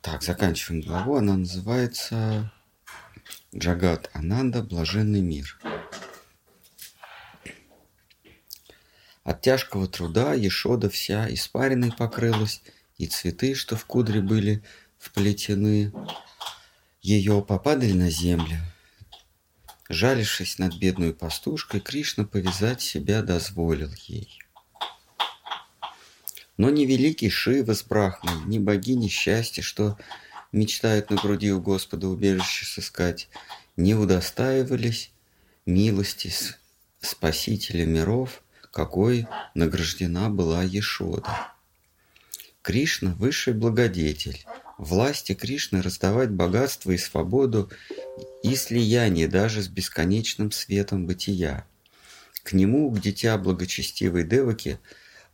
[0.00, 1.16] Так, заканчиваем главу.
[1.16, 2.50] Она называется
[3.54, 5.58] Джагат Ананда «Блаженный мир».
[9.22, 12.62] От тяжкого труда Ешода вся испаренной покрылась,
[12.96, 14.64] и цветы, что в кудре были
[14.98, 15.92] вплетены,
[17.02, 18.58] ее попадали на землю.
[19.88, 24.38] Жалившись над бедной пастушкой, Кришна повязать себя дозволил ей.
[26.60, 29.96] Но ни великий Шива с Брахмой, ни богини счастья, что
[30.52, 33.30] мечтают на груди у Господа убежище сыскать,
[33.78, 35.10] не удостаивались
[35.64, 36.30] милости
[37.00, 41.30] Спасителя миров, какой награждена была Ешода.
[42.60, 44.44] Кришна– высший благодетель.
[44.76, 47.70] Власти Кришны раздавать богатство и свободу
[48.42, 51.66] и слияние даже с бесконечным светом бытия.
[52.42, 54.78] К нему, к дитя благочестивой Деваки,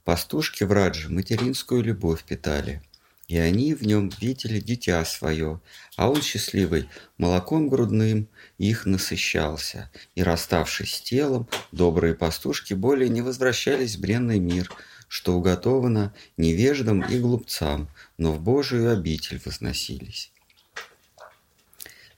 [0.07, 2.81] пастушки в Радже материнскую любовь питали–
[3.29, 5.61] и они в нем видели дитя свое,
[5.97, 13.23] а он счастливый молоком грудным их насыщался, и, расставшись с телом, добрые пастушки более не
[13.23, 14.71] возвращались в бренный мир,
[15.09, 20.31] что уготовано невеждам и глупцам, но в Божию обитель возносились.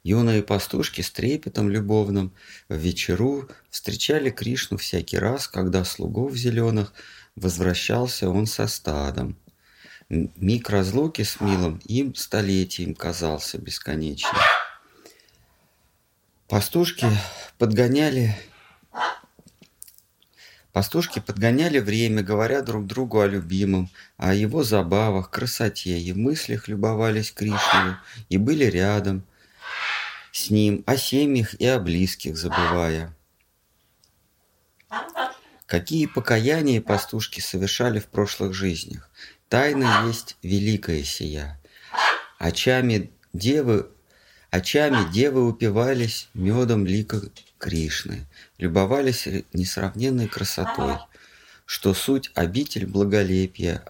[0.05, 2.33] Юные пастушки с трепетом любовным
[2.69, 6.95] в вечеру встречали Кришну всякий раз, когда слугов зеленых
[7.39, 9.37] возвращался он со стадом–
[10.09, 14.41] Миг разлуки с милым им столетием казался бесконечным.
[16.49, 17.07] Пастушки
[17.59, 18.35] подгоняли
[20.73, 27.33] Пастушки подгоняли время, говоря друг другу о любимом, о его забавах, красоте, и мыслях любовались
[27.33, 27.97] Кришной,
[28.31, 29.25] и были рядом
[30.33, 33.15] с ним, о семьях и о близких забывая.
[35.69, 39.11] Какие покаяния пастушки совершали в прошлых жизнях.
[39.51, 41.61] Тайна есть великая сия.
[42.39, 43.91] Очами девы,
[44.51, 47.21] очами девы упивались медом лика
[47.59, 50.97] Кришны, любовались несравненной красотой,
[51.67, 53.85] что суть обитель благолепия,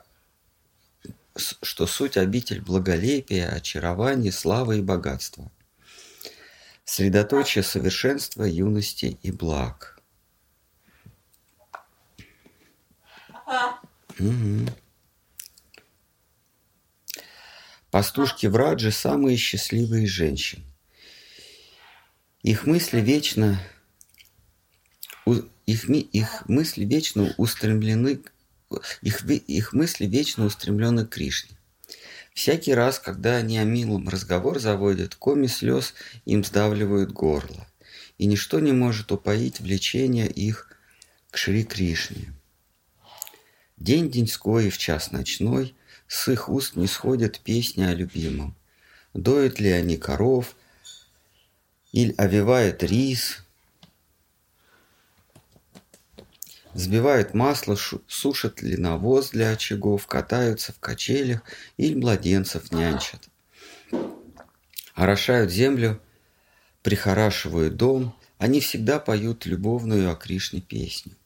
[1.36, 5.48] что суть обитель благолепия, очарования, славы и богатства.
[6.84, 9.97] Средоточие совершенства, юности и благ.
[17.90, 20.64] Пастушки в Радже– самые счастливые женщины.
[22.42, 23.60] Их мысли вечно,
[25.66, 28.20] их, их мысли вечно устремлены,
[29.02, 31.58] их, их мысли вечно устремлены к Кришне.
[32.34, 37.66] Всякий раз, когда они о милом разговор заводят, коми слез им сдавливают горло,
[38.16, 40.70] и ничто не может упоить влечение их
[41.30, 42.32] к Шри Кришне.
[43.80, 45.74] День деньской и в час ночной–
[46.08, 48.56] с их уст не сходят песни о любимом.
[49.12, 50.56] Доят ли они коров,
[51.92, 53.44] или овивает рис,
[56.72, 61.42] взбивают масло, сушат ли навоз для очагов, катаются в качелях
[61.76, 63.28] или младенцев нянчат.
[64.94, 66.00] Орошают землю,
[66.82, 71.17] прихорашивают дом, они всегда поют любовную о Кришне песню.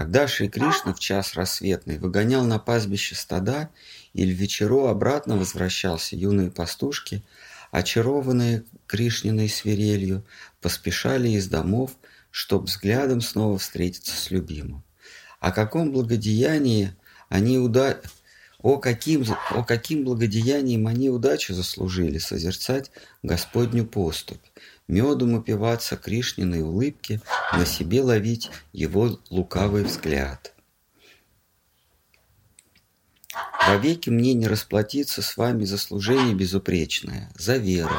[0.00, 3.68] Когда Шри Кришна в час рассветный выгонял на пастбище стада
[4.14, 7.22] или вечеру обратно возвращался юные пастушки,
[7.70, 10.24] очарованные Кришниной свирелью,
[10.62, 11.90] поспешали из домов,
[12.30, 14.82] чтоб взглядом снова встретиться с любимым.
[15.38, 16.94] О каком благодеянии
[17.28, 18.00] они уда...
[18.62, 22.90] О каким, о каким благодеянием они удачу заслужили созерцать
[23.22, 24.44] Господню поступь,
[24.90, 27.20] медом упиваться Кришниной улыбки,
[27.52, 30.52] на себе ловить его лукавый взгляд.
[33.66, 37.94] Вовеки мне не расплатиться с вами за служение безупречное, за веру.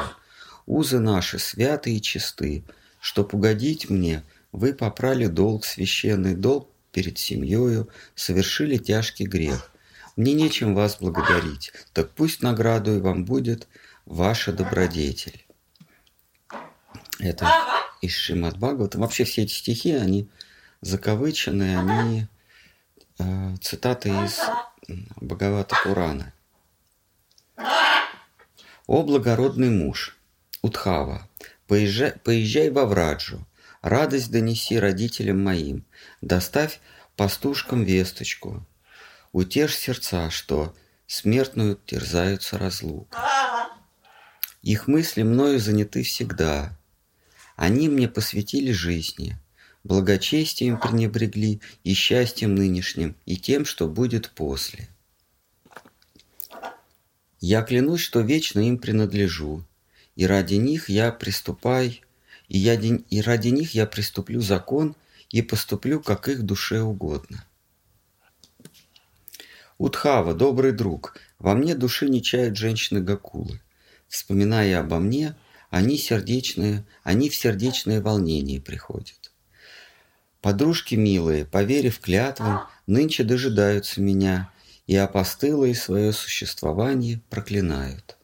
[0.66, 2.64] Узы наши святы и чисты,
[3.00, 4.22] чтоб угодить мне,
[4.52, 9.70] вы попрали долг, священный долг перед семьёю, совершили тяжкий грех.
[10.16, 13.66] Мне нечем вас благодарить, так пусть наградой вам будет
[14.04, 15.46] ваша добродетель.
[17.18, 17.48] Это
[18.00, 18.98] из Шримад Бхагавата.
[18.98, 20.28] Вообще все эти стихи, они
[20.80, 22.26] закавычены, они
[23.18, 24.40] э, цитаты из
[25.20, 26.32] Бхагавата Пурана.
[28.86, 30.18] «О благородный муж,
[30.60, 31.28] Утхава,
[31.66, 33.46] поезжай, поезжай во Враджу,
[33.80, 35.84] радость донеси родителям моим,
[36.20, 36.80] доставь
[37.16, 38.66] пастушкам весточку,
[39.32, 40.74] утешь сердца, что
[41.06, 43.14] смертную терзаются разлук.
[44.62, 46.76] Их мысли мною заняты всегда,
[47.56, 49.36] они мне посвятили жизни,
[49.84, 54.88] благочестием пренебрегли и счастьем нынешним, и тем, что будет после.
[57.40, 59.64] Я клянусь, что вечно им принадлежу,
[60.14, 61.92] и ради них я приступаю,
[62.48, 64.94] и, я, и ради них я приступлю закон
[65.30, 67.44] и поступлю, как их душе угодно.
[69.78, 73.60] Утхава, добрый друг, во мне души не чают женщины-гакулы.
[74.06, 75.34] Вспоминая обо мне,
[75.72, 79.32] они сердечные, они в сердечное волнение приходят.
[80.42, 84.52] Подружки милые, поверив клятвам, нынче дожидаются меня
[84.86, 88.18] и опостылые свое существование проклинают.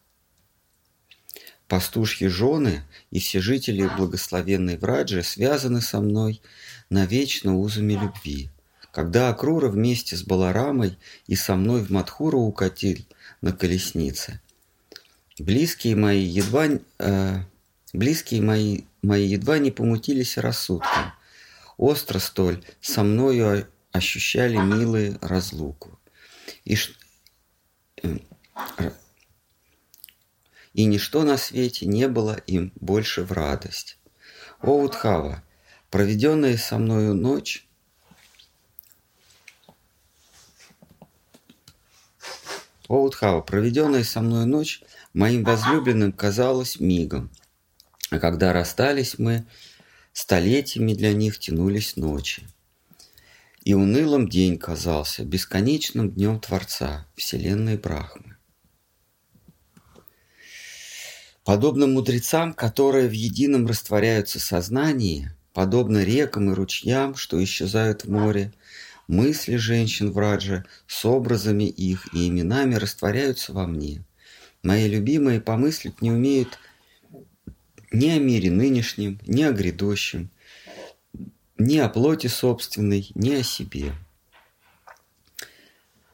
[1.69, 6.43] Пастушьи жены и все жители благословенной Враджи связаны со мной
[6.91, 8.51] навечно узами любви.
[8.93, 12.99] Когда Акрура вместе с Баларамой и со мной в Мадхуру укатил
[13.41, 14.43] на колеснице,
[15.39, 16.69] близкие мои едва,
[16.99, 17.41] э,
[17.93, 21.13] близкие мои, мои едва не помутились рассудком.
[21.77, 25.99] Остро столь со мною ощущали милые разлуку
[26.65, 26.77] и,
[28.03, 28.19] э,
[30.75, 33.99] и ничто на свете не было им больше в радость.
[34.61, 35.43] О, Утхава,
[35.91, 37.65] проведенная со мною ночь,
[42.89, 44.83] О, Утхава, проведенная со мною ночь
[45.13, 47.31] моим возлюбленным казалась мигом,
[48.11, 49.47] а когда расстались мы,
[50.13, 52.43] столетиями для них тянулись ночи.
[53.63, 58.37] И унылым день казался бесконечным днем Творца, Вселенной Брахмы.
[61.45, 68.53] Подобно мудрецам, которые в едином растворяются сознании, подобно рекам и ручьям, что исчезают в море,
[69.07, 74.05] мысли женщин в Радже с образами их и именами растворяются во мне.
[74.63, 76.59] Мои любимые помыслить не умеют
[77.93, 80.31] ни о мире нынешнем, ни о грядущем,
[81.59, 83.95] ни о плоти собственной, ни о себе.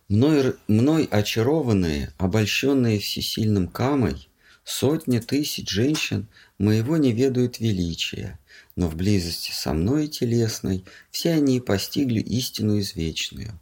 [0.09, 4.29] Мной, мной очарованные, обольщенные всесильным камой,
[4.63, 8.39] сотни тысяч женщин моего не ведают величия,
[8.77, 13.59] но в близости со мной телесной все они постигли истину извечную.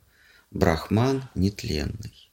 [0.50, 2.31] Брахман нетленный.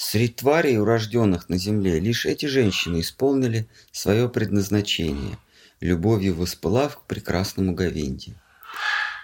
[0.00, 5.36] Среди тварей, урожденных на земле, лишь эти женщины исполнили свое предназначение–
[5.80, 8.34] любовью воспылав к прекрасному Говенде.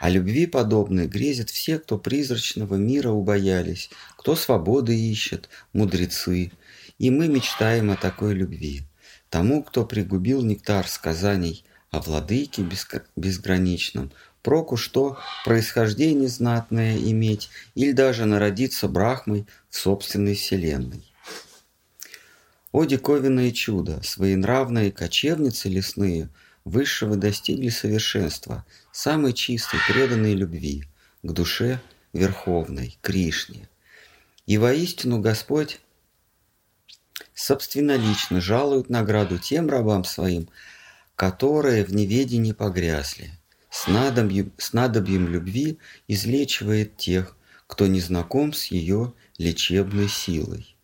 [0.01, 3.89] О любви подобной грезят все, кто призрачного мира убоялись,
[4.19, 6.51] кто свободы ищет, мудрецы,
[6.99, 8.83] и мы мечтаем о такой любви.
[9.31, 12.67] Тому, кто пригубил нектар сказаний о владыке
[13.15, 14.11] безграничном,
[14.45, 21.03] проку что происхождение знатное иметь или даже народиться брахмой в собственной вселенной.
[22.71, 26.29] О диковинное чудо, своенравные кочевницы лесные–
[26.65, 30.85] Высшего достигли совершенства, самой чистой, преданной любви,
[31.23, 31.79] к душе
[32.15, 33.69] Верховной, Кришне.
[34.47, 35.81] И воистину Господь
[37.35, 40.49] собственнолично жалует награду тем рабам своим,
[41.17, 43.31] которые в неведении погрязли.
[43.75, 47.37] С надобьем, с надобьем любви излечивает тех,
[47.67, 50.77] кто не знаком с ее лечебной силой.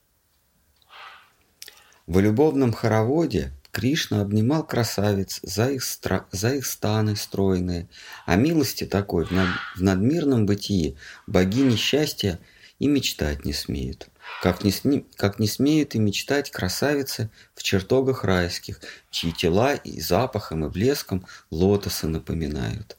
[2.09, 6.27] В любовном хороводе Кришна обнимал красавиц за их, стра...
[6.33, 7.89] за их станы стройные.
[8.27, 9.47] О милости такой в, над...
[9.77, 10.97] в надмирном бытии
[11.29, 12.41] богини счастья
[12.81, 14.09] и мечтать не смеют.
[14.43, 15.07] Как не, сни...
[15.15, 21.25] как не смеют и мечтать красавицы в чертогах райских, чьи тела и запахом, и блеском
[21.51, 22.97] лотосы напоминают.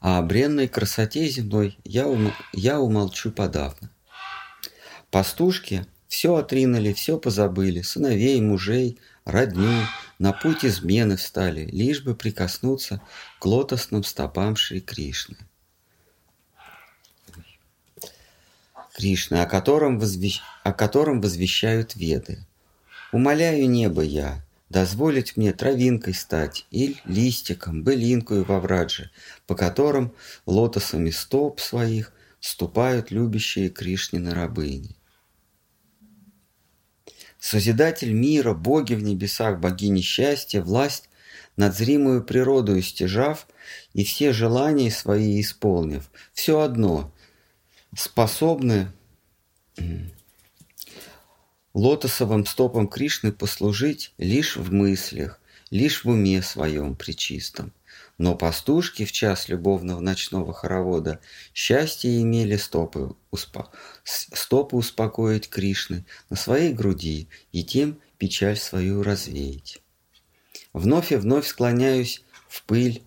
[0.00, 2.32] А о бренной красоте земной я, ум...
[2.54, 3.90] я умолчу подавно.
[5.10, 9.72] Пастушки– все отринули, все позабыли, сыновей, мужей, родню,
[10.20, 13.00] на путь измены встали, лишь бы прикоснуться
[13.38, 15.38] к лотосным стопам Шри Кришны.
[18.94, 20.42] Кришны, о котором, возвещ...
[20.62, 22.44] о котором возвещают веды.
[23.12, 29.10] Умоляю небо я, дозволить мне травинкой стать или листиком, былинкою во врадже,
[29.46, 30.12] по которым
[30.44, 34.99] лотосами стоп своих ступают любящие Кришнины рабыни.
[37.40, 41.08] Созидатель мира, боги в небесах, богини счастья, власть
[41.56, 43.46] над зримую природу истяжав
[43.94, 47.12] и все желания свои исполнив, все одно
[47.96, 48.92] способны
[51.72, 57.72] лотосовым стопом Кришны послужить лишь в мыслях, лишь в уме своем причистом.
[58.20, 61.20] Но пастушки в час любовного ночного хоровода
[61.54, 63.70] счастье имели стопы, успо...
[64.04, 69.80] стопы успокоить Кришны на своей груди и тем печаль свою развеять.
[70.74, 73.02] Вновь и вновь склоняюсь в пыль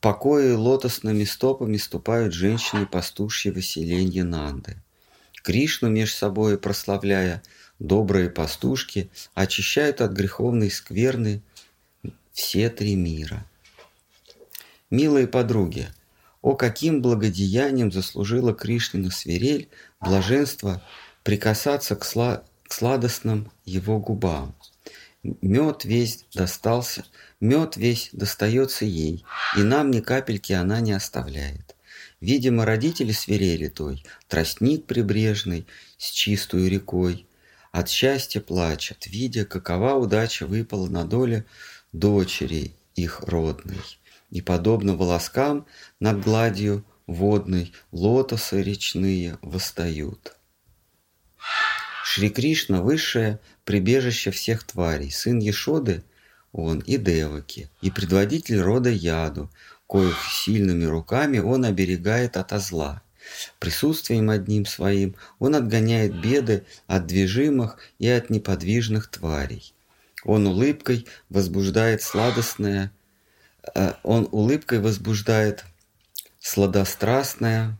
[0.00, 4.82] покое лотосными стопами ступают женщины пастушьего селенья Нанды.
[5.44, 7.40] Кришну меж собой прославляя,
[7.78, 11.40] добрые пастушки очищают от греховной скверны
[12.32, 13.46] все три мира.
[14.90, 15.88] Милые подруги,
[16.42, 19.68] о каким благодеянием заслужила Кришнина свирель
[20.00, 20.82] блаженство
[21.22, 24.54] прикасаться к, сла к сладостным его губам.
[25.22, 27.04] Мед весь достался,
[27.40, 29.24] мед весь достается ей,
[29.56, 31.76] и нам ни капельки она не оставляет.
[32.20, 35.66] Видимо, родители свирели той, тростник прибрежный
[35.98, 37.26] с чистую рекой,
[37.70, 41.44] от счастья плачут, видя, какова удача выпала на доле
[41.92, 43.99] дочери их родной.
[44.30, 45.66] И подобно волоскам
[45.98, 50.36] над гладью водной лотосы речные восстают.
[52.04, 56.04] Шри Кришна– высшее прибежище всех тварей, сын Ешоды–
[56.52, 59.50] он и Деваки, и предводитель рода Яду,
[59.86, 63.02] коих сильными руками он оберегает от зла.
[63.60, 69.72] Присутствием одним своим он отгоняет беды от движимых и от неподвижных тварей.
[70.24, 72.92] Он улыбкой возбуждает сладостное,
[74.02, 75.64] он улыбкой возбуждает
[76.38, 77.78] сладострастное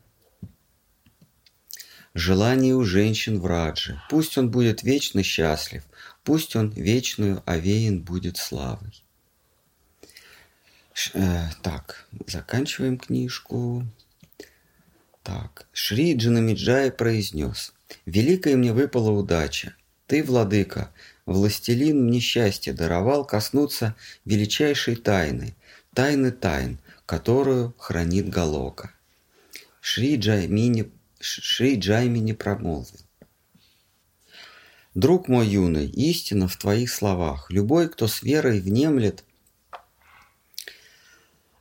[2.15, 4.01] желание у женщин в Радже.
[4.11, 5.83] Пусть он будет вечно счастлив,
[6.25, 9.03] пусть он вечную овеян будет славой.
[10.93, 13.87] Ш, э, так, заканчиваем книжку.
[15.23, 17.73] Так, Шри Джанамиджай произнес.
[18.07, 19.75] «Великая мне выпала удача.
[20.07, 20.93] Ты, владыка,
[21.27, 23.95] властелин мне счастье даровал коснуться
[24.25, 25.55] величайшей тайны,
[25.95, 28.93] тайны тайн, которую хранит Галока».
[29.81, 32.99] Шри Джаймини Шри Джаймини промолвил.
[34.95, 37.51] Друг мой юный, истина в твоих словах.
[37.51, 39.23] Любой, кто с верой внемлет,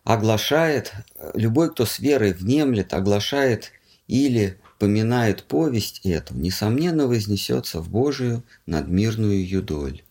[0.03, 0.93] оглашает,
[1.35, 3.71] любой, кто с верой внемлет, оглашает
[4.07, 10.01] или поминает повесть эту, несомненно вознесется в Божию надмирную юдоль.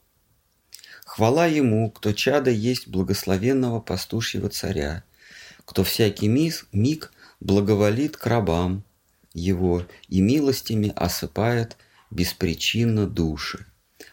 [1.18, 5.02] Хвала ему, кто чадо есть благословенного пастушьего царя,
[5.64, 8.84] кто всякий миг благоволит к рабам,
[9.34, 11.76] его и милостями осыпает
[12.12, 13.66] беспричинно души,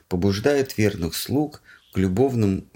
[0.07, 1.61] побуждает верных слуг
[1.93, 2.67] к любовным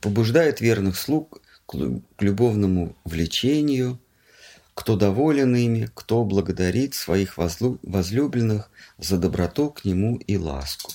[0.00, 1.76] побуждает верных слуг к
[2.18, 4.00] любовному влечению,
[4.74, 10.94] кто доволен ими, кто благодарит своих возлюбленных за доброту к нему и ласку.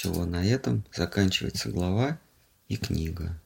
[0.00, 2.18] Все, на этом заканчивается глава
[2.68, 3.38] и книга.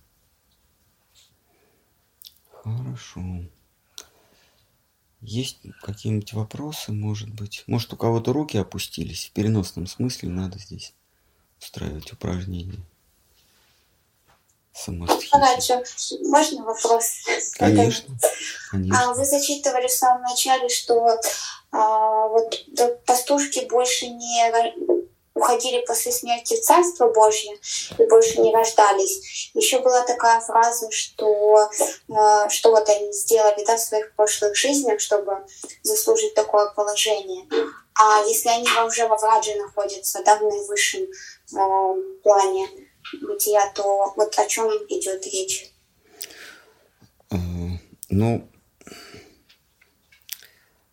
[2.62, 3.20] Хорошо.
[5.20, 7.64] Есть какие-нибудь вопросы, может быть?
[7.66, 9.26] Может, у кого-то руки опустились?
[9.26, 10.94] В переносном смысле надо здесь
[11.61, 12.78] устраивать упражнения.
[14.73, 15.30] Самостхи.
[16.28, 17.25] можно вопрос?
[17.58, 18.16] Конечно.
[18.70, 19.02] конечно.
[19.02, 21.20] А вы зачитывали в самом начале, что
[21.73, 22.64] а, вот
[23.06, 25.03] пастушки больше не
[25.35, 27.59] уходили после смерти в Царство Божье
[27.99, 29.50] и больше не рождались.
[29.55, 31.69] Еще была такая фраза, что,
[32.09, 35.45] э, что вот они сделали да, в своих прошлых жизнях, чтобы
[35.83, 37.47] заслужить такое положение.
[37.95, 42.69] А если они уже во Врадже находятся, да, в наивысшем э, плане
[43.21, 45.71] бытия, то вот о чем идет речь?
[48.09, 48.49] Ну,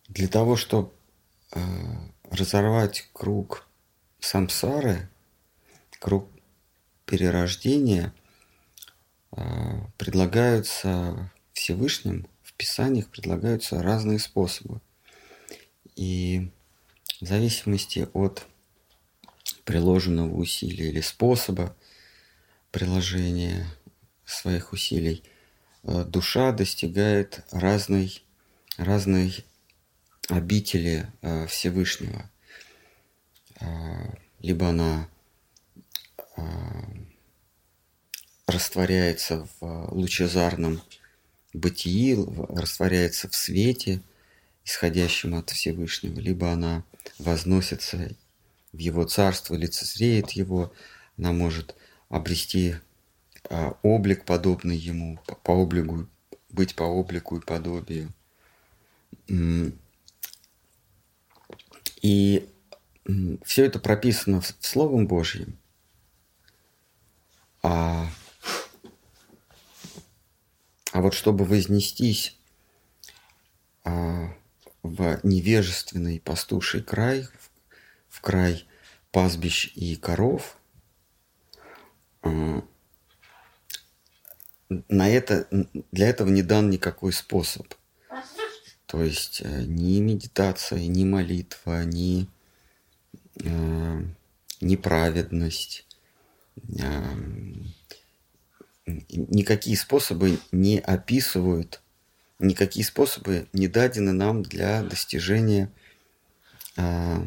[0.08, 0.90] для того, чтобы
[1.54, 1.60] э,
[2.30, 3.66] разорвать круг
[4.22, 5.08] самсары,
[5.98, 6.28] круг
[7.04, 8.14] перерождения,
[9.32, 14.80] а, предлагаются Всевышним, в Писаниях предлагаются разные способы.
[15.96, 16.50] И
[17.20, 18.46] в зависимости от
[19.64, 21.76] приложенного усилия или способа
[22.70, 23.66] приложения
[24.24, 25.22] своих усилий,
[25.82, 28.22] а, душа достигает разной,
[28.76, 29.44] разной
[30.28, 32.31] обители а, Всевышнего.
[33.62, 35.08] А, либо она
[36.36, 36.42] а,
[38.46, 40.82] растворяется в лучезарном
[41.52, 42.16] бытии,
[42.48, 44.02] растворяется в свете,
[44.64, 46.84] исходящем от Всевышнего, либо она
[47.18, 48.10] возносится
[48.72, 50.72] в Его царство, лицезреет Его,
[51.16, 51.76] она может
[52.08, 52.76] обрести
[53.48, 56.08] а, облик, подобный Ему, по облику,
[56.50, 58.12] быть по облику и подобию.
[62.02, 62.48] И
[63.44, 65.58] все это прописано в Словом Божьим.
[67.62, 68.08] А,
[70.92, 72.36] а вот чтобы вознестись
[73.84, 74.34] а,
[74.82, 77.50] в невежественный пастуший край, в,
[78.08, 78.66] в край
[79.10, 80.56] пастбищ и коров,
[82.22, 82.62] а,
[84.88, 85.46] на это,
[85.92, 87.66] для этого не дан никакой способ.
[88.86, 92.28] То есть э, ни медитация, ни молитва, ни,
[93.36, 94.02] э,
[94.60, 95.86] ни праведность,
[96.78, 97.14] э,
[98.86, 101.80] никакие способы не описывают,
[102.38, 105.70] никакие способы не дадены нам для достижения
[106.76, 107.26] э,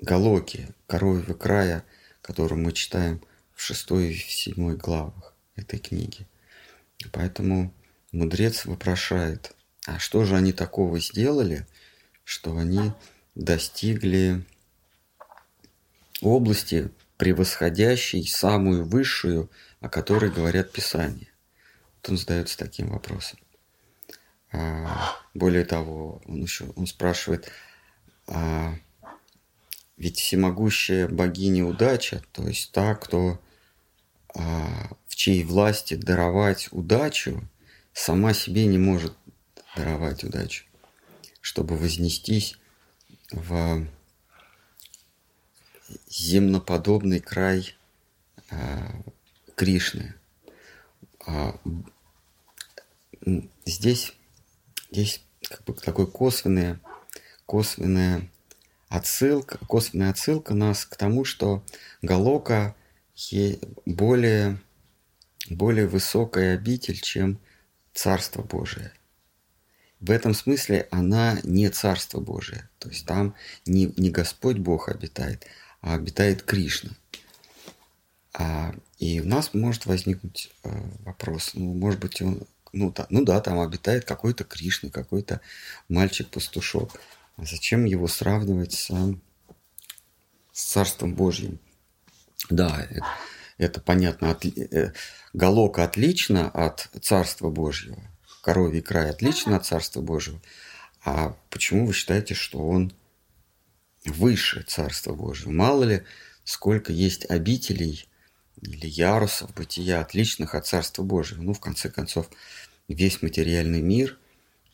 [0.00, 1.82] Галоки, коровьего края,
[2.20, 3.22] который мы читаем
[3.54, 6.26] в шестой и седьмой главах этой книги.
[7.12, 7.72] Поэтому
[8.12, 9.54] мудрец вопрошает,
[9.86, 11.66] а что же они такого сделали,
[12.24, 12.92] что они
[13.34, 14.44] достигли
[16.22, 21.28] области, превосходящей самую высшую, о которой говорят Писания.
[21.96, 23.38] Вот он задается таким вопросом.
[24.52, 27.50] А, более того, он еще он спрашивает,
[28.26, 28.74] а,
[29.96, 33.40] ведь всемогущая богиня удача, то есть та, кто
[34.34, 37.42] а, в чьей власти даровать удачу,
[37.92, 39.14] сама себе не может
[39.74, 40.64] даровать удачу,
[41.40, 42.58] чтобы вознестись
[43.32, 43.86] в
[46.08, 47.74] земноподобный край
[48.50, 49.02] а,
[49.54, 50.14] Кришны.
[51.26, 51.58] А,
[53.64, 54.12] здесь
[54.90, 56.80] есть как бы такой косвенная,
[57.46, 58.28] косвенная
[58.88, 61.64] отсылка, косвенная отсылка нас к тому, что
[62.02, 62.74] Галока
[63.84, 64.60] более,
[65.48, 67.38] более высокая обитель, чем
[67.92, 68.92] Царство Божие.
[70.00, 72.68] В этом смысле она не Царство Божие.
[72.78, 75.46] То есть там не, не Господь Бог обитает,
[75.94, 76.90] обитает Кришна.
[78.34, 80.70] А, и у нас может возникнуть э,
[81.04, 85.40] вопрос, ну, может быть, он, ну, да, ну да, там обитает какой-то Кришна, какой-то
[85.88, 87.00] мальчик-пастушок.
[87.36, 88.90] А зачем его сравнивать с,
[90.52, 91.60] с Царством Божьим?
[92.50, 93.06] Да, это,
[93.58, 94.30] это понятно.
[94.30, 94.92] От, э,
[95.32, 98.02] Галока отлично от Царства Божьего.
[98.42, 100.40] Коровий край отлично от Царства Божьего.
[101.04, 102.92] А почему вы считаете, что он
[104.06, 105.50] выше Царства Божьего?
[105.50, 106.02] Мало ли,
[106.44, 108.08] сколько есть обителей
[108.60, 111.42] или ярусов бытия, отличных от Царства Божьего.
[111.42, 112.28] Ну, в конце концов,
[112.88, 114.18] весь материальный мир–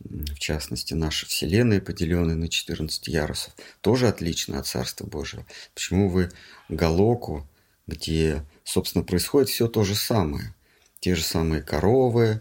[0.04, 5.46] в частности, наша Вселенная, поделенная на 14 ярусов, тоже отлично от Царства Божьего.
[5.74, 6.30] Почему вы
[6.68, 7.48] Галоку,
[7.86, 10.54] где, собственно, происходит все то же самое,
[11.00, 12.40] те же самые коровы,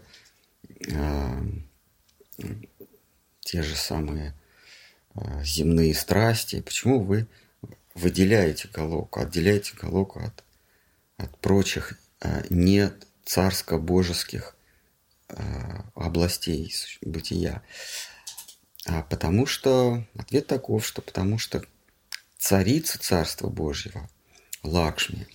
[0.88, 1.42] э,
[3.40, 4.34] те же самые
[5.42, 7.26] земные страсти, почему вы
[7.94, 10.44] выделяете Галоку, отделяете Галоку от,
[11.16, 12.90] от прочих э, не
[13.24, 14.54] царско-божеских
[15.34, 17.62] Э, областей бытия.
[18.84, 21.64] А потому что, ответ таков, что потому что
[22.36, 24.10] царица Царства Божьего,
[24.62, 25.26] Лакшми,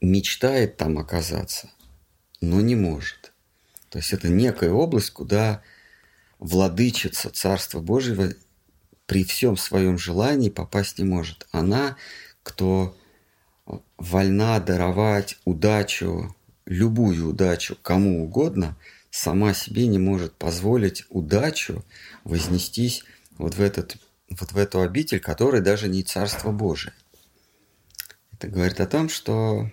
[0.00, 1.70] мечтает там оказаться,
[2.40, 3.32] но не может.
[3.90, 5.62] То есть это некая область, куда
[6.38, 8.32] владычица Царства Божьего
[9.06, 11.46] при всем своем желании попасть не может.
[11.50, 11.96] Она,
[12.42, 12.96] кто
[13.96, 16.34] вольна даровать удачу
[16.66, 18.76] любую удачу кому угодно,
[19.10, 21.84] сама себе не может позволить удачу
[22.24, 23.04] вознестись
[23.38, 23.96] вот в, этот,
[24.28, 26.92] вот в эту обитель, которая даже не Царство Божие.
[28.32, 29.70] Это говорит о том, что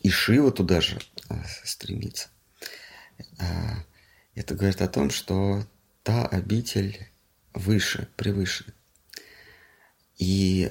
[0.00, 2.28] и Шива туда же а, стремится.
[4.38, 5.66] Это говорит о том, что
[6.04, 7.08] та обитель
[7.54, 8.72] выше, превыше.
[10.16, 10.70] И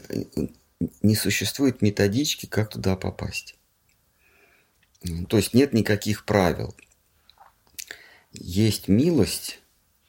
[1.02, 3.56] не существует методички, как туда попасть.
[5.28, 6.78] То есть нет никаких правил.
[8.32, 9.60] Есть милость,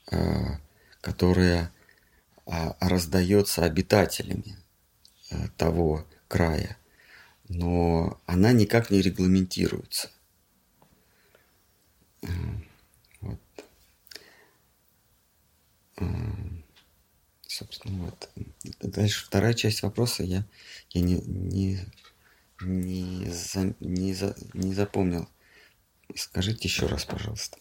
[0.07, 0.61] а,
[1.01, 1.73] которая
[2.47, 4.57] а, раздается обитателями
[5.33, 6.77] а, того края,
[7.49, 10.13] но она никак не регламентируется.
[13.21, 13.41] Вот.
[17.47, 18.31] Собственно, вот.
[18.81, 20.45] Дальше вторая часть вопроса я,
[20.91, 21.81] я не, не
[22.61, 25.29] не, за, не, за, не запомнил.
[26.17, 27.59] Скажите еще раз, пожалуйста.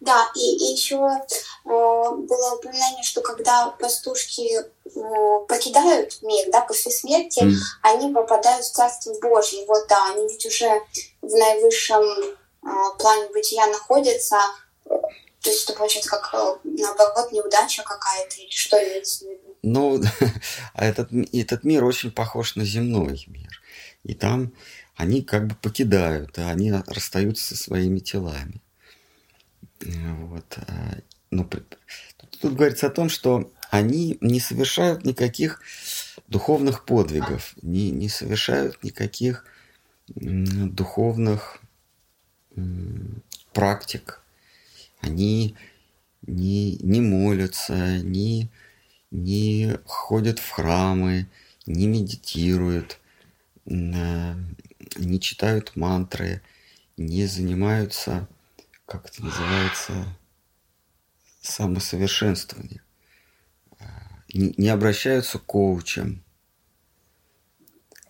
[0.00, 1.28] Да, и, и еще э,
[1.64, 7.54] было упоминание, что когда пастушки э, покидают мир, да, после смерти, mm.
[7.82, 9.66] они попадают в Царство Божье.
[9.66, 10.70] Вот, да, они ведь уже
[11.20, 12.02] в наивысшем
[12.62, 14.36] плане бытия находятся.
[14.84, 19.56] То есть это получается как, э, наоборот, неудача какая-то, или что имеется в виду?
[19.62, 20.02] Ну,
[20.74, 23.62] а этот, этот мир очень похож на земной мир.
[24.02, 24.52] И там
[24.96, 28.60] они как бы покидают, а они расстаются со своими телами.
[29.80, 30.58] Вот.
[30.58, 30.96] А,
[31.30, 31.78] Но ну, тут,
[32.40, 35.62] тут говорится о том, что они не совершают никаких
[36.28, 39.46] духовных подвигов, не, не совершают никаких
[40.06, 41.60] духовных
[43.52, 44.22] практик.
[45.00, 45.56] Они
[46.22, 48.50] не, не молятся, не,
[49.10, 51.28] не ходят в храмы,
[51.66, 52.98] не медитируют,
[53.66, 54.34] э,
[54.96, 56.42] не читают мантры,
[56.96, 58.28] не занимаются,
[58.86, 60.16] как это называется,
[61.40, 62.82] самосовершенствованием,
[63.78, 63.84] э,
[64.28, 66.22] не обращаются к коучам.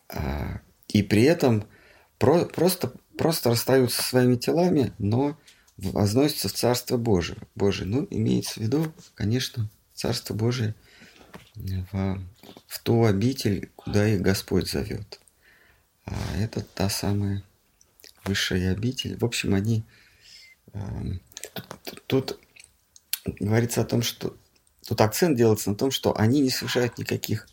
[0.09, 0.59] Э,
[0.89, 1.67] и при этом
[2.19, 5.38] просто, просто расстаются со своими телами, но
[5.76, 7.37] возносятся в Царство Божие.
[7.54, 7.87] Божие.
[7.87, 10.74] Ну, имеется в виду, конечно, Царство Божие
[11.54, 12.18] в,
[12.66, 15.20] в ту обитель, куда их Господь зовет.
[16.06, 17.44] А это та самая
[18.24, 19.18] высшая обитель.
[19.18, 19.85] В общем, они...
[20.72, 20.80] Э,
[22.06, 22.38] тут
[23.26, 24.35] говорится о том, что...
[24.88, 27.48] Тут акцент делается на том, что они не совершают никаких...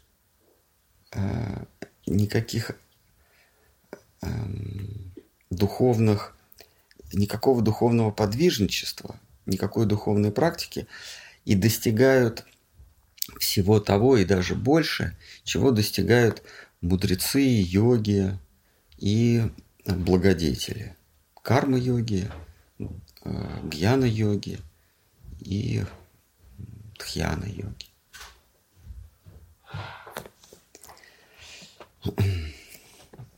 [1.11, 1.65] Э,
[2.05, 2.71] никаких
[4.21, 4.27] э,
[5.49, 6.35] духовных
[7.13, 10.87] никакого духовного подвижничества, никакой духовной практики
[11.45, 12.45] и достигают
[13.39, 16.43] всего того и даже больше, чего достигают
[16.81, 18.37] мудрецы, йоги
[18.97, 19.49] и
[19.85, 20.95] благодетели.
[21.41, 22.29] Карма-йоги,
[22.79, 24.59] э, гьяна-йоги
[25.39, 25.85] и
[26.97, 27.87] тхьяна-йоги.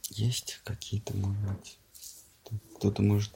[0.10, 1.79] Есть какие-то, может быть,
[2.80, 3.32] кто-то может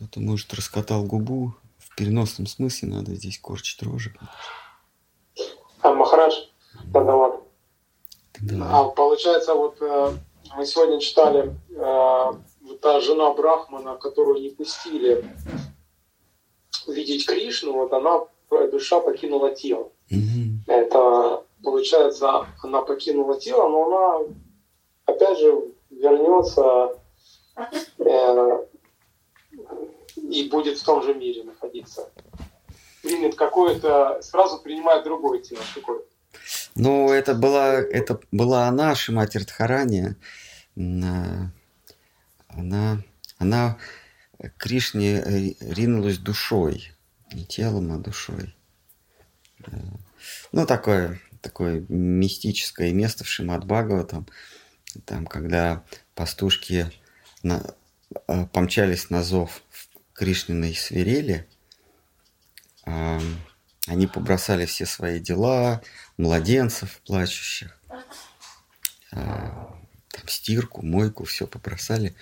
[0.00, 1.52] кто-то, может, раскатал губу.
[1.76, 4.14] В переносном смысле надо здесь корчить рожи.
[5.82, 6.34] А, Махарадж,
[6.94, 7.40] ладно.
[8.62, 10.12] А, получается, вот э,
[10.56, 15.22] мы сегодня читали э, та жена Брахмана, которую не пустили
[16.86, 18.20] видеть Кришну, вот она,
[18.70, 19.92] душа покинула тело.
[20.10, 20.64] Угу.
[20.66, 24.34] Это, получается, она покинула тело, но она,
[25.04, 26.99] опять же, вернется
[27.56, 28.66] э,
[30.16, 32.10] и будет в том же мире находиться.
[33.02, 35.62] Примет какое-то, сразу принимает другое тело.
[35.74, 36.02] Какое?
[36.74, 40.16] Ну, это была, это была она, Шимати Радхарани.
[40.76, 41.52] Она,
[43.38, 43.78] она
[44.38, 46.92] к Кришне э, ринулась душой.
[47.32, 48.54] Не телом, а душой.
[49.66, 49.70] Э,
[50.52, 54.26] ну, такое, такое мистическое место в Шимат Бхагаватам,
[55.04, 55.84] там, когда
[56.14, 56.90] пастушки
[57.42, 57.74] на,
[58.28, 59.62] э, помчались на зов
[60.14, 61.46] Кришниной свирели,
[63.90, 65.82] они побросали все свои дела,
[66.16, 67.80] младенцев плачущих,
[69.12, 69.74] а,
[70.08, 72.14] там, стирку, мойку, все побросали,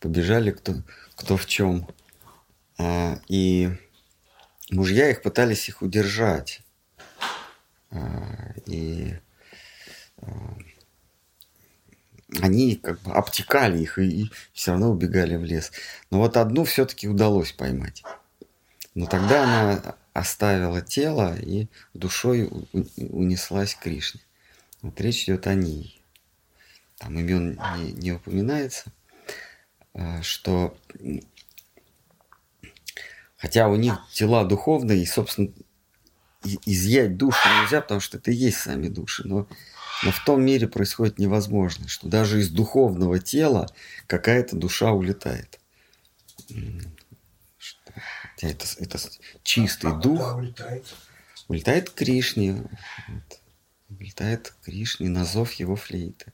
[0.00, 0.74] побежали кто,
[1.14, 1.88] кто в чем.
[2.78, 3.70] А, и
[4.70, 6.60] мужья их пытались их удержать.
[7.90, 9.14] А, и
[12.40, 15.72] они как бы обтекали их и, и все равно убегали в лес.
[16.10, 18.02] Но вот одну все-таки удалось поймать.
[18.94, 22.48] Но тогда она оставила тело и душой
[22.96, 24.20] унеслась к Кришне.
[24.82, 26.00] Вот речь идет о ней.
[26.98, 28.92] Там имен не, не упоминается,
[29.94, 30.76] а, что
[33.36, 35.50] хотя у них тела духовные, и, собственно,
[36.64, 39.48] изъять душу нельзя, потому что это и есть сами души, но
[40.04, 43.68] но в том мире происходит невозможно, что даже из духовного тела
[44.06, 45.58] какая-то душа улетает.
[48.40, 48.98] Это, это
[49.42, 50.36] чистый а дух.
[50.36, 50.84] Улетает?
[51.48, 52.54] улетает к Кришне.
[53.08, 53.40] Вот.
[53.88, 56.32] Улетает к Кришне на зов его флейты.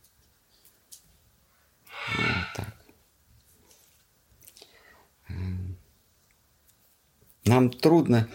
[2.17, 2.77] Вот так.
[7.45, 8.29] Нам трудно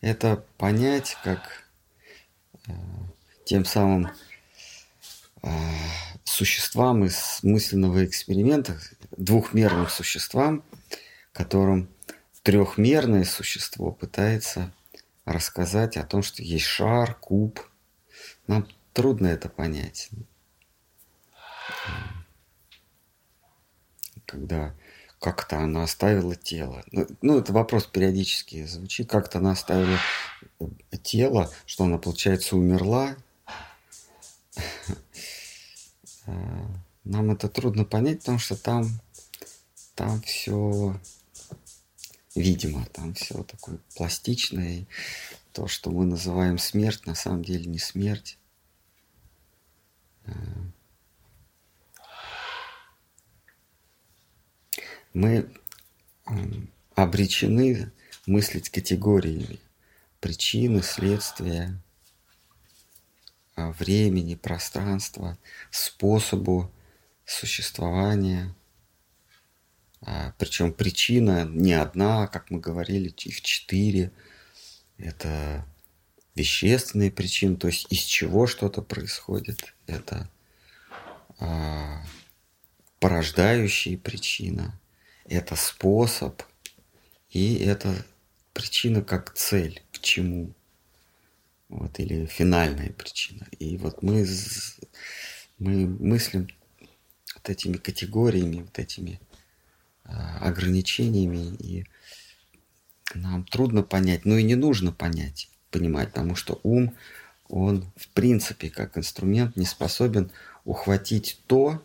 [0.00, 1.64] это понять, как
[2.66, 2.72] э,
[3.44, 4.10] тем самым
[6.24, 8.78] существам из мысленного эксперимента,
[9.16, 10.64] двухмерным существам,
[11.32, 11.88] которым
[12.42, 14.72] трехмерное существо пытается
[15.24, 17.60] рассказать о том, что есть шар, куб.
[18.46, 20.10] Нам трудно это понять.
[24.26, 24.74] Когда
[25.18, 26.84] как-то она оставила тело.
[26.92, 29.10] Ну, ну, это вопрос периодически звучит.
[29.10, 29.98] Как-то она оставила
[31.02, 33.16] тело, что она, получается, умерла.
[36.26, 36.66] Э,
[37.04, 38.88] нам это трудно понять, потому что там,
[39.94, 40.98] там все
[42.36, 44.86] видимо, там все такое пластичное.
[45.52, 48.38] То, что мы называем смерть, на самом деле не смерть.
[50.26, 50.32] Э,
[55.14, 55.50] мы
[56.94, 57.90] обречены
[58.26, 59.58] мыслить категориями
[60.20, 61.80] причины, следствия,
[63.56, 65.38] времени, пространства,
[65.70, 66.70] способу
[67.24, 68.54] существования.
[70.02, 74.12] А, Причем причина не одна, как мы говорили, их четыре.
[74.98, 75.66] Это
[76.34, 79.74] вещественные причины, то есть из чего что-то происходит.
[79.86, 80.30] Это
[81.38, 82.02] а,
[83.00, 84.78] порождающие причина,
[85.24, 86.42] это способ,
[87.30, 88.04] и это
[88.52, 90.54] причина как цель, к чему.
[91.68, 93.46] Вот, или финальная причина.
[93.58, 94.26] И вот мы,
[95.58, 96.48] мы мыслим
[97.34, 99.20] вот этими категориями, вот этими
[100.04, 101.84] а, ограничениями, и
[103.14, 106.94] нам трудно понять, но и не нужно понять, понимать, потому что ум,
[107.48, 110.30] он в принципе как инструмент не способен
[110.64, 111.82] ухватить то,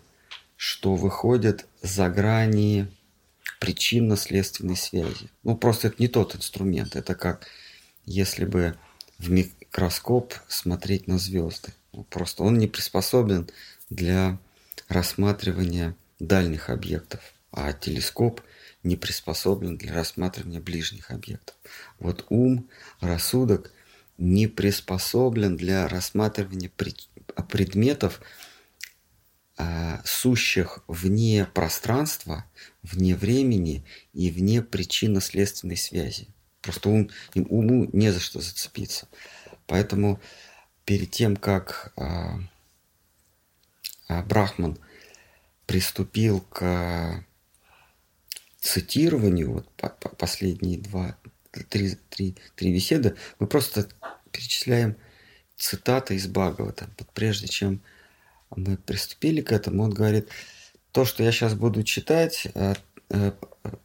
[0.56, 2.88] что выходит за грани
[3.60, 5.30] причинно-следственной связи.
[5.44, 6.96] Ну, просто это не тот инструмент.
[6.96, 7.48] Это как
[8.06, 8.76] если бы
[9.20, 9.30] в
[9.72, 11.72] микроскоп смотреть на звезды.
[12.10, 13.50] Просто он не приспособлен
[13.90, 14.38] для
[14.90, 18.42] рассматривания дальних объектов, а телескоп
[18.84, 21.56] не приспособлен для рассматривания ближних объектов.
[22.00, 23.72] Вот ум, рассудок
[24.18, 26.70] не приспособлен для рассматривания
[27.50, 28.22] предметов,
[29.58, 32.46] а, сущих вне пространства,
[32.84, 36.28] вне времени и вне причинно-следственной связи.
[36.62, 39.08] Просто ум, уму не за что зацепиться.
[39.72, 40.20] Поэтому
[40.84, 42.42] перед тем, как а,
[44.10, 44.78] а, Брахман
[45.66, 47.24] приступил к
[48.60, 51.18] цитированию, вот по, по последние два,
[51.70, 53.88] три, три, три беседы, мы просто
[54.34, 54.98] перечисляем
[55.56, 56.90] цитаты из Бхагавата.
[57.00, 57.82] Вот прежде чем
[58.54, 60.28] мы приступили к этому, он говорит,
[60.92, 62.74] то, что я сейчас буду читать, э,
[63.10, 63.32] э,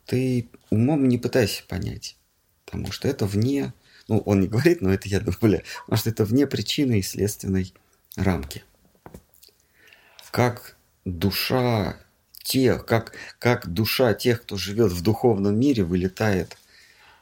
[0.05, 2.17] ты умом не пытайся понять,
[2.65, 3.73] потому что это вне,
[4.09, 7.75] ну, он не говорит, но это я добавляю, потому что это вне причины и следственной
[8.17, 8.65] рамки.
[10.31, 11.99] Как душа
[12.43, 16.57] тех, как, как душа тех, кто живет в духовном мире, вылетает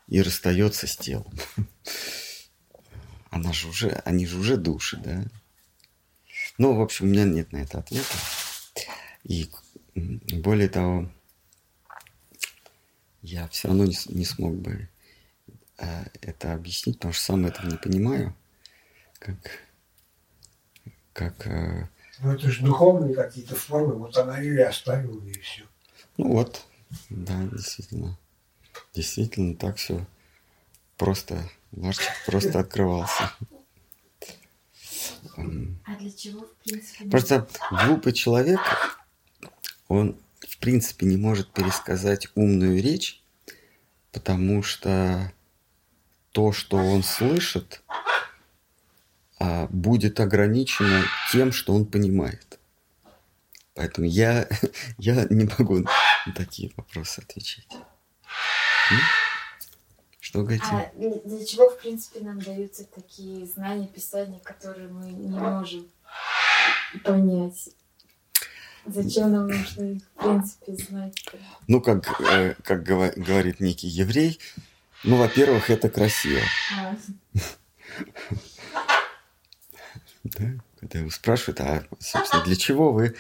[0.09, 1.33] и расстается с телом.
[3.31, 5.25] Она же уже, они же уже души, да?
[6.59, 8.17] Ну, в общем, у меня нет на это ответа.
[9.25, 9.51] И
[9.95, 11.11] более того,
[13.23, 14.89] я все равно не, не смог бы
[15.77, 18.35] это объяснить, потому что сам этого не понимаю.
[19.19, 19.37] Как,
[21.13, 21.89] как э,
[22.21, 25.65] ну, это же духовные какие-то формы, вот она ее и оставила, и все.
[26.17, 26.65] Ну вот,
[27.11, 28.19] да, действительно.
[28.93, 30.07] Действительно, так все
[30.97, 33.33] просто, Ларчик просто открывался.
[35.37, 37.11] А для чего, в принципе...
[37.11, 38.61] Просто глупый человек,
[39.89, 43.23] он, в принципе, не может пересказать умную речь,
[44.13, 45.33] потому что
[46.35, 47.81] то, что он слышит,
[49.39, 52.59] а, будет ограничено тем, что он понимает.
[53.75, 54.49] Поэтому я,
[54.99, 57.69] я не могу на такие вопросы отвечать.
[60.19, 60.67] Что говорите?
[60.67, 65.87] А для чего, в принципе, нам даются такие знания, писания, которые мы не можем
[67.05, 67.69] понять?
[68.87, 71.25] Зачем нам нужно их, в принципе, знать?
[71.69, 74.41] Ну, как, э, как говорит некий еврей,
[75.05, 76.41] ну, во-первых, это красиво.
[80.25, 80.47] Да?
[80.81, 83.15] Когда его спрашивают, а, собственно, для чего вы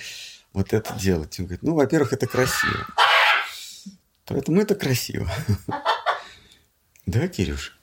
[0.52, 1.42] вот это делаете?
[1.42, 2.86] Он говорит, ну, во-первых, это красиво.
[4.24, 5.28] Поэтому это красиво.
[7.06, 7.78] Да, Кирюш?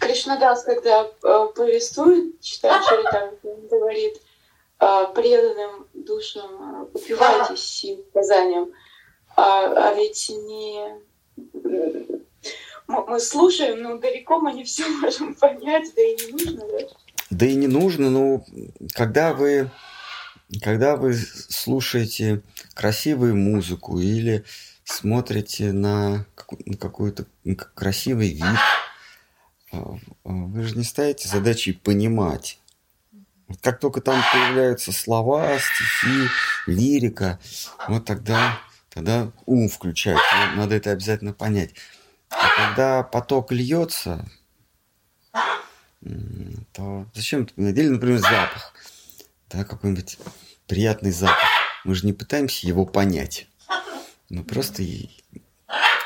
[0.00, 3.30] Кришнадас, когда э, повествует, читает Чаритам,
[3.70, 4.29] говорит, э,
[5.14, 8.72] преданным душам э, упивайтесь сим сказанием.
[9.36, 11.00] А, а ведь не
[12.86, 16.78] мы слушаем, но далеко мы не все можем понять, да и не нужно, да?
[17.30, 18.44] Да и не нужно, но
[18.94, 19.70] когда вы
[20.60, 22.42] когда вы слушаете
[22.74, 24.44] красивую музыку или
[24.82, 26.26] смотрите на
[26.80, 27.26] какой-то
[27.74, 28.58] красивый вид,
[29.70, 32.58] а, а, вы же не ставите задачей понимать.
[33.62, 36.28] Как только там появляются слова, стихи,
[36.66, 37.38] лирика,
[37.88, 38.58] вот тогда,
[38.90, 40.24] тогда ум включается.
[40.56, 41.74] Надо это обязательно понять.
[42.30, 44.24] А когда поток льется,
[46.72, 47.44] то зачем?
[47.56, 48.72] Или, например, запах
[49.50, 50.18] да, какой-нибудь
[50.66, 51.48] приятный запах.
[51.84, 53.48] Мы же не пытаемся его понять.
[54.28, 54.82] Мы просто,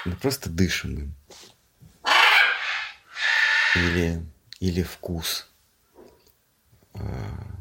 [0.04, 1.14] мы просто дышим им.
[3.76, 4.24] Или,
[4.60, 5.48] или вкус.
[6.94, 7.54] А,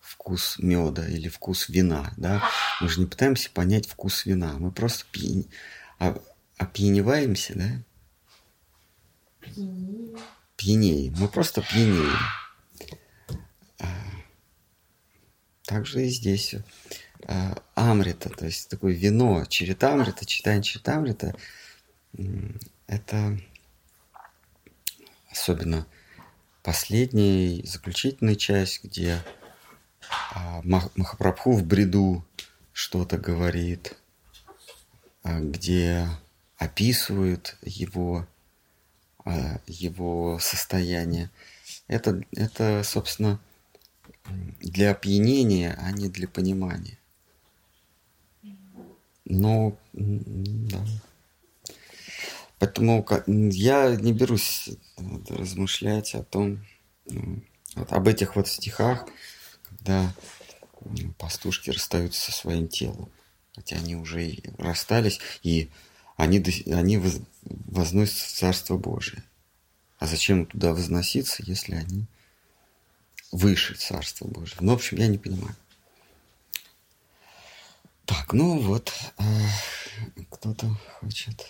[0.00, 2.42] вкус меда или вкус вина, да?
[2.80, 5.44] Мы же не пытаемся понять вкус вина, мы просто пьян...
[6.56, 7.82] опьяневаемся, да?
[9.40, 10.18] Пьянее.
[10.56, 11.14] Пьянеем.
[11.18, 12.18] Мы просто пьянеем.
[13.78, 13.86] А,
[15.64, 16.56] также и здесь
[17.24, 21.36] а, амрита, то есть такое вино, черетамрита, читание черетамрита,
[22.86, 23.38] это
[25.30, 25.86] особенно
[26.66, 29.22] последняя, заключительная часть, где
[30.34, 32.24] а, Махапрабху в бреду
[32.72, 33.94] что-то говорит,
[35.22, 36.08] а, где
[36.56, 38.26] описывают его,
[39.24, 41.30] а, его состояние.
[41.86, 43.38] Это, это, собственно,
[44.58, 46.98] для опьянения, а не для понимания.
[49.24, 50.84] Но, да.
[52.58, 54.70] Поэтому я не берусь
[55.28, 56.64] размышлять о том,
[57.04, 57.42] ну,
[57.74, 59.06] вот об этих вот стихах,
[59.68, 60.14] когда
[61.18, 63.10] пастушки расстаются со своим телом.
[63.54, 65.70] Хотя они уже и расстались, и
[66.16, 66.98] они, они
[67.42, 69.22] возносятся в Царство Божие.
[69.98, 72.06] А зачем туда возноситься, если они
[73.32, 74.62] выше Царства Божьего?
[74.62, 75.56] Ну, в общем, я не понимаю.
[78.04, 79.22] Так, ну вот, э,
[80.30, 80.68] кто-то
[81.00, 81.46] хочет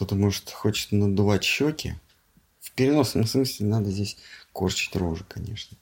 [0.00, 1.94] Кто-то, может, хочет надувать щеки.
[2.58, 4.16] В переносном смысле надо здесь
[4.54, 5.76] корчить рожи, конечно.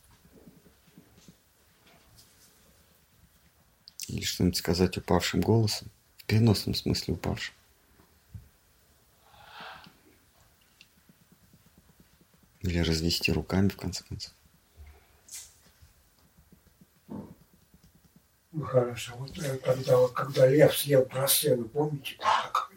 [4.09, 5.89] Или что-нибудь сказать упавшим голосом.
[6.17, 7.55] В переносном смысле упавшим.
[12.63, 14.35] Или развести руками, в конце концов.
[18.51, 19.15] Ну хорошо.
[19.17, 22.68] Вот э, когда, когда лев съел просцену, помните, как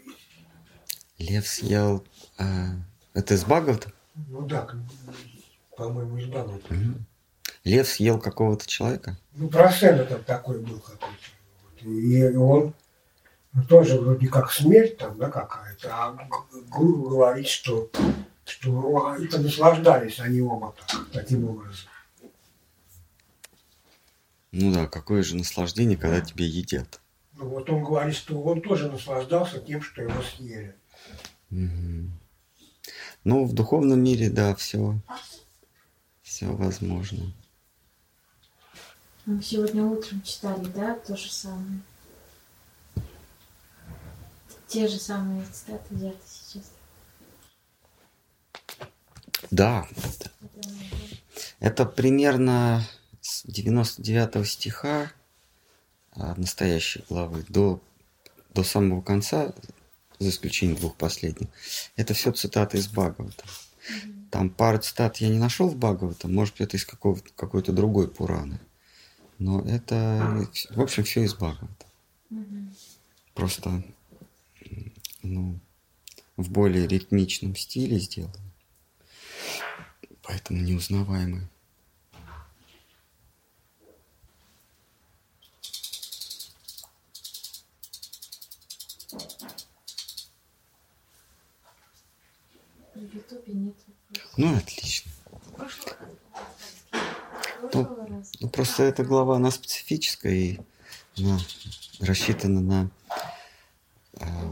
[1.22, 2.04] Лев съел...
[2.38, 2.70] А,
[3.14, 3.92] это из Багавата?
[4.16, 4.68] Ну да,
[5.78, 6.74] по-моему, из Багавата.
[6.74, 6.94] Угу.
[7.64, 9.18] Лев съел какого-то человека?
[9.34, 11.88] Ну, процент там такой был какой-то.
[11.88, 12.74] И он
[13.54, 16.30] ну, тоже вроде как смерть там, да, какая-то, а
[16.70, 17.90] гуру говорит, что,
[18.46, 21.90] что это наслаждались они оба так, таким образом.
[24.52, 27.00] Ну да, какое же наслаждение, когда тебя едят.
[27.34, 30.76] Ну вот он говорит, что он тоже наслаждался тем, что его съели.
[31.52, 32.10] Угу.
[33.24, 35.00] Ну, в духовном мире, да, все,
[36.22, 37.32] все возможно.
[39.26, 41.82] Мы сегодня утром читали, да, то же самое.
[44.68, 46.72] Те же самые цитаты взяты сейчас.
[49.52, 49.88] Да.
[51.60, 52.84] Это примерно
[53.20, 55.12] с 99 стиха
[56.14, 57.82] а, настоящей главы до,
[58.54, 59.54] до самого конца
[60.24, 61.48] за исключением двух последних.
[61.96, 63.44] Это все цитаты из Бхагавата.
[64.30, 68.60] Там пару цитат я не нашел в Бхагавата, может быть, это из какой-то другой Пураны.
[69.40, 71.86] Но это, в общем, все из Бхагавата.
[73.34, 73.84] Просто,
[75.24, 75.60] ну,
[76.38, 78.36] в более ритмичном стиле сделано.
[80.22, 81.48] Поэтому неузнаваемые.
[93.14, 93.76] Ютубе нет
[94.42, 95.12] Ну, отлично.
[97.74, 100.60] Ну, ну, просто эта глава, она специфическая и
[101.16, 101.40] она
[102.00, 102.92] рассчитана на
[104.20, 104.52] а,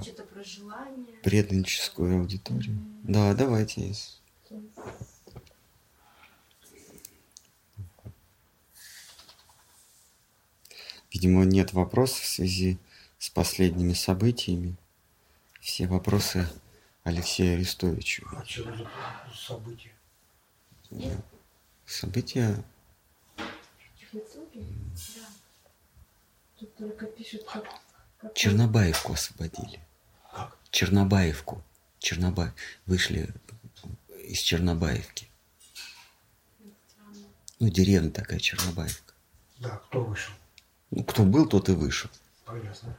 [1.23, 2.75] преданническую аудиторию.
[2.75, 3.02] Mm-hmm.
[3.02, 3.91] Да, давайте.
[11.12, 12.78] Видимо, нет вопросов в связи
[13.17, 14.75] с последними событиями.
[15.60, 16.47] Все вопросы
[17.10, 18.28] Алексею Арестовичу.
[18.32, 18.89] А что за
[19.36, 19.91] события?
[21.86, 22.63] События?
[23.38, 24.19] Да.
[26.60, 27.65] Тут только пишут, как...
[28.19, 29.80] как Чернобаевку освободили.
[30.32, 30.58] Как?
[30.72, 31.63] Чернобаевку.
[32.00, 32.54] Чернобаев.
[32.86, 33.30] Вышли
[34.26, 35.28] из Чернобаевки.
[37.60, 39.14] Ну, деревня такая Чернобаевка.
[39.57, 40.34] Да, кто вышел?
[40.91, 42.10] Ну, кто был, тот и вышел.
[42.45, 42.97] Понятно.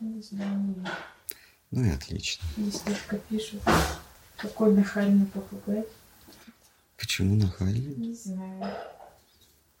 [0.00, 0.74] Не знаю.
[1.70, 2.42] Ну и отлично.
[2.84, 3.60] Только пишут,
[4.38, 5.86] какой нахальный попугай.
[6.96, 7.94] Почему нахальный?
[7.96, 8.74] Не знаю.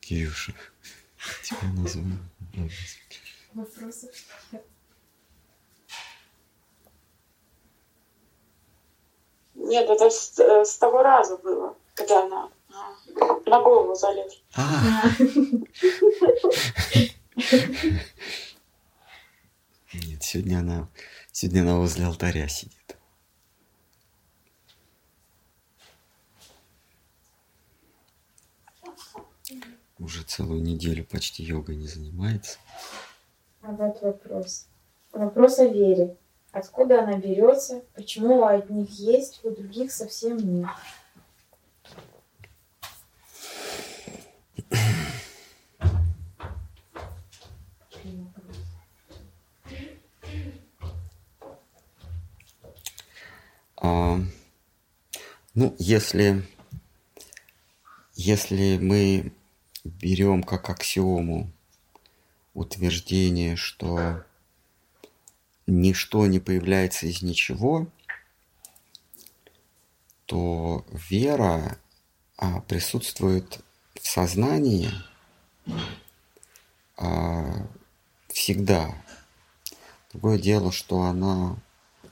[0.00, 0.52] Кирюша,
[1.42, 2.18] тебя назвали.
[3.54, 4.10] Вопросов
[4.52, 4.64] нет.
[9.54, 12.48] Нет, это с, э, с того раза было, когда она
[13.46, 14.42] на голову залез.
[14.54, 15.02] А.
[19.92, 20.88] Нет, сегодня она,
[21.32, 22.96] сегодня она возле алтаря сидит.
[29.98, 32.58] Уже целую неделю почти йогой не занимается.
[33.62, 34.68] А вот вопрос.
[35.12, 36.16] Вопрос о вере.
[36.52, 37.82] Откуда она берется?
[37.94, 40.68] Почему у одних есть, у других совсем нет?
[53.82, 56.46] Ну, если,
[58.14, 59.32] если мы
[59.84, 61.50] берем как аксиому
[62.54, 64.24] утверждение, что
[65.66, 67.88] ничто не появляется из ничего,
[70.26, 71.78] то вера
[72.36, 73.60] а, присутствует
[74.00, 74.90] в сознании
[76.96, 77.66] а,
[78.28, 78.94] всегда.
[80.12, 81.56] Другое дело, что она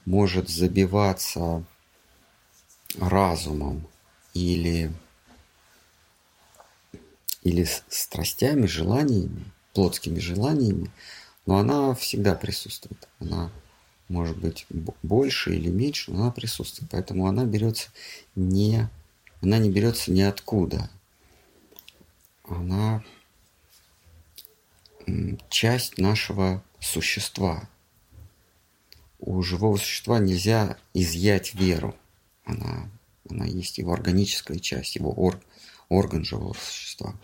[0.09, 1.63] может забиваться
[2.99, 3.87] разумом
[4.33, 4.91] или,
[7.43, 9.45] или страстями, желаниями,
[9.75, 10.91] плотскими желаниями,
[11.45, 13.07] но она всегда присутствует.
[13.19, 13.53] Она
[14.09, 14.65] может быть
[15.03, 16.91] больше или меньше, но она присутствует.
[16.91, 17.91] Поэтому она берется
[18.35, 18.89] не,
[19.43, 20.89] она не берется ниоткуда.
[22.45, 23.05] Она
[25.51, 27.69] часть нашего существа
[29.19, 31.95] у живого существа нельзя изъять веру.
[32.45, 32.91] Она,
[33.29, 35.41] она есть его органическая часть, его ор,
[35.89, 37.15] орган живого существа.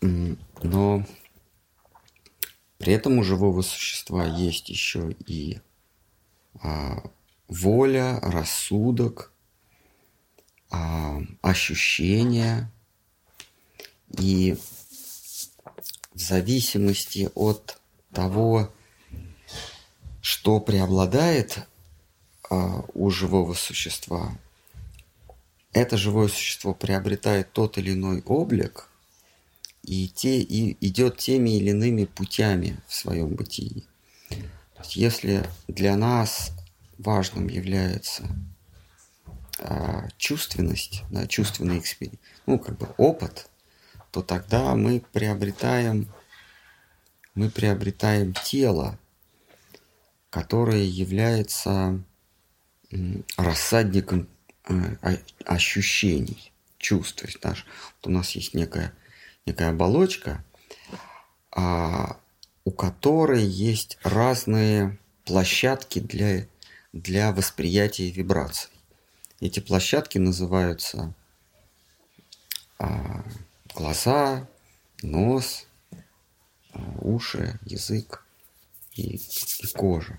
[0.00, 1.06] Но
[2.78, 5.60] при этом у живого существа есть еще и
[6.60, 7.02] а,
[7.48, 9.32] воля, рассудок,
[10.70, 12.70] а, ощущения.
[14.18, 14.56] И
[16.12, 17.80] в зависимости от
[18.12, 18.72] того,
[20.24, 21.58] что преобладает
[22.48, 24.34] а, у живого существа,
[25.74, 28.88] это живое существо приобретает тот или иной облик
[29.82, 33.84] и, те, и идет теми или иными путями в своем бытии.
[34.92, 36.52] Если для нас
[36.96, 38.24] важным является
[39.58, 43.50] а, чувственность, да, чувственный эксперимент, ну, как бы опыт,
[44.10, 46.08] то тогда мы приобретаем,
[47.34, 48.98] мы приобретаем тело,
[50.34, 52.02] которое является
[53.36, 54.26] рассадником
[54.68, 54.96] э,
[55.44, 57.20] ощущений, чувств.
[57.20, 57.64] То есть наш,
[58.02, 58.92] вот у нас есть некая,
[59.46, 60.44] некая оболочка,
[61.52, 62.18] а,
[62.64, 66.48] у которой есть разные площадки для,
[66.92, 68.72] для восприятия вибраций.
[69.38, 71.14] Эти площадки называются
[72.80, 73.24] а,
[73.72, 74.48] глаза,
[75.00, 75.68] нос,
[76.72, 78.23] а, уши, язык
[78.94, 80.18] и, и кожа.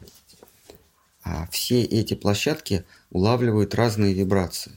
[1.24, 4.74] А все эти площадки улавливают разные вибрации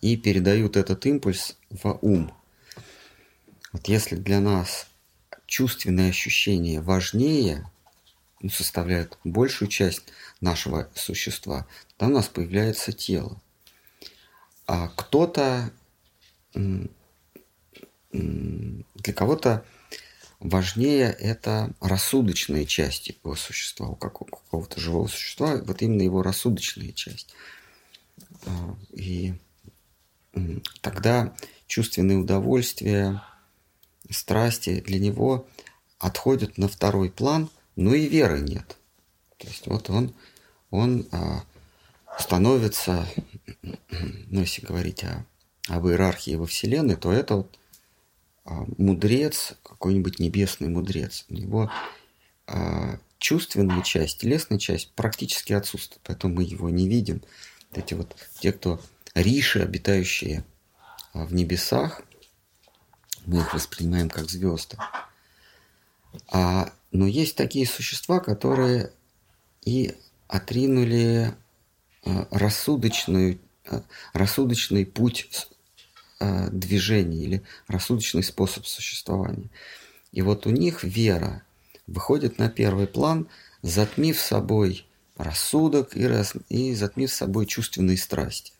[0.00, 2.32] и передают этот импульс в ум.
[3.72, 4.86] Вот если для нас
[5.46, 7.70] чувственные ощущения важнее,
[8.40, 10.04] ну, составляют большую часть
[10.40, 11.66] нашего существа,
[11.96, 13.40] то у нас появляется тело.
[14.66, 15.70] А кто-то,
[16.52, 16.92] для
[19.14, 19.64] кого-то
[20.44, 27.34] важнее это рассудочные части его существа, у какого-то живого существа, вот именно его рассудочная часть.
[28.46, 29.34] А, и
[30.82, 31.34] тогда
[31.66, 33.22] чувственные удовольствия,
[34.10, 35.48] страсти для него
[35.98, 38.76] отходят на второй план, но и веры нет.
[39.38, 40.14] То есть вот он,
[40.70, 41.42] он а,
[42.18, 43.08] становится,
[44.28, 45.24] ну если говорить о,
[45.68, 47.58] об иерархии во Вселенной, то это вот
[48.44, 51.24] мудрец, какой-нибудь небесный мудрец.
[51.28, 51.70] У него
[52.46, 57.22] а, чувственная часть, телесная часть практически отсутствует, поэтому мы его не видим.
[57.72, 58.80] Эти вот те, кто
[59.14, 60.44] риши, обитающие
[61.12, 62.02] а, в небесах,
[63.26, 64.76] мы их воспринимаем как звезды.
[66.30, 68.92] А, но есть такие существа, которые
[69.64, 69.94] и
[70.28, 71.34] отринули
[72.04, 73.82] а, рассудочную, а,
[74.12, 75.48] рассудочный путь
[76.20, 79.50] э, движение или рассудочный способ существования.
[80.12, 81.42] И вот у них вера
[81.86, 83.28] выходит на первый план,
[83.62, 84.86] затмив собой
[85.16, 88.52] рассудок и, раз, и затмив собой чувственные страсти.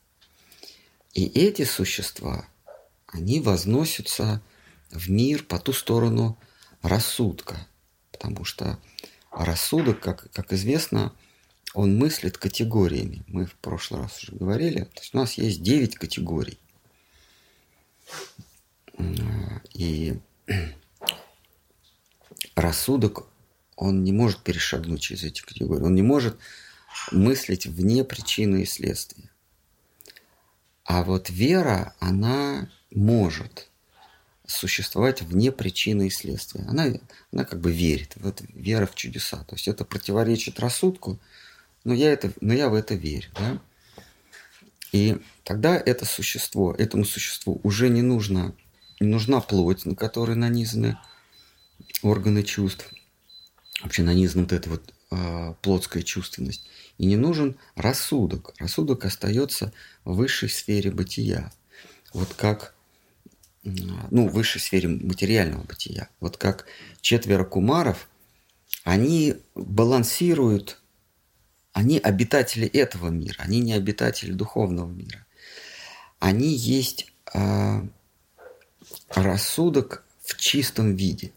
[1.15, 2.47] И эти существа,
[3.07, 4.43] они возносятся
[4.91, 6.39] в мир по ту сторону
[6.83, 7.67] рассудка,
[8.11, 8.79] потому что
[9.31, 11.13] рассудок, как, как известно,
[11.75, 13.25] он мыслит категориями.
[13.27, 14.85] Мы в прошлый раз уже говорили.
[14.85, 16.59] То есть у нас есть 9 категорий.
[19.73, 20.19] И
[22.55, 23.27] рассудок
[23.77, 25.83] он не может перешагнуть через эти категории.
[25.83, 26.39] Он не может
[27.11, 29.31] мыслить вне причины и следствия.
[30.85, 33.71] А вот вера, она может
[34.47, 36.65] существовать вне причины и следствия.
[36.69, 36.93] Она,
[37.33, 38.13] она как бы верит.
[38.17, 39.39] Вот вера в чудеса.
[39.45, 41.19] То есть это противоречит рассудку,
[41.83, 43.31] но я, это, но я в это верю.
[43.35, 43.61] Да?
[44.93, 48.55] И тогда это существо, этому существу уже не нужно,
[49.01, 50.99] нужна плоть, на которой нанизаны
[52.03, 52.93] органы чувств,
[53.83, 56.67] вообще нанизана вот эта вот э, плотская чувственность.
[56.99, 58.55] И не нужен рассудок.
[58.59, 59.73] Рассудок остается
[60.05, 61.53] в высшей сфере бытия.
[62.13, 62.75] Вот как
[63.65, 66.09] ну, в высшей сфере материального бытия.
[66.21, 66.67] Вот как
[67.01, 68.09] четверо кумаров,
[68.85, 70.81] они балансируют,
[71.73, 75.27] они обитатели этого мира, они не обитатели духовного мира.
[76.19, 77.83] Они есть э,
[79.17, 81.33] рассудок в чистом виде.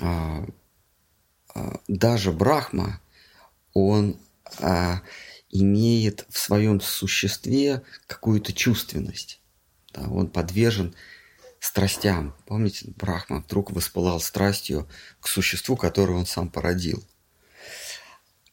[0.00, 0.44] Э,
[1.54, 3.00] э, даже Брахма,
[3.72, 4.18] он
[4.60, 4.94] э,
[5.50, 9.40] имеет в своем существе какую-то чувственность.
[9.94, 10.94] Он подвержен
[11.60, 12.34] страстям.
[12.46, 14.88] Помните, Брахма вдруг воспылал страстью
[15.20, 17.02] к существу, которое он сам породил.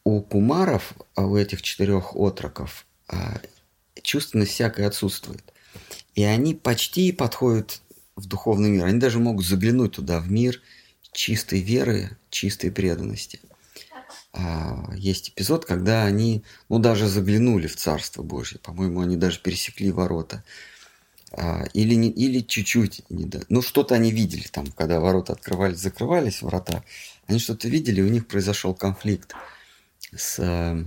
[0.04, 3.40] У кумаров, а у этих четырех отроков, а,
[4.02, 5.52] чувственность всякая отсутствует.
[6.14, 7.80] И они почти подходят
[8.16, 8.84] в духовный мир.
[8.84, 10.60] Они даже могут заглянуть туда, в мир
[11.12, 13.40] чистой веры, чистой преданности.
[14.32, 18.58] А, есть эпизод, когда они, ну, даже заглянули в Царство Божье.
[18.58, 20.44] По-моему, они даже пересекли ворота.
[21.32, 23.40] А, или, не, или чуть-чуть, не да.
[23.48, 26.84] ну что-то они видели там, когда ворота открывались, закрывались, врата,
[27.26, 29.34] они что-то видели, у них произошел конфликт
[30.14, 30.86] с,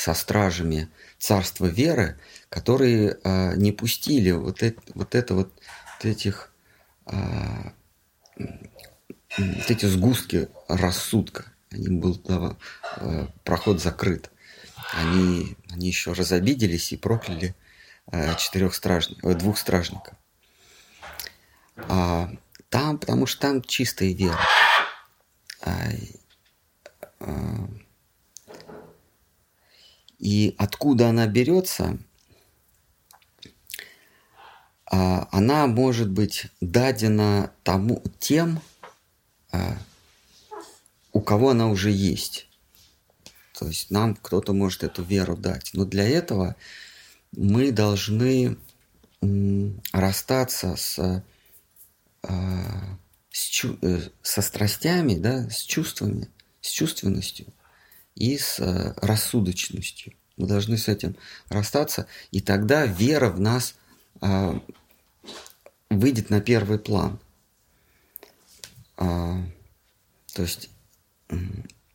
[0.00, 0.88] со стражами
[1.18, 5.52] царства веры, которые а, не пустили вот, это, вот это вот,
[5.96, 6.52] вот этих
[7.06, 7.72] а,
[8.38, 11.44] вот эти сгустки рассудка.
[11.70, 12.56] Они был да,
[12.96, 14.30] а, проход закрыт.
[14.92, 17.54] Они, они еще разобиделись и прокляли
[18.12, 20.14] Э, четырех стражников, двух стражников.
[21.76, 22.28] А,
[22.68, 24.38] там, потому что там чистая вера.
[25.62, 25.78] А,
[27.20, 27.68] а,
[30.20, 31.98] и откуда она берется,
[34.84, 38.60] а, она может быть дадена тому, тем,
[39.50, 39.78] а,
[41.12, 42.48] у кого она уже есть.
[43.58, 45.70] То есть нам кто-то может эту веру дать.
[45.72, 46.54] Но для этого
[47.32, 48.58] мы должны
[49.92, 51.24] расстаться с,
[52.22, 52.98] а,
[53.30, 56.28] с э, со страстями, да, с чувствами,
[56.60, 57.46] с чувственностью
[58.20, 60.12] и с э, рассудочностью.
[60.36, 61.16] Мы должны с этим
[61.48, 63.74] расстаться, и тогда вера в нас
[64.20, 64.58] а,
[65.90, 67.18] выйдет на первый план.
[68.96, 69.42] А,
[70.32, 70.70] то есть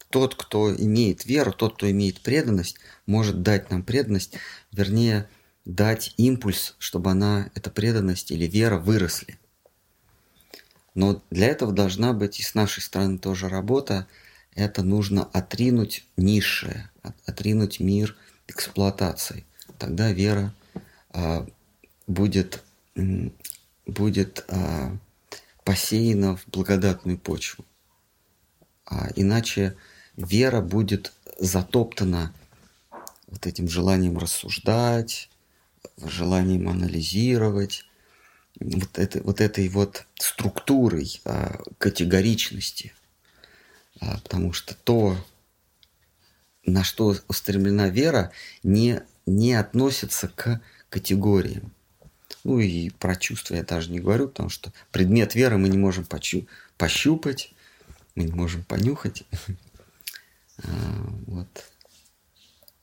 [0.09, 4.35] тот, кто имеет веру, тот, кто имеет преданность, может дать нам преданность,
[4.71, 5.27] вернее,
[5.65, 9.39] дать импульс, чтобы она, эта преданность или вера выросли.
[10.93, 14.07] Но для этого должна быть и с нашей стороны тоже работа.
[14.55, 16.89] Это нужно отринуть низшее,
[17.25, 18.15] отринуть мир
[18.47, 19.45] эксплуатации.
[19.77, 20.53] Тогда вера
[21.09, 21.45] а,
[22.07, 22.63] будет,
[23.85, 24.97] будет а,
[25.65, 27.65] посеяна в благодатную почву.
[28.85, 29.75] А иначе
[30.15, 32.33] вера будет затоптана
[33.27, 35.29] вот этим желанием рассуждать,
[35.97, 37.85] желанием анализировать,
[38.59, 42.93] вот, это, вот этой вот структурой а, категоричности.
[44.01, 45.17] А, потому что то,
[46.65, 48.31] на что устремлена вера,
[48.63, 51.71] не, не относится к категориям.
[52.43, 56.05] Ну и про чувства я даже не говорю, потому что предмет веры мы не можем
[56.05, 57.53] почу- пощупать,
[58.15, 59.23] мы не можем понюхать.
[60.63, 60.69] А,
[61.27, 61.53] вот.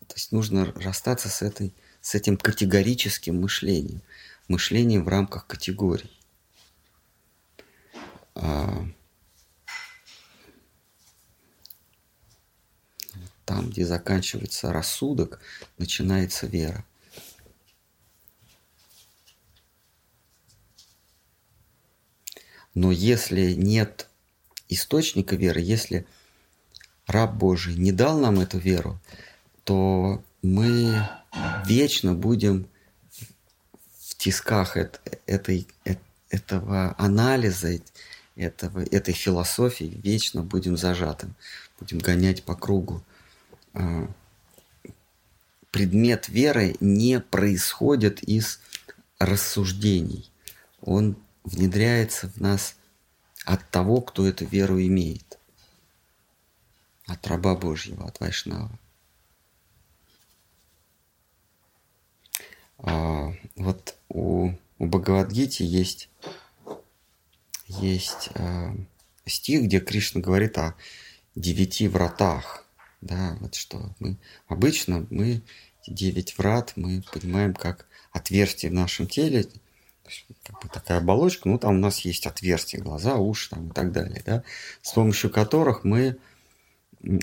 [0.06, 4.02] То есть нужно расстаться с, этой, с этим категорическим мышлением.
[4.46, 6.10] Мышлением в рамках категорий.
[13.44, 15.40] Там, где заканчивается рассудок,
[15.78, 16.84] начинается вера.
[22.74, 24.08] Но если нет
[24.68, 26.06] источника веры, если
[27.06, 28.98] раб Божий не дал нам эту веру,
[29.64, 31.08] то мы
[31.66, 32.66] вечно будем
[33.98, 34.76] в тисках
[35.26, 35.66] этой,
[36.30, 37.78] этого анализа,
[38.36, 41.34] этого, этой философии, вечно будем зажатым,
[41.78, 43.02] будем гонять по кругу.
[45.70, 48.60] Предмет веры не происходит из
[49.18, 50.30] рассуждений.
[50.82, 52.76] Он внедряется в нас
[53.44, 55.38] от того, кто эту веру имеет.
[57.06, 58.78] От раба Божьего, от Вайшнава.
[62.78, 66.08] А, вот у, у Бхагавадгити есть,
[67.66, 68.74] есть а,
[69.26, 70.74] стих, где Кришна говорит о
[71.34, 72.61] девяти вратах.
[73.02, 75.42] Да, вот что мы обычно мы
[75.86, 79.48] девять врат мы понимаем как отверстие в нашем теле,
[80.44, 83.90] как бы такая оболочка, ну там у нас есть отверстия, глаза, уши там, и так
[83.90, 84.44] далее, да,
[84.82, 86.16] с помощью которых мы,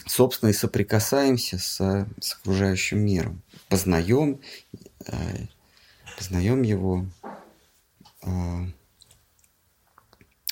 [0.05, 4.41] собственно, и соприкасаемся с, с окружающим миром, познаем,
[5.05, 5.45] э,
[6.17, 7.05] познаем его
[8.23, 8.65] э,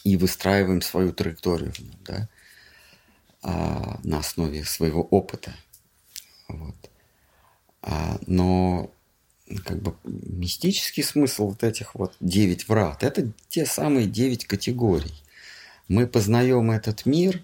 [0.03, 2.30] и выстраиваем свою траекторию в нем, да,
[3.43, 3.49] э,
[4.03, 5.53] на основе своего опыта.
[6.47, 6.75] Вот.
[7.81, 8.91] А, но
[9.65, 15.13] как бы мистический смысл вот этих вот девять врат– это те самые девять категорий.
[15.88, 17.43] Мы познаем этот мир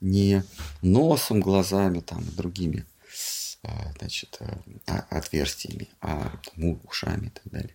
[0.00, 0.44] не
[0.82, 2.84] носом, глазами там, другими
[3.62, 4.38] а, значит,
[4.86, 7.74] а, отверстиями, а там, ушами и так далее.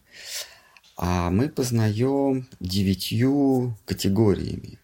[0.97, 4.79] А мы познаем девятью категориями.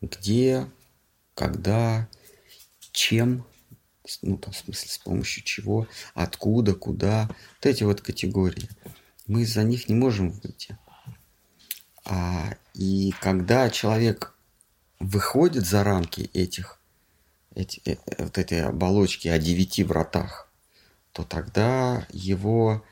[0.00, 0.66] Где,
[1.34, 2.08] когда,
[2.92, 3.44] чем
[4.22, 8.68] ну, там, в смысле, с помощью чего, откуда, куда, вот эти вот категории.
[9.26, 10.76] Мы из-за них не можем выйти.
[12.04, 14.34] А, и когда человек
[15.00, 16.78] выходит за рамки этих,
[17.54, 20.52] эти, э, вот этой оболочки о девяти вратах,
[21.12, 22.84] то тогда его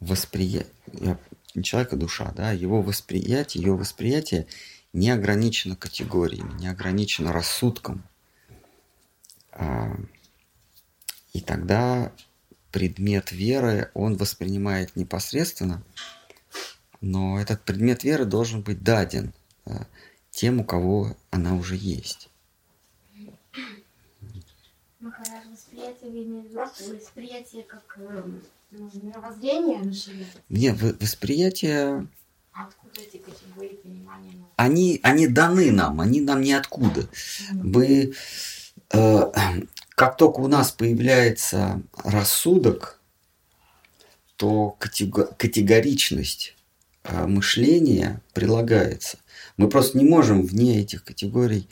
[0.00, 0.72] восприятие,
[1.62, 4.46] человека душа, да, его восприятие, ее восприятие
[4.96, 8.02] не ограничено категориями, не ограничено рассудком.
[9.52, 9.94] А,
[11.34, 12.12] и тогда
[12.72, 15.82] предмет веры он воспринимает непосредственно,
[17.02, 19.34] но этот предмет веры должен быть даден
[19.66, 19.84] э,
[20.30, 22.30] тем, у кого она уже есть.
[24.98, 28.30] Махарадж, восприятие восприятие как э,
[28.70, 30.24] мировоззрение нашего?
[30.48, 32.08] Нет, восприятие...
[32.52, 34.45] Откуда эти категории понимания?
[34.56, 37.08] Они, они даны нам, они нам ниоткуда.
[37.52, 38.14] Мы,
[38.92, 39.32] э,
[39.90, 43.00] как только у нас появляется рассудок,
[44.36, 46.54] то категоричность
[47.04, 49.18] а, мышления прилагается.
[49.56, 51.68] Мы просто не можем вне этих категорий.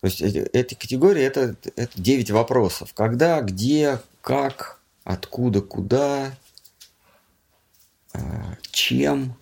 [0.00, 2.94] То есть эти категории это, это 9 вопросов.
[2.94, 6.34] Когда, где, как, откуда, куда,
[8.12, 9.36] а, чем.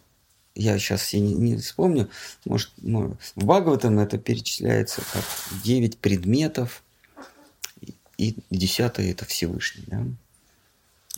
[0.58, 2.10] Я сейчас все не, не вспомню.
[2.44, 5.24] Может, в Бхагаватам это перечисляется как
[5.64, 6.82] 9 предметов–
[8.18, 9.84] и десятое– это Всевышний.
[9.86, 10.04] Да?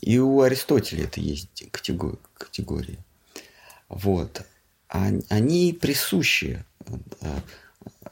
[0.02, 2.98] И у Аристотеля это есть категория.
[3.88, 4.42] Вот.
[4.88, 6.64] Они присущи
[7.20, 7.40] э,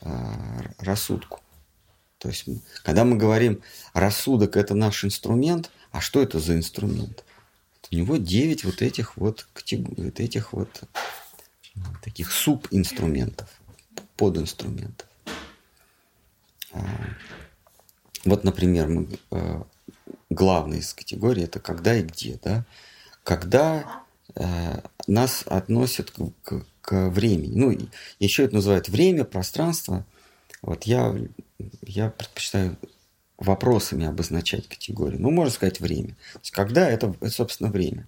[0.01, 1.41] э, рассудку.
[2.19, 2.47] То есть,
[2.83, 3.63] когда мы говорим,
[3.93, 7.25] рассудок– это наш инструмент, а что это за инструмент?
[7.91, 10.83] У него 9 вот этих вот, вот этих вот
[12.03, 13.49] таких субинструментов,
[14.17, 15.09] подинструментов.
[16.73, 16.85] А,
[18.25, 19.63] вот, например, мы, э,
[20.29, 22.65] главная из категорий это когда и где, да?
[23.23, 27.53] Когда э, нас относят к, к, к времени.
[27.55, 27.79] Ну,
[28.19, 30.05] еще это называют время, пространство.
[30.63, 31.15] Вот я,
[31.83, 32.77] я предпочитаю
[33.39, 35.17] вопросами обозначать категории.
[35.17, 36.17] Ну, можно сказать время.
[36.33, 38.07] То есть, когда это, это, собственно, время.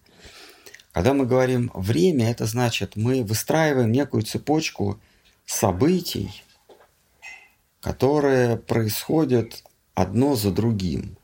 [0.93, 5.01] Когда мы говорим время, это значит, мы выстраиваем некую цепочку
[5.47, 6.43] событий,
[7.81, 9.63] которые происходят
[9.95, 11.17] одно за другим.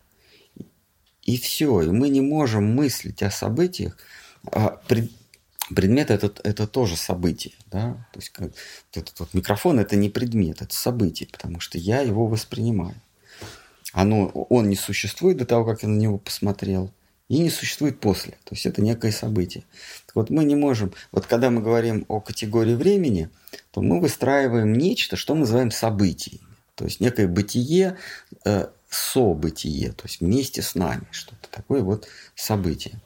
[1.23, 1.83] И все.
[1.83, 3.99] И мы не можем мыслить о событиях.
[4.53, 5.11] А пред,
[5.75, 7.55] предмет это, это тоже событие.
[7.67, 8.07] Да?
[8.13, 8.53] То есть как,
[8.95, 12.95] этот вот микрофон это не предмет, это событие, потому что я его воспринимаю.
[13.97, 16.93] Оно, он не существует до того, как я на него посмотрел,
[17.29, 18.33] и не существует после.
[18.45, 19.65] То есть это некое событие.
[20.05, 23.31] Так вот мы не можем, вот когда мы говорим о категории времени,
[23.71, 26.47] то мы выстраиваем нечто, что мы называем событиями.
[26.75, 27.97] То есть некое бытие,
[28.45, 33.01] э, событие, то есть вместе с нами, что-то такое вот событие.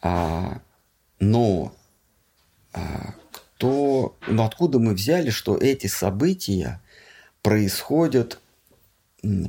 [0.00, 0.62] А,
[1.20, 1.74] но
[2.72, 3.14] а,
[3.56, 6.80] кто, ну откуда мы взяли, что эти события
[7.42, 8.41] происходят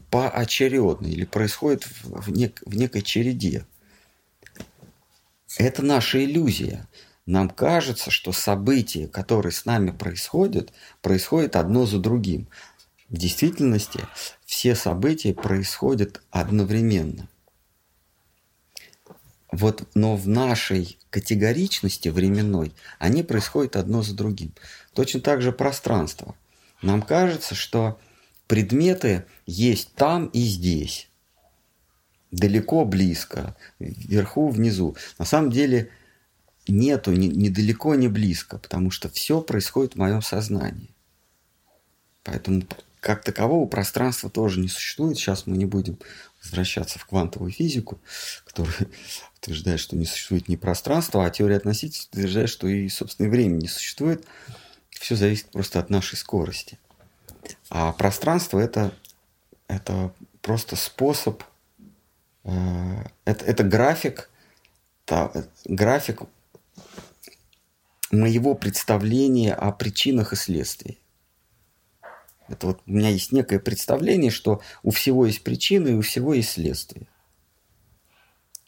[0.10, 3.66] поочередно или происходят в, нек, в некой череде?
[5.58, 6.88] Это наша иллюзия.
[7.26, 12.48] Нам кажется, что события, которые с нами происходят, происходят одно за другим.
[13.10, 14.02] В действительности
[14.46, 17.30] все события происходят одновременно.
[19.52, 24.54] вот, но в нашей категоричности временной они происходят одно за другим.
[24.94, 26.36] Точно так же пространство.
[26.82, 28.00] Нам кажется, что
[28.48, 31.10] предметы есть там и здесь.
[32.32, 34.96] Далеко, близко, вверху, внизу.
[35.20, 35.90] На самом деле
[36.68, 40.90] нету ни, ни далеко, ни близко, потому что все происходит в моем сознании.
[42.24, 42.64] Поэтому
[43.04, 45.18] как такового пространства тоже не существует.
[45.18, 46.00] Сейчас мы не будем
[46.42, 48.00] возвращаться в квантовую физику,
[48.46, 48.88] которая
[49.42, 53.56] утверждает, что не существует ни пространства, а теория относительности утверждает, что и, собственно, и время
[53.56, 54.26] не существует.
[54.90, 56.80] Все зависит просто от нашей скорости.
[57.70, 58.94] А пространство это,
[59.68, 61.44] это просто способ,
[62.44, 62.50] э,
[63.26, 64.30] это, это график,
[65.06, 65.32] та,
[65.66, 66.24] график
[68.12, 70.98] моего представления о причинах и следствиях.
[72.48, 76.34] Это вот у меня есть некое представление, что у всего есть причины и у всего
[76.34, 77.08] есть следствие.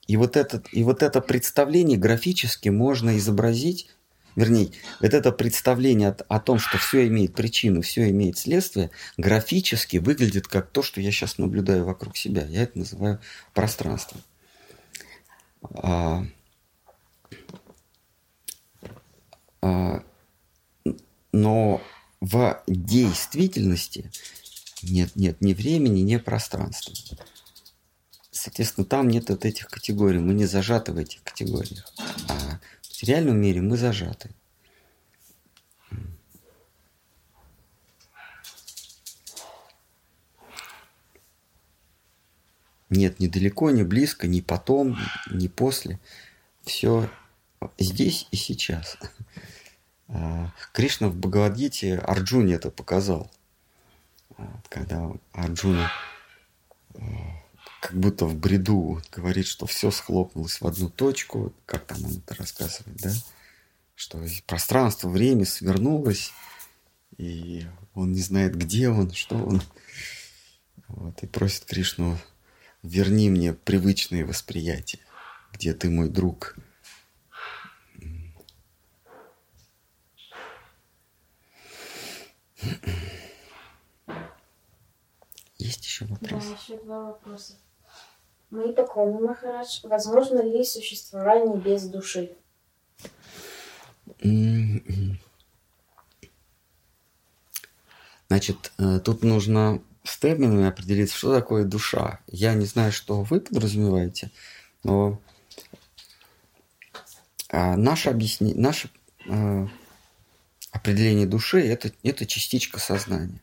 [0.07, 3.94] И вот, этот, и вот это представление графически можно изобразить,
[4.35, 4.71] вернее,
[5.01, 10.47] вот это представление о, о том, что все имеет причину, все имеет следствие, графически выглядит
[10.47, 12.45] как то, что я сейчас наблюдаю вокруг себя.
[12.45, 13.19] Я это называю
[13.53, 14.21] пространством.
[15.73, 16.25] А,
[19.61, 20.03] а,
[21.31, 21.81] но
[22.21, 24.11] в действительности
[24.83, 26.93] нет, нет ни времени, ни пространства.
[28.31, 30.19] Соответственно, там нет вот этих категорий.
[30.19, 31.91] Мы не зажаты в этих категориях.
[32.27, 32.59] А
[32.95, 34.29] в материальном мире мы зажаты.
[42.89, 44.97] Нет ни далеко, ни близко, ни потом,
[45.29, 45.99] ни после.
[46.63, 47.09] Все
[47.77, 48.97] здесь и сейчас.
[50.07, 53.29] А, Кришна в Бхагавадгите Арджуне это показал.
[54.69, 55.91] Когда Арджуна
[56.93, 57.01] а,
[57.85, 62.33] как будто в бреду говорит, что все схлопнулось в одну точку, как там он это
[62.33, 63.13] рассказывает, да?
[63.93, 66.31] Что пространство, время свернулось,
[67.17, 69.61] и он не знает, где он, что он.
[70.87, 72.17] Вот, и просит Кришну,
[72.81, 74.99] верни мне привычные восприятия,
[75.53, 76.55] где ты мой друг–
[85.57, 86.43] Есть еще вопрос?
[86.45, 87.53] Да, еще два вопроса.
[88.49, 89.79] Мои поклоны, Махарадж.
[89.83, 92.31] Возможно ли существование без души?
[98.27, 102.19] Значит, э, тут нужно с терминами определиться, что такое душа.
[102.27, 104.31] Я не знаю, что вы подразумеваете,
[104.83, 105.19] но
[107.49, 108.53] а, наше, объясни...
[108.53, 108.89] наше
[109.27, 109.67] э,
[110.71, 113.41] определение души это,– это частичка сознания.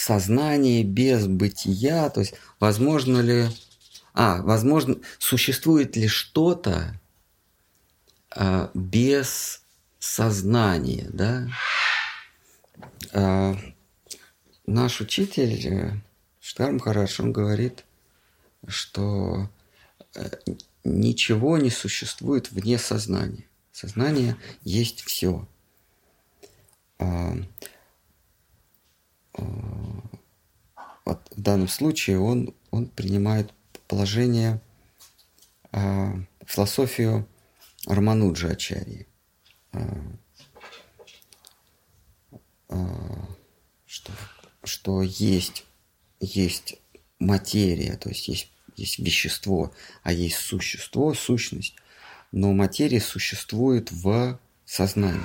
[0.00, 3.48] А, сознание без бытия, то есть возможно ли,
[4.14, 6.98] а, возможно, существует ли что-то
[8.30, 9.62] а, без
[9.98, 11.48] сознания, да?
[13.12, 13.56] А,
[14.66, 15.92] наш учитель э,
[16.40, 17.84] Штарм Хараш, он говорит,
[18.66, 19.50] что
[20.14, 20.30] э,
[20.84, 23.44] ничего не существует вне сознания.
[23.72, 25.46] Сознание есть все.
[29.40, 30.02] А,
[30.76, 33.52] а, вот в данном случае он, он принимает
[33.88, 34.60] положение,
[35.72, 36.14] а,
[36.46, 37.26] философию
[37.86, 39.06] Рамануджа Ачарьи.
[43.86, 44.12] Что,
[44.62, 45.64] что есть,
[46.20, 46.76] есть
[47.18, 49.72] материя, то есть есть есть вещество,
[50.02, 51.76] а есть существо, сущность.
[52.32, 55.20] Но материя существует в сознании.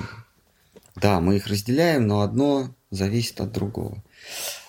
[0.96, 4.02] Да, мы их разделяем, но одно зависит от другого.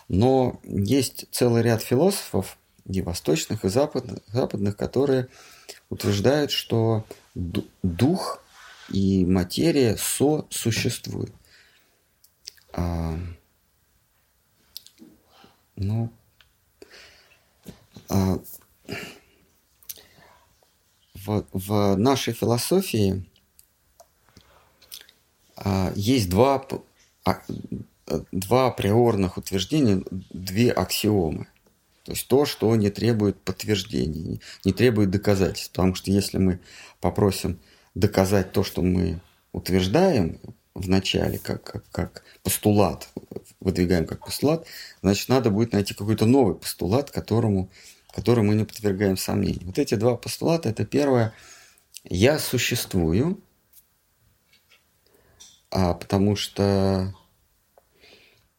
[0.07, 5.27] Но есть целый ряд философов, и восточных, и западных, западных которые
[5.89, 8.41] утверждают, что дух
[8.89, 11.33] и материя сосуществуют.
[12.73, 13.17] А,
[15.75, 16.11] ну,
[18.09, 18.39] а,
[21.13, 23.29] в, в нашей философии
[25.55, 26.65] а, есть два,
[27.25, 27.41] а,
[28.31, 31.47] два априорных утверждения, две аксиомы.
[32.03, 35.71] То есть то, что не требует подтверждений, не требует доказательств.
[35.71, 36.59] Потому что если мы
[37.01, 37.59] попросим
[37.95, 39.19] доказать то, что мы
[39.51, 40.39] утверждаем
[40.73, 43.09] в начале, как, как, как постулат,
[43.59, 44.65] выдвигаем как постулат,
[45.01, 47.69] значит, надо будет найти какой-то новый постулат, которому
[48.13, 49.67] который мы не подвергаем сомнению.
[49.67, 51.33] Вот эти два постулата– это первое–
[52.09, 53.41] я существую,
[55.69, 57.13] а, потому что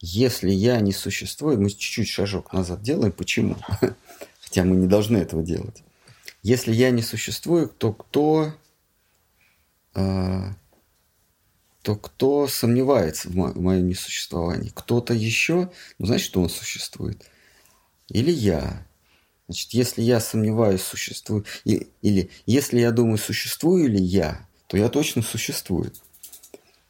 [0.01, 3.13] если я не существую, мы чуть-чуть шажок назад делаем.
[3.13, 3.57] Почему?
[4.41, 5.83] Хотя мы не должны этого делать.
[6.43, 8.55] Если я не существую, то кто,
[9.95, 10.43] э,
[11.83, 14.71] то кто сомневается в, мо- в моем несуществовании?
[14.73, 17.29] Кто-то еще, ну, значит, что он существует.
[18.09, 18.87] Или я.
[19.49, 24.89] Значит, если я сомневаюсь, существую, и, или если я думаю, существую ли я, то я
[24.89, 25.93] точно существую.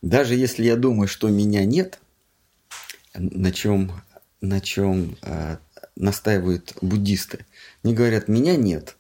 [0.02, 2.00] Даже если я думаю, что меня нет,
[3.18, 3.92] на чем,
[4.40, 5.58] на чем э,
[5.96, 7.46] настаивают буддисты,
[7.82, 8.96] они говорят, меня нет.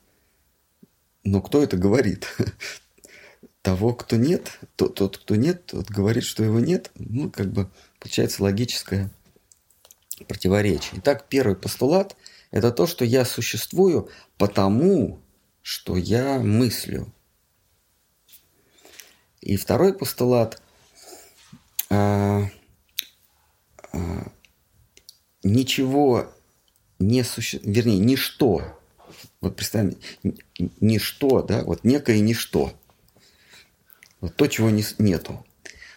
[1.24, 2.26] Но кто это говорит?
[3.62, 6.90] Того, кто нет, тот, тот, кто нет, тот говорит, что его нет.
[6.94, 9.10] Ну, как бы получается логическое
[10.26, 11.00] противоречие.
[11.00, 12.16] Итак, первый постулат–
[12.50, 15.20] это то, что я существую потому,
[15.62, 17.12] что я мыслю.
[19.40, 20.60] И второй постулат
[21.90, 22.48] а,
[25.42, 26.32] ничего
[26.98, 28.78] не существует, вернее, ничто.
[29.40, 29.96] Вот представим,
[30.80, 32.72] ничто, да, вот некое ничто.
[34.20, 35.44] Вот то, чего не, нету.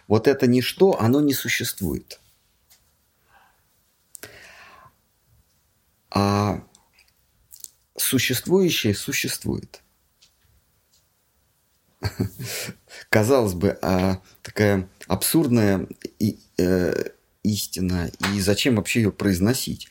[0.07, 2.19] Вот это ничто, оно не существует.
[6.09, 6.63] А
[7.97, 9.81] существующее существует.
[13.09, 15.87] Казалось бы, а такая абсурдная
[16.57, 16.93] э,
[17.43, 19.87] истина, и зачем вообще ее произносить?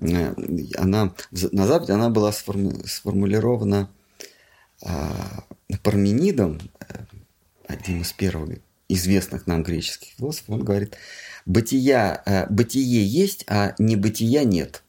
[0.00, 0.34] Э,
[0.76, 3.90] она, на Западе она была сформи, сформулирована
[4.82, 4.88] э,
[5.82, 7.04] Парменидом, э,
[7.66, 10.96] одним из первых известных нам греческих философов, он говорит,
[11.46, 14.82] бытия, э, бытие есть, а не бытия нет.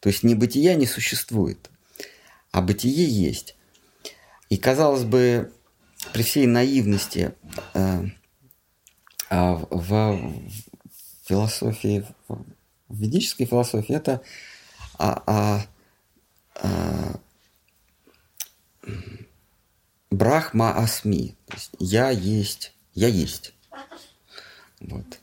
[0.00, 1.70] То есть не бытия не существует,
[2.52, 3.56] а бытие есть.
[4.50, 5.50] И казалось бы,
[6.12, 7.34] при всей наивности
[7.72, 8.04] э,
[9.30, 10.20] э, в
[11.24, 12.44] философии, в
[12.88, 14.22] ведической философии, это
[14.98, 15.66] а, а,
[16.62, 17.20] а,
[20.10, 21.36] Брахма Асми.
[21.52, 23.54] Есть я есть, я есть.
[24.80, 25.18] Вот.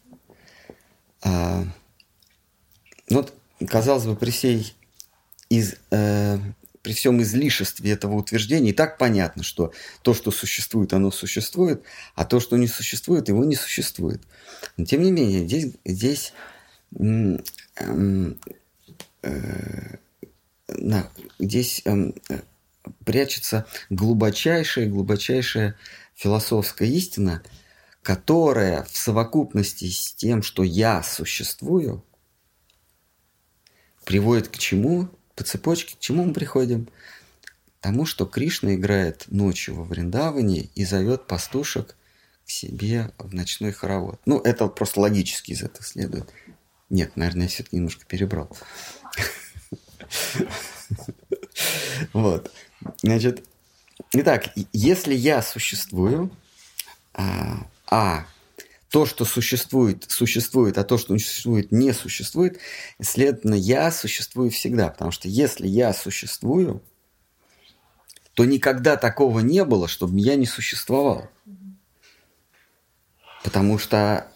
[1.24, 1.64] А,
[3.10, 3.34] ну, вот,
[3.68, 4.74] казалось бы, при всей
[5.50, 6.38] из, э,
[6.82, 11.84] при всем излишестве этого утверждения и так понятно, что то, что существует, оно существует,
[12.16, 14.22] а то, что не существует, его не существует.
[14.78, 16.34] Но тем не менее, здесь, здесь
[17.00, 17.38] э,
[17.76, 18.34] э,
[21.40, 22.12] здесь э,
[23.06, 25.76] прячется глубочайшая, глубочайшая
[26.16, 27.44] философская истина,
[28.02, 32.04] которая в совокупности с тем, что я существую,
[34.06, 35.10] приводит к чему?
[35.42, 36.88] По цепочке к чему мы приходим?
[37.80, 41.96] Тому, что Кришна играет ночью во Вриндаване и зовет пастушек
[42.46, 44.22] к себе в ночной хоровод.
[44.28, 46.30] Ну, это просто логически из этого следует.
[46.92, 48.56] Нет, наверное, я все-таки немножко перебрал.
[52.14, 52.52] Вот.
[53.02, 53.44] Значит,
[54.14, 56.30] итак, если я существую,
[57.16, 58.28] а, а
[58.92, 62.60] то, что существует, существует, а то, что существует, не существует,
[63.02, 64.90] следовательно, я существую всегда.
[64.90, 66.84] Потому что если я существую,
[68.34, 71.30] то никогда такого не было, чтобы я не существовал.
[73.46, 74.28] Потому что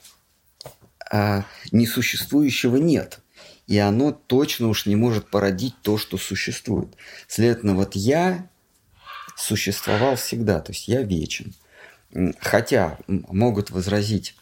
[1.11, 1.43] а,
[1.73, 3.19] несуществующего нет.
[3.67, 6.95] И оно точно уж не может породить то, что существует.
[7.27, 8.47] Следовательно, вот я
[9.35, 11.53] существовал всегда, то есть я вечен.
[12.39, 14.35] Хотя могут возразить,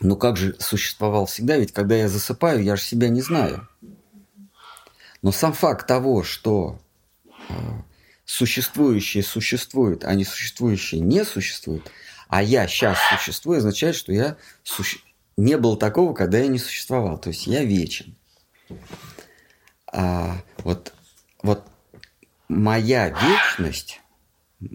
[0.00, 3.66] ну как же существовал всегда, ведь когда я засыпаю, я же себя не знаю.
[5.22, 6.78] Но сам факт того, что
[7.48, 7.54] э,
[8.26, 11.90] существующее существует, а несуществующее не существует,
[12.28, 14.98] а я сейчас существую, означает, что я суще...
[15.38, 17.16] не было такого, когда я не существовал.
[17.16, 18.16] То есть я вечен.
[19.90, 20.92] А вот,
[21.42, 21.64] вот
[22.48, 24.00] моя вечность,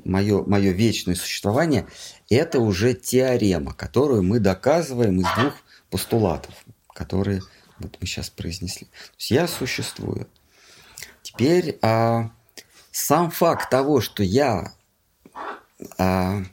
[0.05, 1.87] мое, мое вечное существование,
[2.29, 5.53] это уже теорема, которую мы доказываем из двух
[5.89, 6.53] постулатов,
[6.93, 7.41] которые
[7.79, 8.87] вот мы сейчас произнесли.
[8.87, 10.27] То есть я существую.
[11.21, 12.31] Теперь а,
[12.91, 14.73] сам факт того, что я
[15.97, 16.43] а,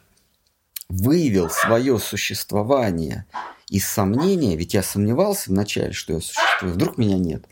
[0.88, 3.26] выявил свое существование
[3.68, 7.44] из сомнения, ведь я сомневался вначале, что я существую, вдруг меня нет.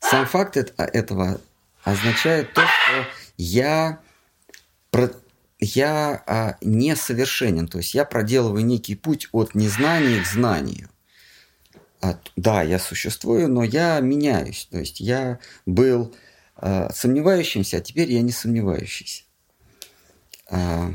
[0.00, 1.40] Сам факт этого
[1.84, 4.00] означает то, что я,
[5.60, 10.88] я а, несовершенен, то есть я проделываю некий путь от незнания к знанию.
[12.00, 16.14] От, да, я существую, но я меняюсь, то есть я был
[16.56, 19.24] а, сомневающимся, а теперь я не сомневающийся.
[20.50, 20.92] А,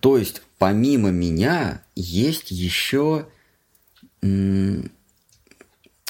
[0.00, 3.26] то есть помимо меня есть еще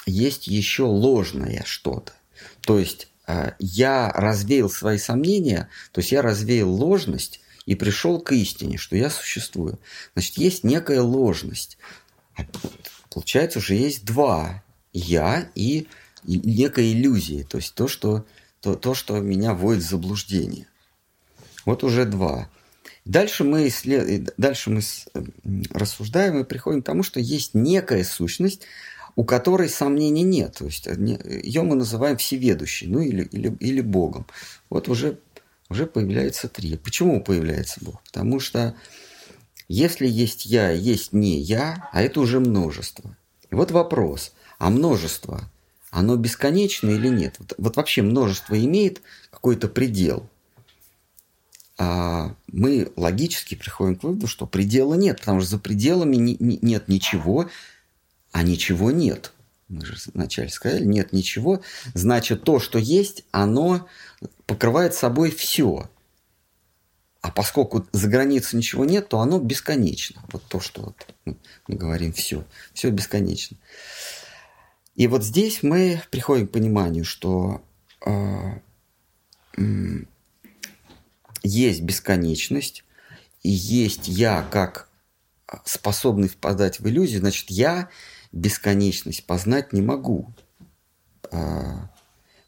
[0.05, 2.13] есть еще ложное что-то.
[2.61, 3.12] То есть а,
[3.59, 9.09] я развеял свои сомнения, то есть я развеял ложность и пришел к истине, что я
[9.09, 9.79] существую.
[10.13, 11.77] Значит, есть некая ложность.
[13.09, 15.87] Получается, уже есть два я и
[16.23, 18.25] некая иллюзия, то есть то, что,
[18.61, 20.67] то, то, что меня вводит в заблуждение.
[21.65, 22.49] Вот уже два.
[23.05, 24.33] Дальше мы, исслед...
[24.37, 24.81] Дальше мы
[25.71, 28.61] рассуждаем и приходим к тому, что есть некая сущность,
[29.15, 30.55] у которой сомнений нет.
[30.57, 34.25] То есть ее мы называем всеведущей, ну или, или, или Богом.
[34.69, 35.19] Вот уже,
[35.69, 36.77] уже появляется три.
[36.77, 38.01] Почему появляется Бог?
[38.03, 38.75] Потому что
[39.67, 43.15] если есть я, есть не я, а это уже множество.
[43.49, 45.49] И вот вопрос, а множество,
[45.91, 47.35] оно бесконечно или нет?
[47.39, 50.27] Вот, вот вообще множество имеет какой-то предел?
[51.77, 56.59] А мы логически приходим к выводу, что предела нет, потому что за пределами не, не,
[56.61, 57.49] нет ничего,
[58.33, 59.31] а ничего нет.
[59.69, 61.61] Мы же вначале сказали, нет ничего.
[61.93, 63.87] Значит, то, что есть, оно
[64.45, 65.89] покрывает собой все.
[67.21, 70.21] А поскольку за границей ничего нет, то оно бесконечно.
[70.31, 71.35] Вот то, что вот мы,
[71.75, 72.43] говорим, все.
[72.73, 73.55] Все бесконечно.
[74.95, 77.63] И вот здесь мы приходим к пониманию, что
[78.05, 78.59] э,
[79.57, 79.63] э,
[81.43, 82.83] есть бесконечность,
[83.43, 84.89] и есть я как
[85.65, 87.89] способный впадать в иллюзию, значит, я
[88.33, 90.27] бесконечность познать не могу.
[91.31, 91.89] А,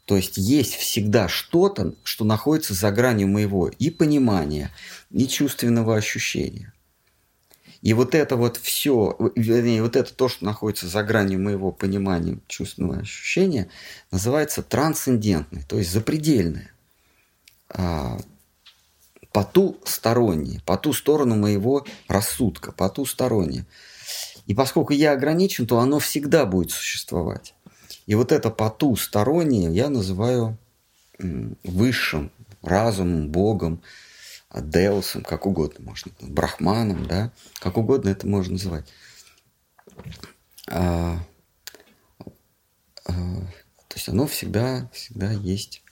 [0.04, 4.70] то есть есть всегда что-то, что находится за гранью моего и понимания,
[5.10, 6.72] и чувственного ощущения.
[7.82, 12.38] И вот это вот все, вернее, вот это то, что находится за гранью моего понимания,
[12.48, 13.68] чувственного ощущения,
[14.10, 16.72] называется трансцендентное, то есть запредельное,
[17.68, 18.18] а,
[19.32, 23.66] потустороннее, по ту сторону моего рассудка, потустороннее.
[24.46, 27.54] И поскольку я ограничен, то оно всегда будет существовать.
[28.06, 30.56] И вот это потустороннее я называю
[31.18, 32.30] высшим
[32.62, 33.82] разумом, Богом,
[34.54, 38.86] Деусом, как угодно можно, Брахманом, да, как угодно это можно называть.
[40.68, 41.18] А,
[43.04, 45.82] а, то есть оно всегда, всегда есть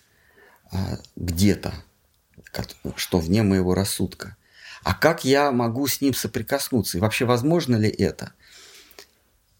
[0.70, 1.74] а, где-то,
[2.96, 4.36] что вне моего рассудка.
[4.84, 6.98] А как я могу с ним соприкоснуться?
[6.98, 8.32] И вообще возможно ли это?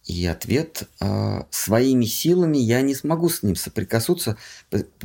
[0.05, 4.37] И ответ э, своими силами я не смогу с ним соприкоснуться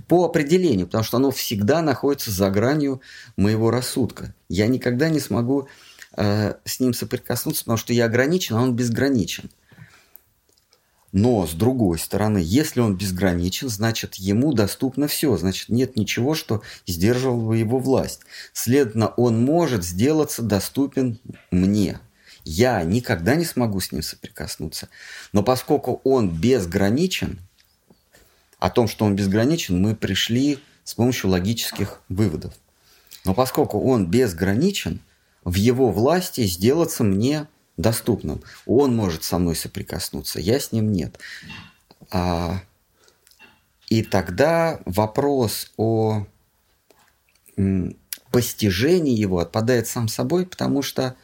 [0.09, 3.01] по определению, потому что оно всегда находится за гранью
[3.37, 4.35] моего рассудка.
[4.49, 5.69] Я никогда не смогу
[6.17, 9.49] э, с ним соприкоснуться, потому что я ограничен, а он безграничен.
[11.11, 15.35] Но, с другой стороны, если он безграничен, значит, ему доступно все.
[15.37, 18.21] Значит, нет ничего, что сдерживало бы его власть.
[18.53, 21.19] Следовательно, он может сделаться доступен
[21.51, 21.99] мне–
[22.45, 24.89] я никогда не смогу с ним соприкоснуться.
[25.33, 27.39] Но поскольку он безграничен,
[28.59, 32.53] о том, что он безграничен, мы пришли с помощью логических выводов.
[33.23, 35.01] Но поскольку он безграничен,
[35.43, 37.47] в его власти сделаться мне
[37.79, 38.43] доступным.
[38.65, 41.17] Он может со мной соприкоснуться, я с ним нет.
[42.11, 42.61] А,
[43.87, 46.25] и тогда вопрос о
[48.31, 51.15] постижении его отпадает сам собой, потому что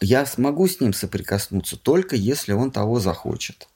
[0.00, 3.68] я смогу с ним соприкоснуться только если он того захочет.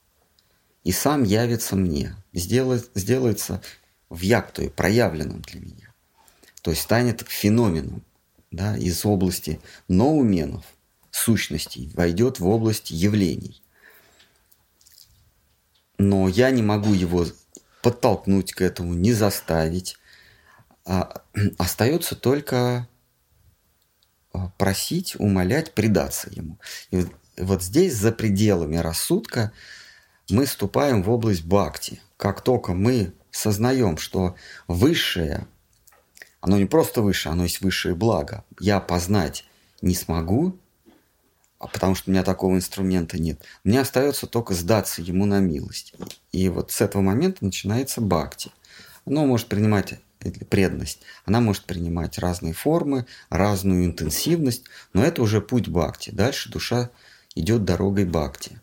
[0.82, 3.62] И сам явится мне, сделает, сделается
[4.08, 5.94] в яктуе, проявленным для меня.
[6.62, 8.02] То есть станет феноменом
[8.50, 10.64] да, из области ноуменов,
[11.11, 13.62] сущностей, войдет в область явлений.
[15.98, 17.26] Но я не могу его
[17.82, 19.96] подтолкнуть к этому, не заставить.
[20.84, 21.22] А
[21.58, 22.88] остается только
[24.32, 26.58] а, просить, умолять, предаться ему.
[26.90, 27.06] И
[27.36, 29.52] вот здесь, за пределами рассудка,
[30.30, 32.00] мы ступаем в область бхакти.
[32.16, 34.36] Как только мы сознаем, что
[34.68, 35.46] высшее,
[36.40, 39.44] оно не просто высшее, оно есть высшее благо, я познать
[39.82, 40.58] не смогу,
[41.61, 43.42] а потому что у меня такого инструмента нет.
[43.64, 45.92] Мне остается только сдаться ему на милость.
[46.32, 48.50] И вот с этого момента начинается бхакти.
[49.04, 50.00] Оно может принимать
[50.48, 56.11] преданность, она может принимать разные формы, разную интенсивность, но это уже путь бхакти.
[56.11, 56.90] Дальше душа
[57.34, 58.61] идет дорогой бхакти.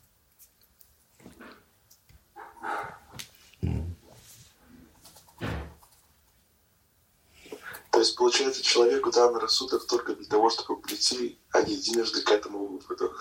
[7.97, 12.29] То есть, получается, человеку дан рассудок только для того, чтобы прийти, а не единожды к
[12.29, 13.11] этому выводу.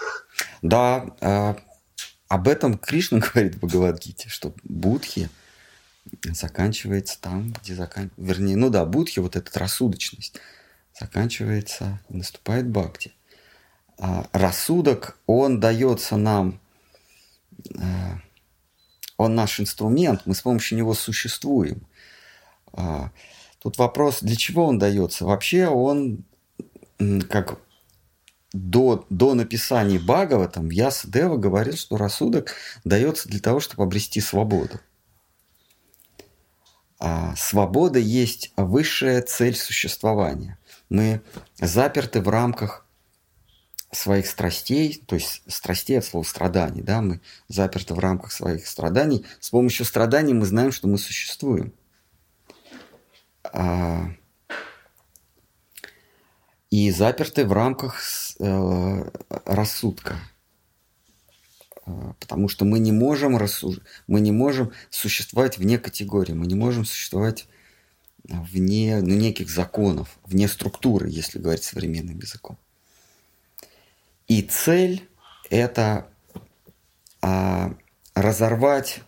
[0.61, 1.57] Да, а,
[2.29, 5.31] об этом Кришна говорит в Бхагавадгите, что будхи–
[6.25, 8.21] заканчивается там, где заканчивается...
[8.23, 10.39] Вернее, ну да, будхи, вот эта рассудочность,
[11.01, 13.15] заканчивается, наступает бхакти.
[13.99, 16.61] А рассудок, он дается нам...
[17.79, 18.19] А,
[19.17, 21.87] он наш инструмент, мы с помощью него существуем.
[22.75, 23.11] А,
[23.67, 25.25] тут вопрос, для чего он дается?
[25.25, 26.25] Вообще он,
[27.29, 27.59] как
[28.53, 32.55] до, до написания Багова, там, Яса Дева говорил, что рассудок
[32.85, 34.79] дается для того, чтобы обрести свободу.
[37.01, 40.59] А свобода есть высшая цель существования.
[40.89, 41.21] Мы
[41.61, 42.87] заперты в рамках
[43.91, 49.27] своих страстей, то есть страстей от слова страданий, да, мы заперты в рамках своих страданий.
[49.41, 51.73] С помощью страданий мы знаем, что мы существуем.
[53.53, 54.11] А,
[56.71, 58.01] и заперты в рамках
[58.39, 59.11] э,
[59.45, 60.17] рассудка.
[61.85, 63.79] А, потому что мы не можем рассуж...
[64.07, 67.47] мы не можем существовать вне категории, мы не можем существовать
[68.25, 72.59] вне ну, неких законов, вне структуры, если говорить современным языком.
[74.27, 75.09] И цель–
[75.51, 76.09] это
[77.23, 77.75] а,
[78.15, 79.01] разорвать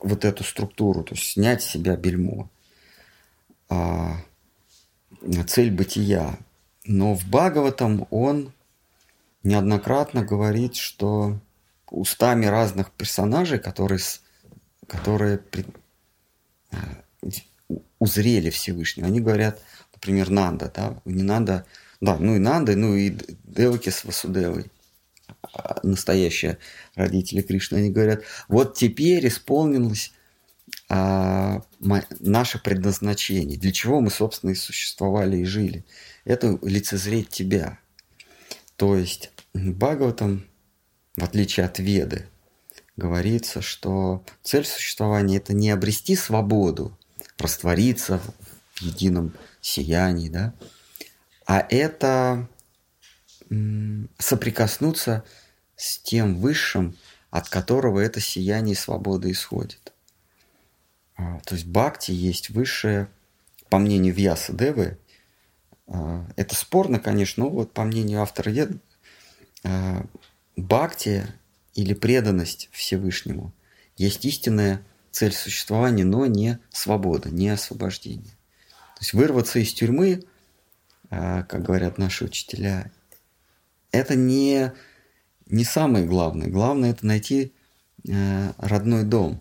[0.00, 2.50] вот эту структуру, то есть снять с себя бельмо.
[3.68, 4.16] А,
[5.46, 6.38] цель бытия.
[6.84, 8.52] Но в Бхагаватам он
[9.42, 11.38] неоднократно говорит, что
[11.90, 14.00] устами разных персонажей, которые,
[14.86, 15.40] которые
[16.70, 16.76] а,
[17.98, 19.62] узрели Всевышнего, они говорят,
[19.94, 21.64] например, Нанда, да, не Нанда,
[22.00, 24.66] да, ну и Нанда, ну и Деваки с Васудевой,
[25.42, 26.58] а, настоящие
[26.94, 30.12] родители Кришны, они говорят, вот теперь исполнилось
[30.88, 35.84] а, наше предназначение, для чего мы, собственно, и существовали и жили.
[36.24, 37.78] Это лицезреть тебя.
[38.76, 40.46] То есть Бхагаватам,
[41.16, 42.26] в отличие от Веды,
[42.96, 46.96] говорится, что цель существования– это не обрести свободу,
[47.38, 48.20] раствориться
[48.74, 50.54] в едином сиянии, да,
[51.46, 52.48] а это
[54.18, 55.24] соприкоснуться
[55.76, 56.96] с тем высшим,
[57.30, 59.93] от которого это сияние свободы исходит.
[61.16, 63.08] А, то есть бхакти есть высшее,
[63.68, 64.98] по мнению Вьяса Девы,
[65.86, 68.72] а, это спорно, конечно, но вот по мнению автора Вед,
[69.64, 70.06] а,
[70.56, 71.26] бхакти
[71.74, 73.52] или преданность Всевышнему
[73.96, 78.32] есть истинная цель существования, но не свобода, не освобождение.
[78.96, 80.24] То есть вырваться из тюрьмы,
[81.10, 82.90] как говорят наши учителя,
[83.94, 84.72] это не,
[85.46, 86.48] не самое главное.
[86.48, 87.52] Главное это найти
[88.08, 89.40] э, родной дом,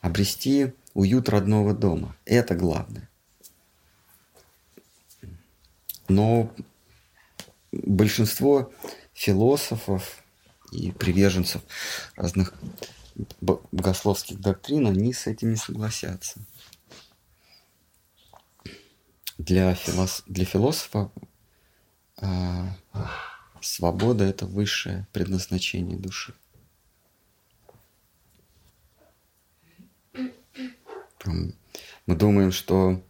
[0.00, 2.16] обрести уют родного дома.
[2.24, 3.08] Это главное.
[6.08, 6.52] Но
[7.72, 8.72] большинство
[9.12, 10.24] философов
[10.72, 11.62] и приверженцев
[12.16, 12.54] разных
[13.40, 16.40] богословских доктрин, они с этим не согласятся.
[19.38, 20.22] Для, филос...
[20.26, 21.10] для философа
[22.20, 22.66] э,
[23.60, 26.34] свобода– это высшее предназначение души.
[31.26, 33.02] Мы думаем, что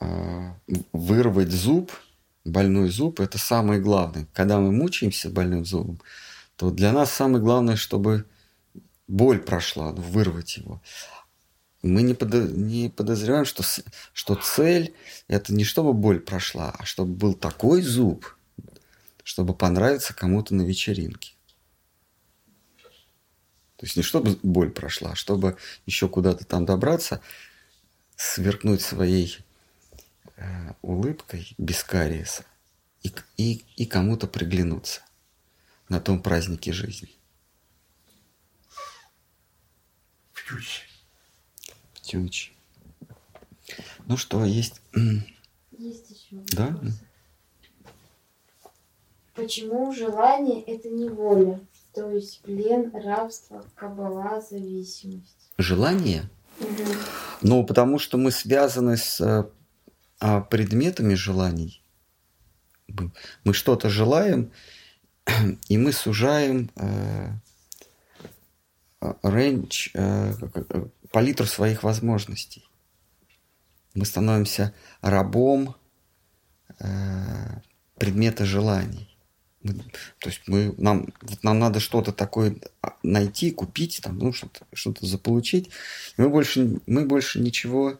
[0.00, 0.52] э,
[0.92, 1.92] вырвать зуб,
[2.44, 4.26] больной зуб, это самое главное.
[4.32, 6.00] Когда мы мучаемся больным зубом,
[6.56, 8.26] то для нас самое главное, чтобы
[9.08, 10.82] боль прошла, ну, вырвать его.
[11.82, 13.62] Мы не, подо, не подозреваем, что,
[14.12, 14.94] что цель
[15.28, 18.36] это не чтобы боль прошла, а чтобы был такой зуб,
[19.22, 21.35] чтобы понравиться кому-то на вечеринке.
[23.76, 27.20] То есть не чтобы боль прошла, а чтобы еще куда-то там добраться,
[28.16, 29.38] сверкнуть своей
[30.36, 32.44] э, улыбкой без кариеса
[33.02, 35.02] и, и, и кому-то приглянуться
[35.88, 37.10] на том празднике жизни.
[40.32, 40.82] Птючи.
[41.94, 42.52] Птючи.
[44.06, 44.80] Ну что, есть...
[45.72, 46.80] Есть еще Да?
[49.34, 51.60] Почему желание– это не воля?
[51.96, 55.50] То есть плен, рабство, кабала, зависимость.
[55.56, 56.28] Желание?
[56.60, 56.84] Угу.
[57.40, 59.44] Ну, потому что мы связаны с э,
[60.20, 61.82] а, предметами желаний.
[62.86, 63.12] Мы,
[63.44, 64.52] мы что-то желаем,
[65.68, 67.30] и мы сужаем э,
[69.22, 70.34] рейндж, э,
[71.12, 72.68] палитру своих возможностей.
[73.94, 75.76] Мы становимся рабом
[76.78, 77.60] э,
[77.96, 79.15] предмета желаний.
[80.18, 82.56] То есть мы, нам, вот нам надо что-то такое
[83.02, 85.68] найти, купить, там, ну, что-то, что-то заполучить.
[86.16, 87.98] И мы больше, мы больше ничего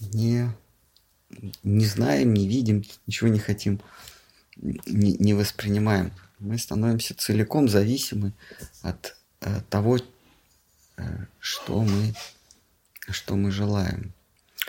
[0.00, 0.48] не,
[1.62, 3.80] не знаем, не видим, ничего не хотим,
[4.56, 6.12] не, не воспринимаем.
[6.38, 8.32] Мы становимся целиком зависимы
[8.82, 9.98] от, от э, того,
[10.96, 12.14] э, что мы,
[13.08, 14.12] что мы желаем.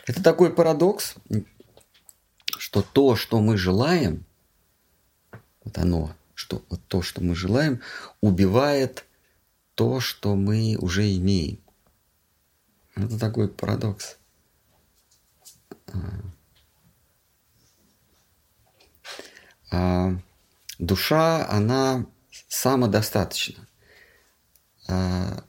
[0.06, 1.16] Это такой парадокс,
[2.58, 4.26] что то, что мы желаем–
[5.64, 7.82] вот оно, что вот то, что мы желаем,
[8.22, 9.06] убивает
[9.76, 11.60] то, что мы уже имеем.
[12.96, 14.18] Это такой парадокс.
[19.72, 20.18] А,
[20.80, 22.06] душа, она
[22.48, 23.68] самодостаточна.
[24.88, 25.44] А,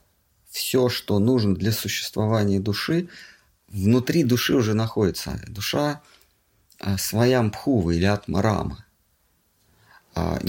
[0.49, 3.09] все, что нужно для существования души,
[3.67, 5.41] внутри души уже находится.
[5.47, 6.01] Душа
[6.79, 8.85] а, своя мпхува или атмарама.
[10.15, 10.39] А,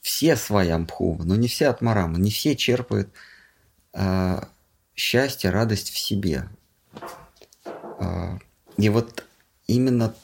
[0.00, 3.08] все своя мпхува, но не все атмарама, не все черпают
[3.92, 4.48] а,
[4.94, 6.48] счастье, радость в себе.
[8.76, 9.24] И вот
[9.66, 10.14] именно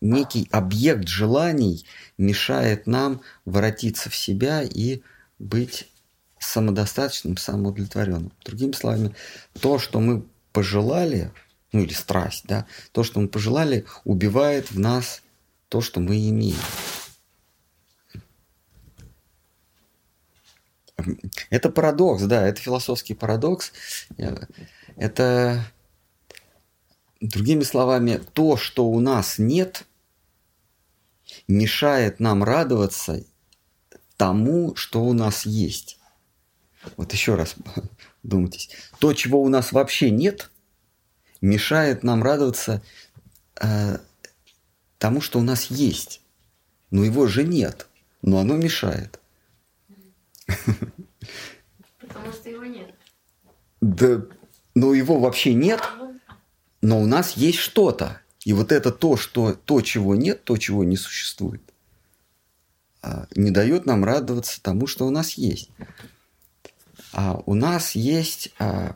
[0.00, 1.86] некий объект желаний
[2.18, 5.02] мешает нам воротиться в себя и
[5.38, 5.88] быть
[6.38, 8.32] самодостаточным, самоудовлетворенным.
[8.44, 9.14] Другими словами,
[9.60, 11.32] то, что мы пожелали,
[11.72, 15.22] ну или страсть, да, то, что мы пожелали, убивает в нас
[15.68, 16.56] то, что мы имеем.
[21.50, 23.72] Это парадокс, да, это философский парадокс.
[24.96, 25.64] Это,
[27.20, 29.84] другими словами, то, что у нас нет,
[31.48, 33.24] мешает нам радоваться
[34.16, 35.98] тому, что у нас есть.
[36.96, 37.56] Вот еще раз
[38.22, 38.70] думайтесь.
[38.98, 40.50] То, чего у нас вообще нет,
[41.40, 42.82] мешает нам радоваться
[43.60, 43.98] э,
[44.98, 46.20] тому, что у нас есть.
[46.90, 47.86] Но его же нет.
[48.22, 49.20] Но оно мешает.
[52.00, 52.94] Потому что его нет.
[53.80, 54.22] Да,
[54.74, 55.82] но его вообще нет,
[56.82, 58.20] но у нас есть что-то.
[58.44, 61.62] И вот это то, что, то, чего нет, то, чего не существует,
[63.02, 65.70] а, не дает нам радоваться тому, что у нас есть.
[67.12, 68.94] А у нас есть а,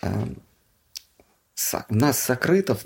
[0.00, 0.28] а,
[1.54, 2.78] со, у нас сокрыто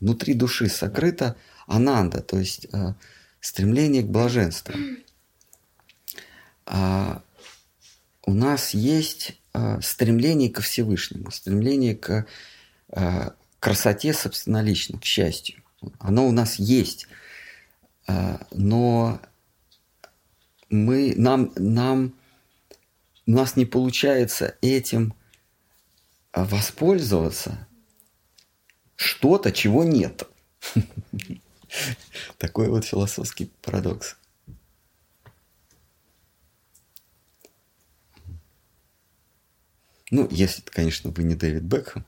[0.00, 1.36] внутри души сокрыто
[1.66, 2.94] ананда, то есть а,
[3.40, 4.74] стремление к блаженству.
[6.66, 7.22] А,
[8.24, 12.26] у нас есть а, стремление ко Всевышнему, стремление к
[12.90, 15.62] а, красоте собственнолично, к счастью.
[15.98, 17.06] Оно у нас есть,
[18.06, 19.20] а, но
[20.70, 22.14] мы, нам, нам
[23.26, 25.14] у нас не получается этим
[26.32, 27.66] а, воспользоваться,
[28.94, 30.24] что-то, чего нет.
[32.38, 34.16] Такой вот философский парадокс.
[40.10, 42.04] Ну, если, конечно, вы не Дэвид Бекхэм.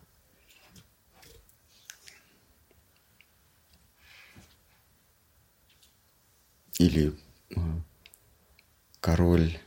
[6.79, 7.13] Или
[7.57, 7.83] а,
[9.01, 9.59] король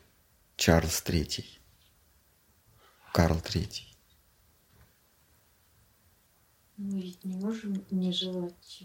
[0.55, 1.43] Чарльз III,
[3.11, 3.81] Карл III.
[6.77, 8.83] Мы ведь не можем не желать.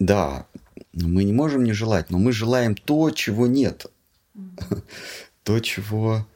[0.00, 0.48] Да,
[0.92, 3.86] мы не можем не желать, но мы желаем то, чего нет.
[4.34, 4.84] Mm.
[5.44, 6.26] То, чего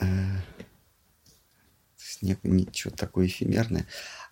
[0.00, 0.06] э,
[2.42, 3.86] ничего такое эфемерное.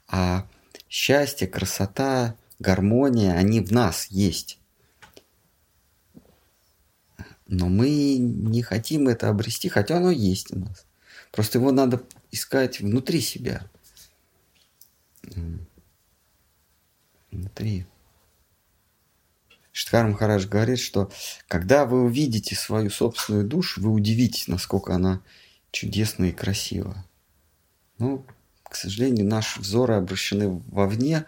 [0.08, 0.46] А
[0.88, 4.58] счастье, красота, гармония, они в нас есть.
[7.46, 10.86] Но мы не хотим это обрести, хотя оно есть у нас.
[11.32, 13.68] Просто его надо искать внутри себя.
[17.30, 17.86] Внутри.
[19.72, 21.10] Штхар Махарадж говорит, что
[21.48, 25.22] когда вы увидите свою собственную душу, вы удивитесь, насколько она
[25.70, 27.04] чудесна и красива.
[27.98, 28.24] Ну,
[28.62, 31.26] к сожалению, наши взоры обращены вовне,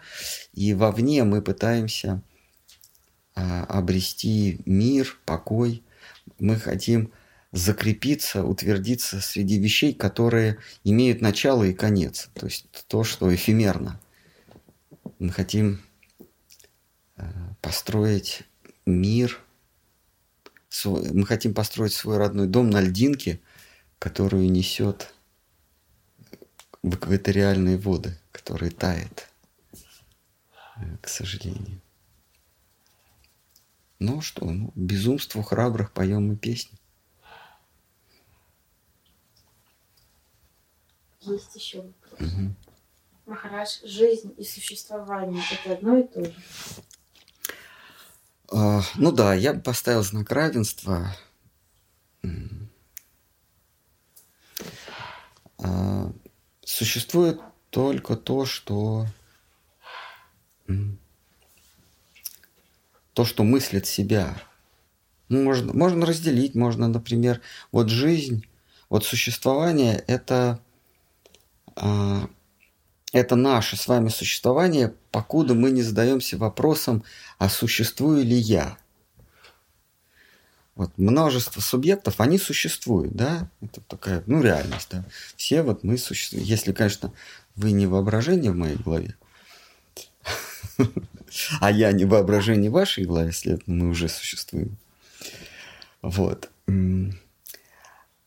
[0.53, 2.21] и вовне мы пытаемся
[3.35, 5.83] а, обрести мир, покой,
[6.39, 7.11] мы хотим
[7.51, 12.29] закрепиться, утвердиться среди вещей, которые имеют начало и конец.
[12.33, 13.99] То есть то, что эфемерно.
[15.19, 15.81] Мы хотим
[17.17, 17.23] э,
[17.61, 18.41] построить
[18.85, 19.39] мир,
[20.85, 23.39] мы хотим построить свой родной дом на льдинке,
[24.03, 25.13] которую несет
[26.81, 29.29] в экваториальные воды, которые тает,
[30.75, 31.79] э, к сожалению.
[33.99, 36.77] Ну что, ну, безумству храбрых поем мы песни.
[41.21, 42.19] Есть еще вопрос.
[42.19, 42.55] Угу.
[43.25, 46.35] Махарадж, жизнь и существование– это одно и то же?
[48.51, 51.15] А, ну да, я бы поставил знак равенства.
[52.25, 52.27] А,
[56.63, 59.07] существует только то, что
[63.13, 64.35] то, что мыслит себя.
[65.29, 67.41] Ну, можно, можно разделить, можно, например,
[67.71, 68.45] вот жизнь,
[68.89, 70.59] вот существование– это,
[71.75, 72.27] э,
[73.13, 77.03] это наше с вами существование, покуда мы не задаемся вопросом,
[77.37, 78.77] а существую ли я.
[80.75, 85.05] Вот множество субъектов, они существуют, да, это такая, ну, реальность, да.
[85.35, 86.45] Все вот мы существуем.
[86.45, 87.13] Если, конечно,
[87.55, 89.15] вы не воображение в моей голове,
[91.59, 94.77] а я не воображение в вашей голове, следовательно, мы уже существуем.
[96.01, 96.49] Вот.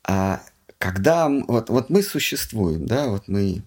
[0.05, 0.43] А
[0.79, 3.63] когда вот, вот мы существуем, да, вот мы,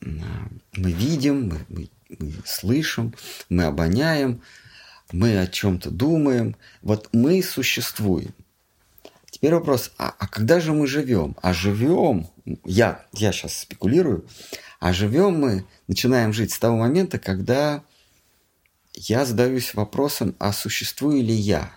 [0.00, 3.14] мы видим, мы, мы, мы слышим,
[3.48, 4.42] мы обоняем,
[5.12, 8.34] мы о чем-то думаем, вот мы существуем.
[9.30, 11.36] Теперь вопрос, а, а когда же мы живем?
[11.42, 12.28] А живем,
[12.64, 14.26] я, я сейчас спекулирую,
[14.80, 17.82] а живем мы, начинаем жить с того момента, когда
[18.94, 21.72] я задаюсь вопросом, а существую ли я?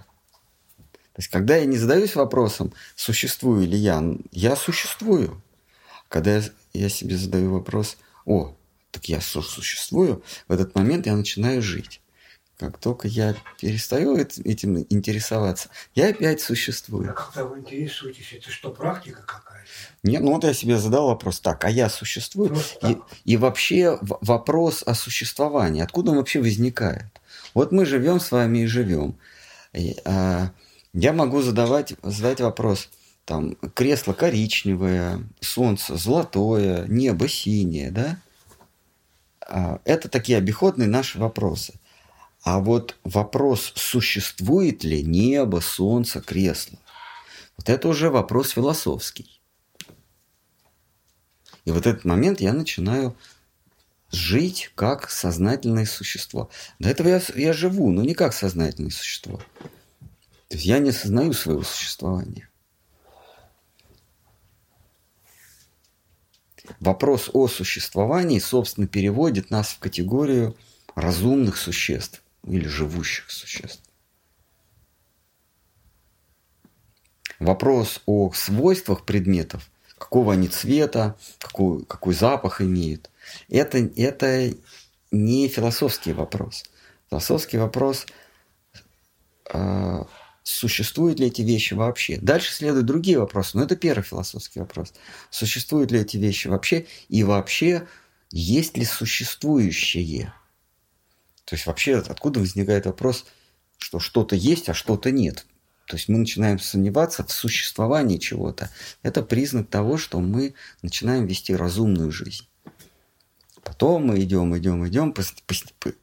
[1.14, 4.02] То есть, когда я не задаюсь вопросом, существую ли я,
[4.32, 5.42] я существую.
[6.08, 8.56] Когда я, я себе задаю вопрос, о,
[8.92, 12.00] так я существую, в этот момент я начинаю жить.
[12.60, 17.10] Как только я перестаю этим интересоваться, я опять существую.
[17.10, 19.70] А когда вы интересуетесь, это что, практика какая-то?
[20.04, 22.58] Нет, ну вот я себе задал вопрос, так, а я существую?
[22.84, 27.06] И, и вообще вопрос о существовании, откуда он вообще возникает?
[27.54, 29.18] Вот мы живем с вами и живем.
[29.72, 30.52] И, а,
[30.92, 32.90] я могу задавать, задать вопрос,
[33.24, 38.18] там, кресло коричневое, солнце золотое, небо синее, да?
[39.48, 41.76] А, это такие обиходные наши вопросы–
[42.44, 46.80] а вот вопрос, существует ли небо, солнце, кресло,
[47.58, 49.42] вот это уже вопрос философский.
[51.66, 53.16] И вот этот момент я начинаю
[54.12, 56.50] жить как сознательное существо.
[56.80, 59.42] До этого я, я живу, но не как сознательное существо.
[60.48, 62.50] То есть я не осознаю своего существования.
[66.80, 70.56] Вопрос о существовании, собственно, переводит нас в категорию
[70.96, 73.84] разумных существ или живущих существ.
[77.40, 83.10] Вопрос о свойствах предметов, какого они цвета, какой, какой запах имеют,
[83.48, 84.54] это, это
[85.12, 86.66] не философский вопрос.
[87.10, 88.06] Философский вопрос,
[89.52, 90.04] э,
[90.44, 92.18] существуют ли эти вещи вообще.
[92.18, 94.94] Дальше следуют другие вопросы, но это первый философский вопрос.
[95.30, 97.88] Существуют ли эти вещи вообще и вообще
[98.32, 100.34] есть ли существующее?
[101.50, 103.26] То есть вообще откуда возникает вопрос,
[103.80, 105.48] что что-то есть, а что-то нет.
[105.88, 108.70] То есть мы начинаем сомневаться в существовании чего-то.
[109.02, 110.54] Это признак того, что мы
[110.84, 112.48] начинаем вести разумную жизнь.
[113.64, 115.16] Потом мы идем, идем, идем,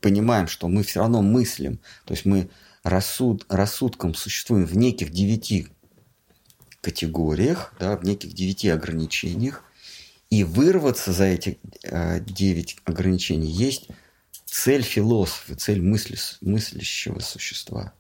[0.01, 1.79] понимаем, что мы все равно мыслим.
[2.07, 2.51] То есть мы
[2.83, 5.69] рассуд, рассудком существуем в неких девяти
[6.81, 9.63] категориях, да, в неких девяти ограничениях.
[10.29, 13.89] И вырваться за эти э, девять ограничений есть
[14.47, 17.93] цель философа, цель мысли, мыслящего существа.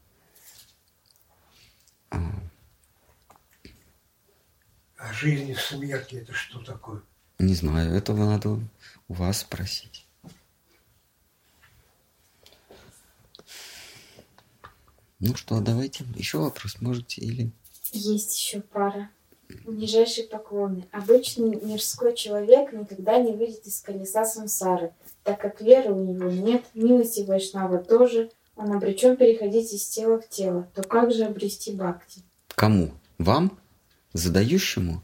[4.98, 7.02] А жизнь и смерть это что такое?
[7.38, 8.60] Не знаю, этого надо
[9.08, 10.06] у вас спросить.
[15.18, 17.50] Ну что, давайте еще вопрос можете или...
[17.92, 19.10] Есть еще пара.
[19.64, 20.86] Ближайшие поклоны.
[20.92, 24.92] Обычный мирской человек никогда не выйдет из колеса сансары,
[25.26, 30.28] так как веры у него нет, милости Вайшнава тоже, он обречен переходить из тела в
[30.28, 30.70] тело.
[30.72, 32.22] То как же обрести бхакти?
[32.54, 32.92] Кому?
[33.18, 33.58] Вам?
[34.12, 35.02] Задающему?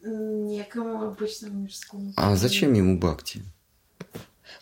[0.00, 2.14] Некому обычному мирскому.
[2.16, 3.44] А зачем ему бхакти?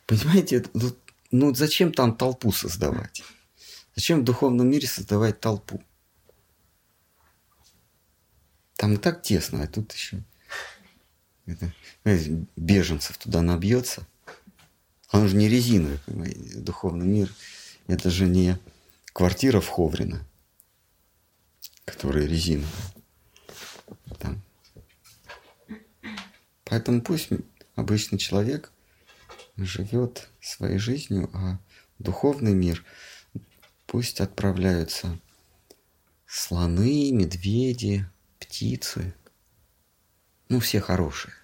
[0.07, 0.65] Понимаете,
[1.31, 3.23] ну зачем там толпу создавать?
[3.95, 5.81] Зачем в духовном мире создавать толпу?
[8.75, 10.25] Там и так тесно, а тут еще
[11.47, 11.71] это,
[12.57, 14.09] беженцев туда набьется.
[15.15, 17.33] Он же не резиновый, понимаете, духовный мир.
[17.87, 18.59] Это же не
[19.13, 20.27] квартира в Ховрино,
[21.85, 22.69] которая резиновая.
[24.19, 24.43] Там.
[26.65, 27.29] Поэтому пусть
[27.77, 28.73] обычный человек
[29.57, 31.61] живет своей жизнью, а
[32.01, 32.85] духовный мир
[33.87, 35.21] пусть отправляются
[36.27, 38.05] слоны, медведи,
[38.41, 39.15] птицы.
[40.49, 41.35] Ну, все хорошие.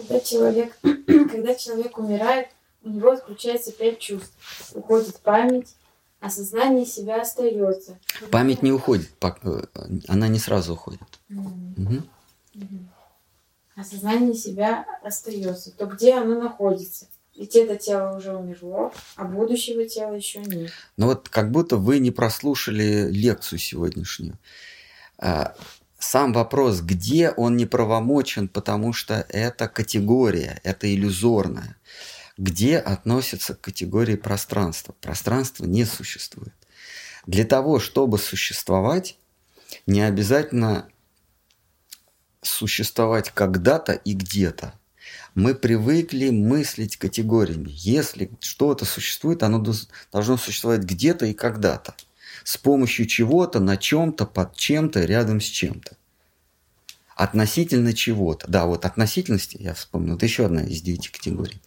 [0.00, 2.48] Когда человек, когда человек умирает,
[2.82, 4.32] у него отключается пять чувств.
[4.74, 5.74] Уходит память,
[6.20, 7.98] а сознание себя остается.
[8.30, 9.62] Память не уходит, э,
[10.08, 11.20] она не сразу уходит.
[11.30, 12.02] Угу.
[12.54, 12.78] Угу.
[13.76, 15.72] А сознание себя остается.
[15.72, 17.06] То где оно находится?
[17.36, 20.70] Ведь это тело уже умерло, а будущего тела еще нет.
[20.96, 24.36] Ну вот как будто вы не прослушали лекцию сегодняшнюю.
[26.00, 31.76] Сам вопрос, где он неправомочен, потому что это категория, это иллюзорная.
[32.40, 34.94] где относится к категории пространства.
[35.02, 36.54] Пространство не существует.
[37.26, 39.18] Для того, чтобы существовать,
[39.86, 40.88] не обязательно
[42.40, 44.72] существовать когда-то и где-то.
[45.34, 47.68] Мы привыкли мыслить категориями.
[47.70, 49.62] Если что-то существует, оно
[50.10, 51.94] должно существовать где-то и когда-то.
[52.44, 55.96] С помощью чего-то, на чем-то, под чем-то, рядом с чем-то.
[57.16, 58.46] Относительно чего-то.
[58.48, 61.60] Да, вот относительности, я вспомнил, это еще одна из девяти категорий.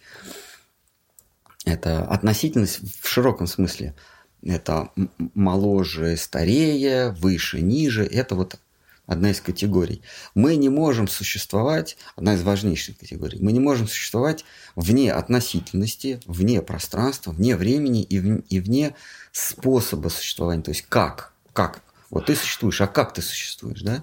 [1.64, 3.94] Это относительность в широком смысле.
[4.42, 4.90] Это
[5.34, 8.04] моложе, старее, выше, ниже.
[8.04, 8.58] Это вот
[9.06, 10.02] одна из категорий.
[10.34, 14.44] Мы не можем существовать, одна из важнейших категорий, мы не можем существовать
[14.76, 18.94] вне относительности, вне пространства, вне времени и, в, и вне
[19.32, 20.62] способа существования.
[20.62, 21.32] То есть как?
[21.52, 21.82] Как?
[22.10, 24.02] Вот ты существуешь, а как ты существуешь, да?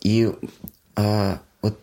[0.00, 0.32] И
[0.96, 1.78] а, вот,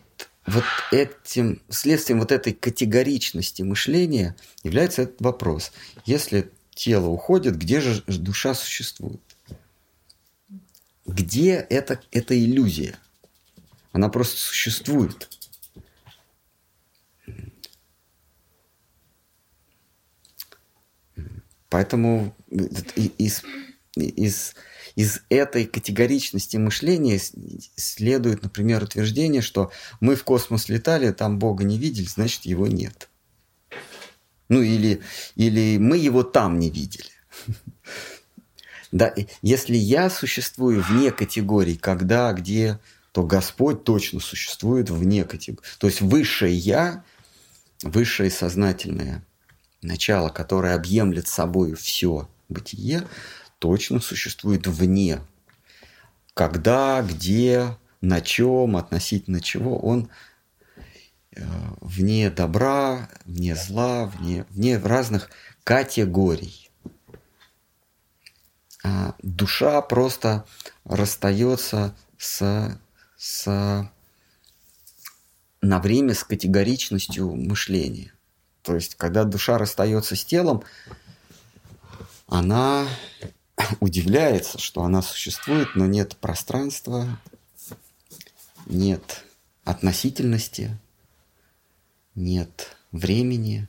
[0.46, 5.72] вот этим, следствием вот этой категоричности мышления является этот вопрос.
[6.04, 9.20] Если тело уходит, где же душа существует?
[11.06, 12.98] Где это, эта иллюзия?
[13.92, 15.28] Она просто существует.
[21.68, 23.42] Поэтому из,
[23.96, 24.54] из,
[24.94, 27.20] из этой категоричности мышления
[27.76, 29.70] следует, например, утверждение, что
[30.00, 33.08] мы в космос летали, там Бога не видели, значит, его нет.
[34.48, 35.00] Ну или,
[35.34, 37.10] или мы его там не видели.
[38.92, 42.78] Да, если я существую вне категорий, когда, где,
[43.12, 45.66] то Господь точно существует вне категорий.
[45.78, 47.02] То есть высшее я,
[47.82, 49.24] высшее сознательное
[49.82, 53.06] начало, которое объемлет собой все бытие,
[53.58, 55.20] точно существует вне.
[56.34, 60.10] Когда, где, на чем, относительно чего он
[61.32, 61.42] э,
[61.80, 65.30] вне добра, вне зла, вне, вне разных
[65.64, 66.65] категорий.
[68.86, 70.46] А, душа просто
[70.84, 72.78] расстается с,
[73.16, 73.90] с,
[75.60, 78.12] на время с категоричностью мышления.
[78.62, 80.62] То есть, когда душа расстается с телом,
[82.28, 82.86] она
[83.80, 87.18] удивляется, что она существует, но нет пространства,
[88.66, 89.24] нет
[89.64, 90.78] относительности,
[92.14, 93.66] нет времени.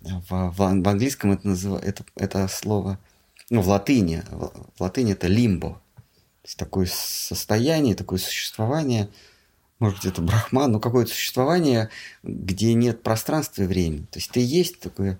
[0.00, 1.50] В, в, в английском это,
[1.82, 2.98] это, это слово
[3.50, 5.80] ну, в латыни, в латыни это лимбо.
[6.42, 9.08] То есть такое состояние, такое существование,
[9.78, 11.90] может быть, это брахман, но какое-то существование,
[12.22, 14.06] где нет пространства и времени.
[14.10, 15.18] То есть ты есть такое,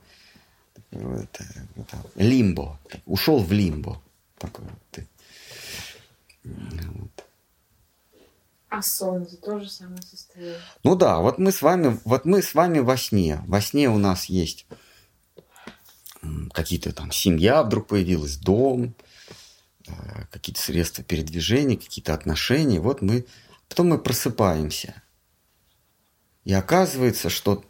[0.90, 1.44] это,
[1.76, 4.00] это, лимбо, ушел в лимбо.
[4.38, 5.06] Такое ты.
[6.44, 7.24] Вот.
[8.68, 10.58] А сон это тоже самое состояние.
[10.82, 13.42] Ну да, вот мы с вами, вот мы с вами во сне.
[13.46, 14.66] Во сне у нас есть
[16.52, 18.94] какие-то там семья вдруг появилась, дом,
[19.86, 19.92] э,
[20.30, 22.80] какие-то средства передвижения, какие-то отношения.
[22.80, 23.26] Вот мы,
[23.68, 25.02] потом мы просыпаемся.
[26.44, 27.64] И оказывается, что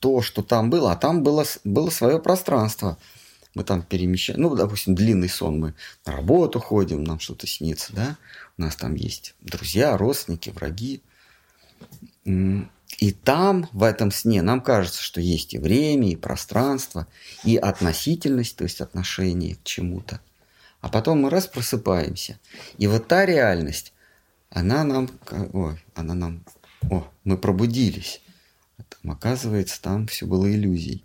[0.00, 2.98] то, что там было, а там было, было свое пространство.
[3.54, 5.74] Мы там перемещаем, ну, допустим, длинный сон, мы
[6.04, 8.18] на работу ходим, нам что-то снится, да,
[8.58, 11.02] у нас там есть друзья, родственники, враги.
[13.04, 17.06] И там, в этом сне, нам кажется, что есть и время, и пространство,
[17.44, 20.22] и относительность, то есть отношение к чему-то.
[20.80, 22.38] А потом мы раз просыпаемся.
[22.78, 23.92] И вот та реальность,
[24.48, 25.10] она нам,
[25.52, 26.46] ой, она нам,
[26.90, 28.22] о, мы пробудились.
[28.78, 31.04] Там, оказывается, там все было иллюзией.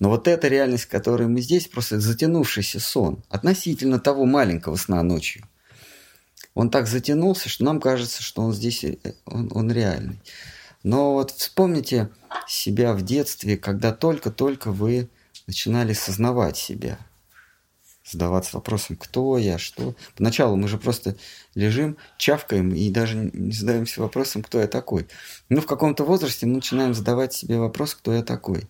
[0.00, 5.46] Но вот эта реальность, которой мы здесь, просто затянувшийся сон относительно того маленького сна ночью.
[6.54, 8.96] Он так затянулся, что нам кажется, что он здесь, э,
[9.26, 10.18] он, он реальный.
[10.84, 12.10] Но вот вспомните
[12.46, 15.08] себя в детстве, когда только-только вы
[15.46, 16.98] начинали сознавать себя,
[18.04, 19.96] задаваться вопросом, кто я, что.
[20.14, 21.16] Поначалу мы же просто
[21.54, 25.08] лежим, чавкаем и даже не задаемся вопросом, кто я такой.
[25.48, 28.68] Но в каком-то возрасте мы начинаем задавать себе вопрос, кто я такой.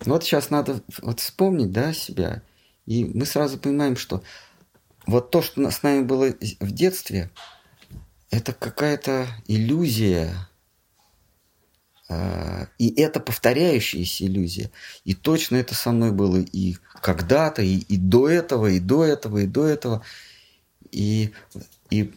[0.00, 2.42] Вот сейчас надо вот вспомнить да, себя,
[2.86, 4.22] и мы сразу понимаем, что
[5.06, 7.30] вот то, что с нами было в детстве,
[8.30, 10.47] это какая-то иллюзия,
[12.78, 14.70] и это повторяющаяся иллюзия.
[15.04, 19.38] И точно это со мной было и когда-то, и, и до этого, и до этого,
[19.38, 20.02] и до этого.
[20.90, 21.32] И,
[21.90, 22.14] и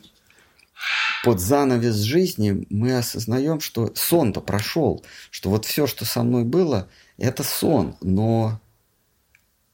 [1.24, 6.88] под занавес жизни мы осознаем, что сон-то прошел, что вот все, что со мной было,
[7.18, 7.98] это сон.
[8.00, 8.62] Но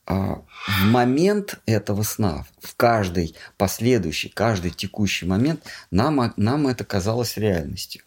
[0.07, 7.37] а, в момент этого сна, в каждый последующий, каждый текущий момент, нам, нам это казалось
[7.37, 8.01] реальностью.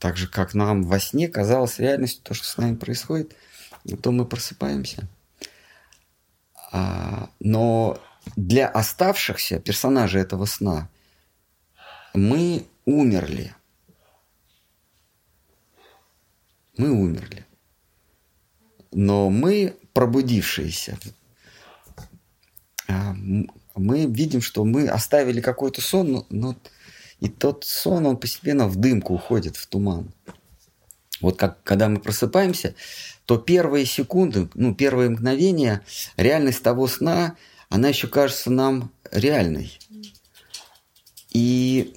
[0.00, 3.36] Так же, как нам во сне казалось реальностью то, что с нами происходит,
[4.02, 5.06] то мы просыпаемся.
[6.72, 8.00] А, но
[8.34, 10.88] для оставшихся персонажей этого сна
[12.14, 13.54] мы умерли.
[16.78, 17.44] Мы умерли.
[18.92, 20.98] Но мы, пробудившиеся,
[22.88, 23.14] а,
[23.74, 26.56] мы видим, что мы оставили какой-то сон, но, но
[27.20, 30.12] и тот сон, он постепенно в дымку уходит, в туман.
[31.20, 32.74] Вот как когда мы просыпаемся,
[33.26, 35.82] то первые секунды, ну, первые мгновения,
[36.16, 37.36] реальность того сна,
[37.68, 39.78] она еще кажется нам реальной.
[41.30, 41.94] И,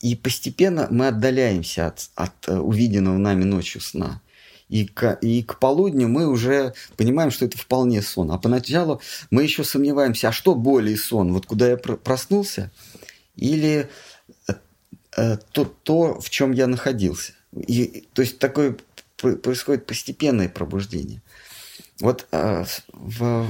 [0.00, 4.20] и постепенно мы отдаляемся от, от э, увиденного нами ночью сна.
[4.68, 8.32] И к, и к полудню мы уже понимаем, что это вполне сон.
[8.32, 9.00] А поначалу
[9.30, 11.34] мы еще сомневаемся, а что более сон?
[11.34, 12.72] Вот куда я проснулся–
[13.36, 13.88] или
[15.16, 17.32] э, то, то, в чем я находился.
[17.52, 18.76] И, то есть такое
[19.16, 21.22] происходит постепенное пробуждение.
[22.00, 23.46] Вот э, в,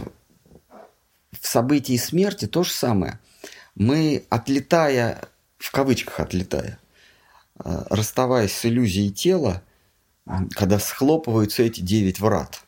[1.32, 3.18] в событии смерти то же самое.
[3.74, 5.28] Мы, отлетая,
[5.58, 6.78] в кавычках отлетая,
[7.64, 9.62] э, расставаясь с иллюзией тела,
[10.52, 12.62] когда схлопываются эти девять врат.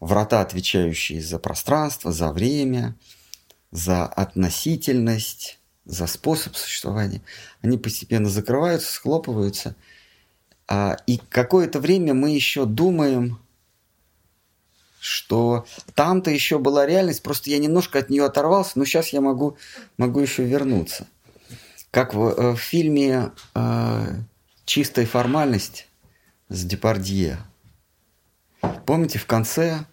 [0.00, 2.96] Врата, отвечающие за пространство, за время–
[3.74, 7.20] за относительность, за способ существования,
[7.60, 9.74] они постепенно закрываются, схлопываются.
[10.68, 13.40] А, и какое-то время мы еще думаем,
[15.00, 19.58] что там-то еще была реальность, просто я немножко от нее оторвался, но сейчас я могу,
[19.98, 21.08] могу еще вернуться.
[21.90, 24.06] Как в, э, в фильме э,
[24.64, 25.88] «Чистая формальность»
[26.48, 27.38] с Депардье.
[28.86, 29.84] Помните, в конце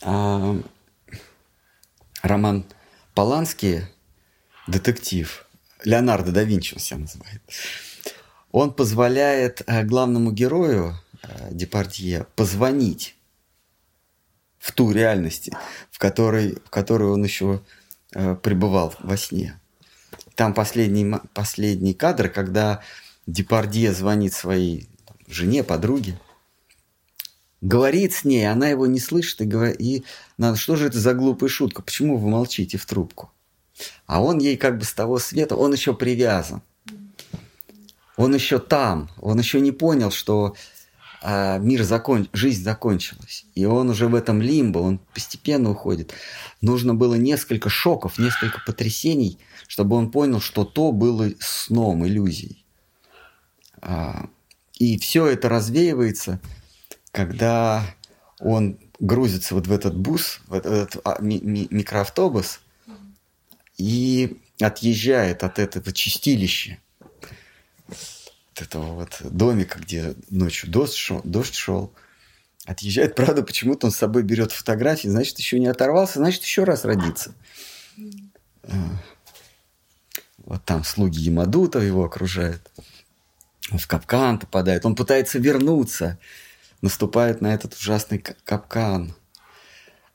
[0.00, 0.62] э,
[2.22, 2.64] роман
[3.14, 3.82] Поланский
[4.66, 5.46] детектив,
[5.84, 7.42] Леонардо да Винчи он себя называет,
[8.50, 13.16] он позволяет э, главному герою э, Депардье позвонить
[14.58, 15.50] в ту реальность,
[15.90, 17.62] в которой, в которой он еще
[18.14, 19.60] э, пребывал во сне.
[20.34, 22.82] Там последний, последний кадр, когда
[23.26, 24.88] Депардье звонит своей
[25.28, 26.18] жене, подруге,
[27.64, 30.04] говорит с ней, она его не слышит и говорит, и
[30.36, 33.32] надо, что же это за глупая шутка, почему вы молчите в трубку?
[34.06, 36.62] А он ей как бы с того света, он еще привязан.
[38.16, 40.54] Он еще там, он еще не понял, что
[41.20, 43.46] а, мир закон, жизнь закончилась.
[43.54, 46.12] И он уже в этом лимбо, он постепенно уходит.
[46.60, 52.64] Нужно было несколько шоков, несколько потрясений, чтобы он понял, что то было сном, иллюзией.
[53.80, 54.28] А,
[54.74, 56.40] и все это развеивается–
[57.14, 57.86] когда
[58.40, 62.60] он грузится вот в этот бус, в этот а, ми- ми- микроавтобус
[63.78, 66.78] и отъезжает от этого чистилища,
[67.88, 71.92] от этого вот домика, где ночью дождь шел, дождь шел,
[72.66, 76.84] отъезжает, правда, почему-то он с собой берет фотографии, значит, еще не оторвался, значит, еще раз
[76.84, 77.32] родится.
[78.64, 78.74] А,
[80.38, 82.68] вот там слуги Ямадута его окружают.
[83.70, 86.18] Он в капкан попадает, он пытается вернуться–
[86.84, 89.14] наступает на этот ужасный капкан,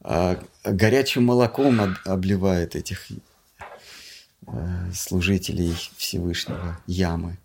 [0.01, 7.39] а горячим молоком обливает этих э, служителей Всевышнего ямы.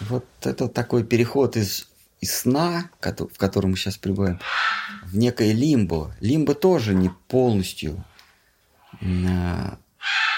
[0.00, 1.88] Вот это такой переход из,
[2.20, 4.38] из сна, в котором мы сейчас пребываем,
[5.04, 6.14] в некое лимбо.
[6.20, 8.04] Лимбо тоже не полностью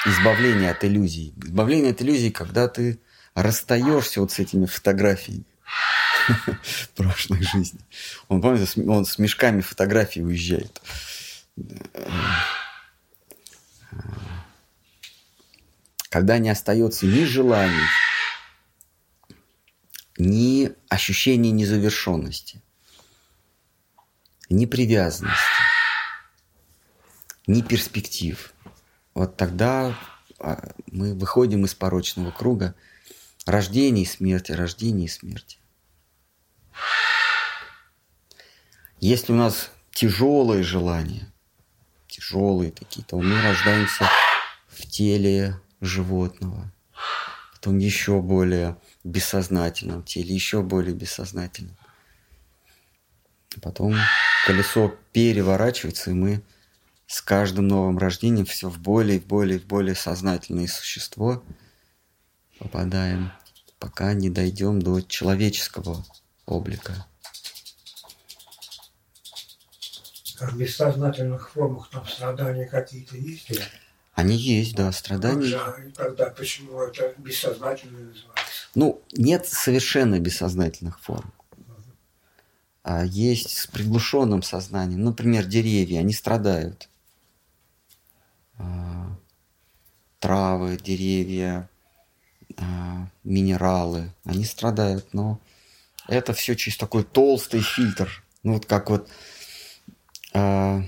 [0.07, 1.35] избавление от иллюзий.
[1.43, 3.01] Избавление от иллюзий, когда ты
[3.35, 5.45] расстаешься вот с этими фотографиями.
[6.95, 7.81] прошлой жизни.
[8.29, 10.81] Он, помните, он с мешками фотографий уезжает.
[16.09, 17.87] Когда не остается ни желаний,
[20.19, 22.61] ни ощущения незавершенности,
[24.49, 25.39] ни привязанности,
[27.47, 28.53] ни перспектив.
[29.15, 29.97] Вот тогда
[30.39, 32.75] а, мы выходим из порочного круга
[33.47, 35.60] рождения и смерти, рождения и смерти.
[39.01, 41.33] Если у нас тяжелые желания,
[42.07, 44.09] тяжелые такие, то мы рождаемся
[44.69, 46.71] в теле животного,
[47.55, 51.77] потом еще более бессознательном теле, еще более бессознательном.
[53.63, 53.97] Потом
[54.47, 56.43] колесо переворачивается, и мы
[57.07, 61.43] с каждым новым рождением все в более, в более, в более сознательное существо
[62.59, 63.33] попадаем,
[63.79, 66.05] пока не дойдем до человеческого
[66.51, 67.07] облика.
[70.41, 73.51] А в бессознательных формах там страдания какие-то есть?
[74.15, 75.57] Они есть, да, страдания.
[75.57, 78.69] А тогда почему это бессознательно называется?
[78.75, 81.33] Ну, нет совершенно бессознательных форм.
[82.83, 85.05] А есть с приглушенным сознанием.
[85.05, 86.89] Например, деревья, они страдают.
[88.59, 89.17] А,
[90.19, 91.69] травы, деревья,
[92.57, 95.41] а, минералы, они страдают, но
[96.11, 98.25] это все через такой толстый фильтр.
[98.43, 99.09] Ну вот как вот
[100.33, 100.83] а,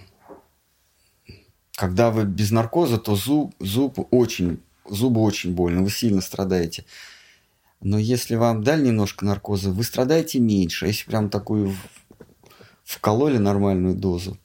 [1.76, 6.84] когда вы без наркоза, то зуб, зуб очень, зубы очень больно, вы сильно страдаете.
[7.80, 10.86] Но если вам дали немножко наркоза, вы страдаете меньше.
[10.86, 11.74] Если прям такую
[12.84, 14.38] вкололи нормальную дозу,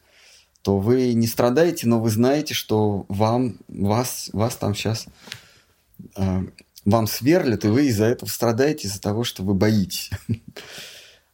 [0.63, 5.05] то вы не страдаете, но вы знаете, что вам, вас, вас там сейчас
[6.15, 6.41] э,
[6.85, 10.09] вам сверлят, и вы из-за этого страдаете, из-за того, что вы боитесь.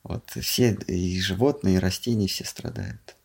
[0.03, 3.15] Вот все, и животные, и растения все страдают.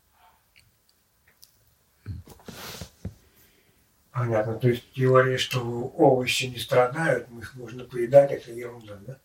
[4.12, 4.54] Понятно.
[4.54, 5.60] То есть теория, что
[5.96, 9.18] овощи не страдают, их можно поедать, это ерунда, да?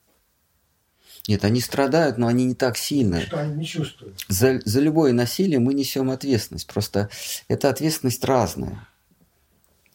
[1.27, 3.21] Нет, они страдают, но они не так сильно.
[3.21, 4.23] Что они не чувствуют.
[4.27, 6.67] За, за любое насилие мы несем ответственность.
[6.67, 7.09] Просто
[7.47, 8.87] эта ответственность разная.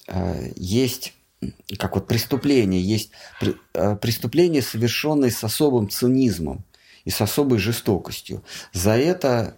[0.06, 1.14] А, есть,
[1.78, 3.10] как вот преступление, есть
[3.74, 6.64] а, преступления, совершенные с особым цинизмом
[7.04, 8.44] и с особой жестокостью.
[8.72, 9.56] За это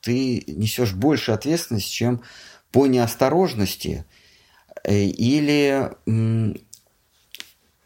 [0.00, 2.22] ты несешь больше ответственности, чем
[2.70, 4.04] по неосторожности
[4.84, 5.90] э, или,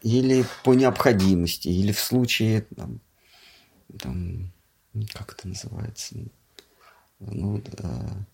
[0.01, 2.99] или по необходимости, или в случае, там,
[3.99, 4.51] там,
[5.13, 6.15] как это называется,
[7.19, 8.27] ну, да,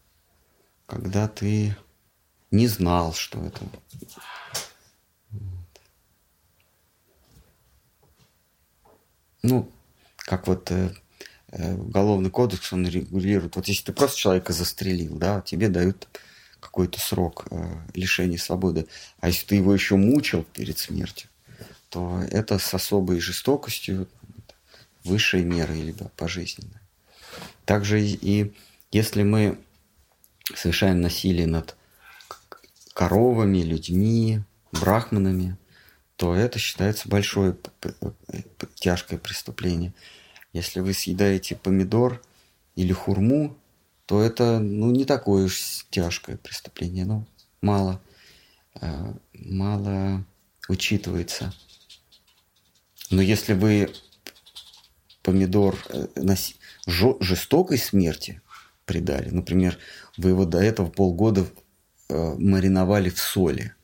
[0.85, 1.75] когда ты
[2.51, 3.59] не знал, что это.
[9.47, 9.71] Ну,
[10.17, 10.91] как вот э,
[11.51, 13.55] э, уголовный кодекс, он регулирует.
[13.55, 16.09] Вот если ты просто человека застрелил, да, тебе дают
[16.59, 17.55] какой-то срок э,
[17.93, 18.87] лишения свободы.
[19.21, 21.29] А если ты его еще мучил перед смертью,
[21.89, 24.09] то это с особой жестокостью
[25.05, 26.81] высшей меры, либо пожизненной.
[27.63, 28.53] Также и
[28.91, 29.57] если мы
[30.55, 31.77] совершаем насилие над
[32.93, 34.41] коровами, людьми,
[34.73, 35.57] брахманами,
[36.17, 37.55] то это считается большое
[38.75, 39.93] тяжкое преступление.
[40.51, 42.21] Если вы съедаете помидор
[42.75, 43.55] или хурму,
[44.07, 47.05] то это ну, не такое уж тяжкое преступление.
[47.05, 47.25] Ну,
[47.61, 48.01] мало,
[48.81, 50.25] э, мало
[50.67, 51.53] учитывается.
[53.11, 53.93] Но если вы
[55.21, 56.07] помидор э,
[56.87, 58.41] жестокой смерти
[58.85, 59.77] предали, например,
[60.17, 61.45] вы его до этого полгода
[62.09, 63.75] э, мариновали в соли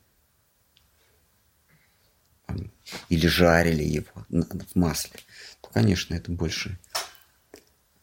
[3.08, 5.20] или жарили его в масле,
[5.60, 6.78] то, конечно, это больше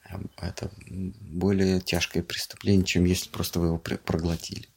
[0.10, 4.68] эм, это более тяжкое преступление, чем если просто вы его проглотили.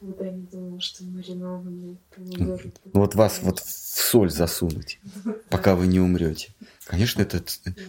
[0.00, 2.72] Никогда не думал, что маринованные помидоры.
[2.92, 5.00] Вот вас вот в соль засунуть,
[5.48, 6.52] пока вы не умрете.
[6.84, 7.42] Конечно, это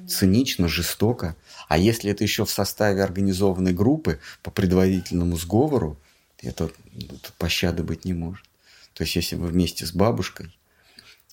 [0.08, 1.36] цинично, жестоко.
[1.68, 5.98] А если это еще в составе организованной группы по предварительному сговору,
[6.42, 8.46] это, это пощады быть не может.
[8.94, 10.58] То есть, если вы вместе с бабушкой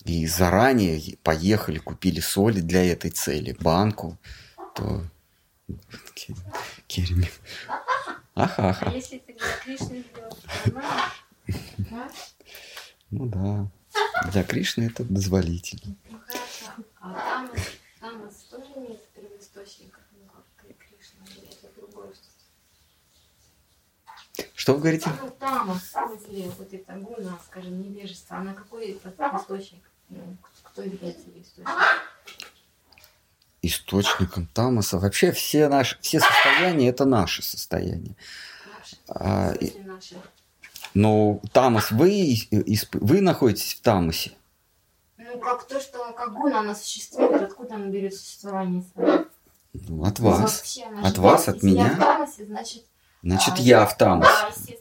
[0.04, 4.18] и заранее поехали, купили соли для этой цели, банку,
[4.74, 5.04] то...
[6.86, 7.30] Кереми.
[8.34, 8.90] Аха-аха.
[8.90, 10.04] А если ты для Кришны
[13.10, 13.70] Ну да.
[14.32, 15.96] Для Кришны это дозволительно.
[16.10, 16.84] Ну хорошо.
[17.00, 17.46] А
[18.00, 20.44] там тоже нет первоисточников, ну как
[20.78, 22.12] Кришна, или это другое
[24.60, 25.08] что вы говорите?
[25.22, 29.90] Ну, там, в смысле, вот это гуна, скажем, невежество, она какой источник?
[30.10, 31.72] Ну, кто является источником?
[33.62, 34.98] Источником тамаса.
[34.98, 38.14] Вообще все наши, все состояния это наши состояния.
[38.76, 38.96] Наши.
[39.08, 39.54] А,
[39.86, 40.16] наши.
[40.92, 42.36] Но тамас, вы,
[42.92, 44.32] вы находитесь в тамасе.
[45.16, 48.84] Ну, как то, что как гуна, она существует, откуда она берет существование?
[49.72, 50.78] Ну, от вас.
[51.02, 51.86] От вас, от меня.
[51.86, 52.84] Я в тамасе, значит,
[53.22, 54.28] Значит, а, я в тамас.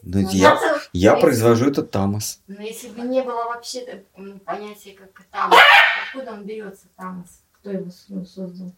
[0.02, 0.58] Да, ну, я,
[0.92, 2.40] я произвожу этот тамас.
[2.46, 4.04] Но если бы не было вообще
[4.44, 5.58] понятия как тамас,
[6.06, 7.42] откуда он берется тамас?
[7.52, 8.72] Кто его ну, создал?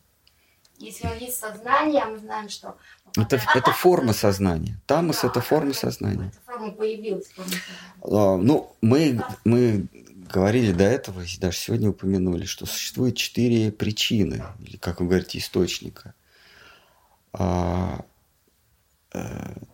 [0.79, 2.77] Если он есть сознание, мы знаем, что...
[3.17, 4.81] Это, это форма сознания.
[4.87, 6.33] Тамас да, это форма сознания.
[6.33, 7.29] Эта форма появилась.
[7.29, 8.33] Форма сознания.
[8.33, 9.87] А, ну, мы, мы
[10.29, 15.39] говорили до этого, и даже сегодня упомянули, что существует четыре причины, или, как вы говорите,
[15.39, 16.15] источника.
[17.33, 18.12] А, Э,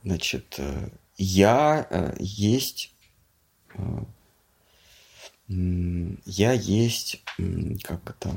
[0.05, 2.93] значит, э, я э, есть,
[5.49, 7.23] я есть,
[7.85, 8.31] как это,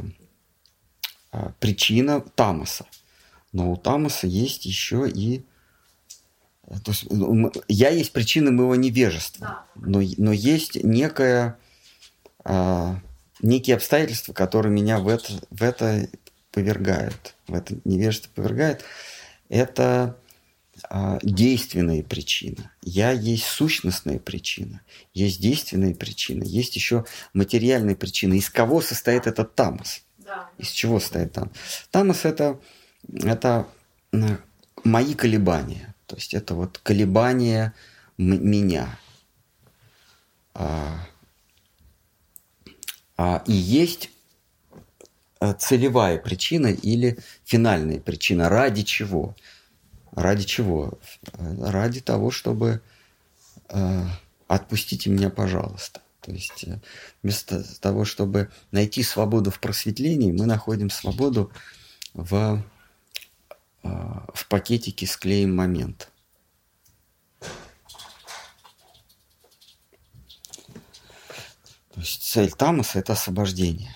[1.60, 2.86] причина тамаса.
[3.52, 5.44] Но у тамаса есть еще и
[6.84, 7.06] То есть
[7.68, 11.58] я есть причина моего невежества, но, но есть некое,
[12.46, 13.00] а,
[13.42, 16.08] некие обстоятельства, которые меня в это, в это
[16.52, 18.84] повергают, в это невежество повергает.
[19.50, 20.18] Это
[20.90, 22.70] а, действенные причины.
[22.82, 24.82] Я есть сущностная причина,
[25.14, 28.36] есть действенные причины, есть еще материальные причины.
[28.36, 30.04] Из кого состоит этот тамос?
[30.18, 30.50] Да.
[30.58, 31.52] Из чего состоит там?
[31.92, 32.60] Тамос это,
[33.08, 33.68] это
[34.84, 35.94] мои колебания.
[36.08, 37.74] То есть это вот колебания
[38.18, 38.98] меня.
[40.54, 41.08] А,
[43.18, 44.10] а, и есть
[45.40, 48.50] э, целевая причина или финальная причина.
[48.50, 49.36] Ради чего?
[50.12, 51.00] Ради чего?
[51.38, 52.82] Ради того, чтобы
[53.70, 54.06] э,
[54.48, 56.02] отпустите меня, пожалуйста.
[56.22, 56.80] То есть э,
[57.24, 61.52] вместо того, чтобы найти свободу в просветлении, мы находим свободу
[62.14, 62.62] в,
[63.84, 66.10] э, в пакетике с клеем момент.
[71.94, 73.96] То есть цель Тамаса– это освобождение.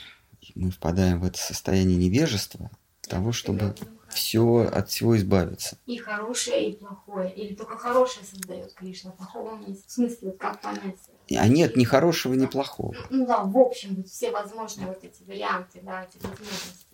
[0.54, 2.72] Мы впадаем в это состояние невежества,
[3.02, 3.76] того, чтобы
[4.16, 5.78] все от всего избавиться.
[5.86, 7.32] И хорошее, и плохое.
[7.34, 9.78] Или только хорошее создает Кришна, плохого нет.
[9.86, 11.00] В смысле, как понять?
[11.38, 12.96] А нет ни хорошего, ни плохого.
[13.10, 16.86] Ну да, в общем, все возможные вот эти варианты, да, эти возможности.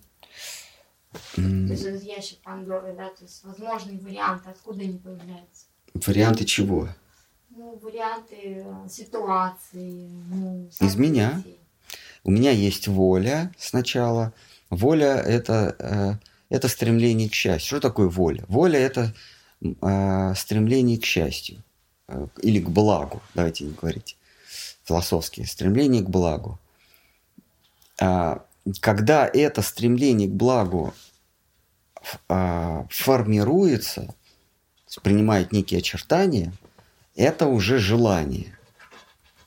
[1.35, 1.68] Mm.
[1.68, 5.65] То есть этот ящик Пандоры, да, то есть возможные варианты, откуда они появляются.
[5.93, 6.88] Варианты чего?
[7.49, 10.10] Ну, варианты э, ситуации.
[10.30, 11.43] Ну, Из меня.
[12.23, 14.34] У меня есть воля сначала.
[14.69, 17.68] Воля это э, это стремление к счастью.
[17.68, 18.44] Что такое воля?
[18.49, 19.14] Воля– это
[19.61, 21.64] э, стремление к счастью
[22.10, 24.18] э, или к благу, давайте не говорить
[24.84, 26.60] философски, стремление к благу.
[28.02, 28.44] А,
[28.82, 30.94] когда это стремление к благу
[32.28, 34.14] а, формируется,
[35.03, 36.52] принимает некие очертания,
[37.15, 38.57] это уже желание.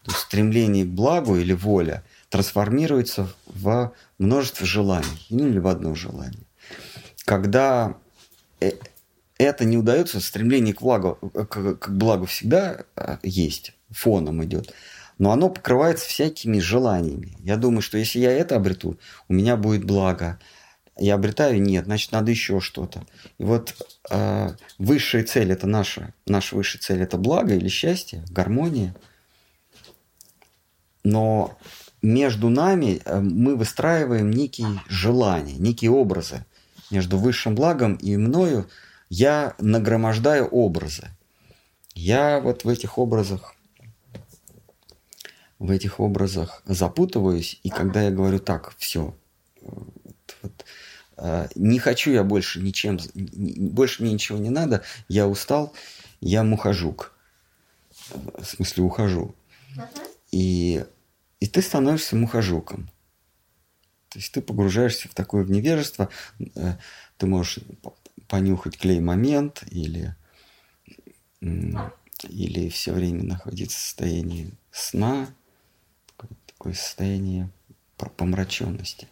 [0.05, 6.44] То есть стремление к благу или воля трансформируется в множество желаний или в одно желание
[7.25, 7.97] когда
[8.61, 8.73] э,
[9.39, 14.73] это не удается, стремление к благу, к, к благу всегда э, есть, фоном идет,
[15.19, 17.37] но оно покрывается всякими желаниями.
[17.41, 18.99] Я думаю, что если я это обрету,
[19.29, 20.39] у меня будет благо.
[20.97, 23.05] Я обретаю, нет, значит, надо еще что-то.
[23.39, 23.75] И вот
[24.11, 28.95] э, высшая цель это наша, наша высшая цель это благо или счастье, гармония.
[31.03, 31.59] Но
[32.01, 36.45] между нами э, мы выстраиваем некие желания, некие образы
[36.90, 38.69] между высшим благом и мною,
[39.09, 41.09] я нагромождаю образы.
[41.94, 43.55] Я вот в этих образах
[45.59, 49.16] в этих образах запутываюсь, и когда я говорю так, все,
[49.62, 50.65] вот, вот,
[51.16, 55.73] э, не хочу я больше ничем, больше мне ничего не надо, я устал,
[56.20, 57.12] я мухожук.
[58.11, 59.35] В смысле, ухожу.
[60.31, 60.85] И,
[61.40, 62.90] и ты становишься мухожуком.
[64.15, 66.09] То есть ты погружаешься в такое невежество,
[66.55, 66.74] э,
[67.19, 67.59] ты можешь
[68.28, 70.15] понюхать клей-момент или,
[71.41, 75.27] или все время находиться в состоянии сна,
[76.47, 77.51] такое состояние
[77.97, 79.09] помраченности.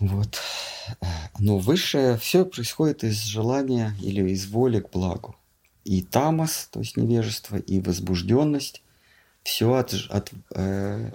[0.00, 0.40] Вот.
[1.38, 5.36] Но высшее все происходит из желания или из воли к благу
[5.84, 8.82] и тамос, то есть невежество, и возбужденность,
[9.42, 11.10] все от, от э,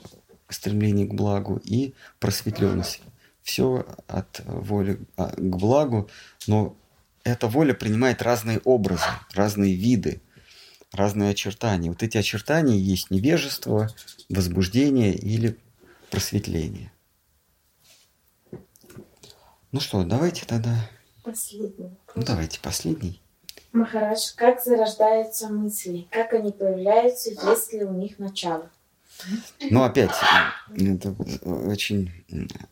[0.50, 3.02] стремления к благу, и просветленность,
[3.42, 6.10] все от воли а, к благу,
[6.48, 6.76] но
[7.24, 10.22] эта воля принимает разные образы, разные виды,
[10.92, 11.90] разные очертания.
[11.90, 13.90] Вот эти очертания есть невежество,
[14.30, 15.58] возбуждение или
[16.10, 16.92] просветление.
[19.72, 20.90] Ну что, давайте тогда...
[21.24, 21.98] Последний.
[22.16, 23.23] Ну, давайте последний.
[23.74, 26.08] Махарадж, как зарождаются мысли?
[26.12, 28.70] Как они появляются, есть ли у них начало?
[29.60, 30.14] Ну, опять,
[30.76, 31.12] это
[31.44, 32.12] очень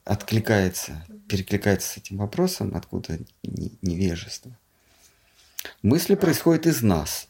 [0.03, 4.51] откликается, перекликается с этим вопросом, откуда невежество.
[5.81, 7.27] Мысли происходят из нас.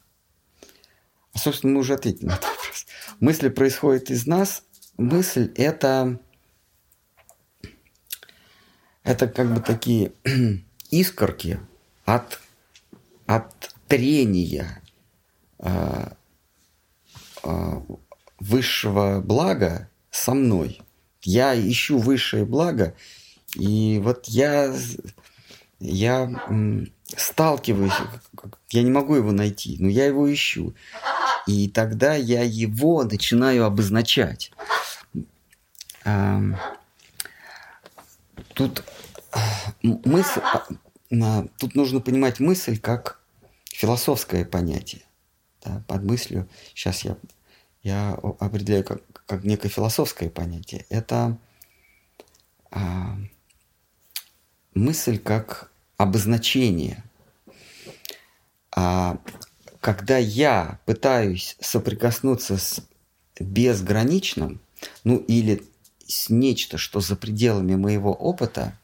[1.33, 2.85] А, собственно, мы уже ответили на этот вопрос.
[3.21, 4.63] Мысли происходят из нас.
[4.97, 6.19] Мысль– это,
[9.03, 10.11] это как бы такие
[10.89, 11.59] искорки
[12.03, 12.39] от
[13.35, 14.81] от трения
[15.59, 16.07] э,
[17.43, 17.81] э,
[18.39, 20.81] высшего блага со мной.
[21.21, 22.95] Я ищу высшее благо,
[23.55, 24.73] и вот я,
[25.79, 26.31] я
[27.15, 27.93] сталкиваюсь,
[28.69, 30.73] я не могу его найти, но я его ищу.
[31.47, 34.51] И тогда я его начинаю обозначать.
[38.53, 38.83] Тут
[39.83, 40.41] мысль,
[41.21, 43.20] а, тут нужно понимать мысль как
[43.81, 45.01] философское понятие.
[45.63, 47.17] Да, под мыслью, сейчас я,
[47.81, 50.85] я определяю как, как некое философское понятие.
[50.89, 51.39] Это
[52.69, 53.17] а,
[54.75, 57.03] мысль как обозначение.
[58.71, 59.17] А
[59.79, 62.87] когда я пытаюсь соприкоснуться с
[63.39, 64.61] безграничным,
[65.03, 65.63] ну или
[66.05, 68.77] с нечто, что за пределами моего опыта,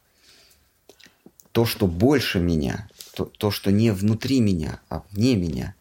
[1.51, 5.73] то, что больше меня, то, то что не внутри меня, а вне меня,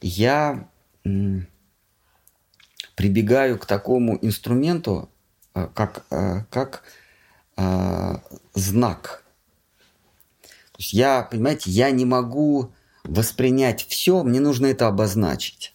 [0.00, 0.70] я
[2.94, 5.10] прибегаю к такому инструменту,
[5.54, 6.84] э, как, э, как
[7.56, 8.14] э,
[8.54, 9.24] знак.
[10.42, 12.72] То есть я, понимаете, я не могу
[13.02, 15.74] воспринять все, мне нужно это обозначить.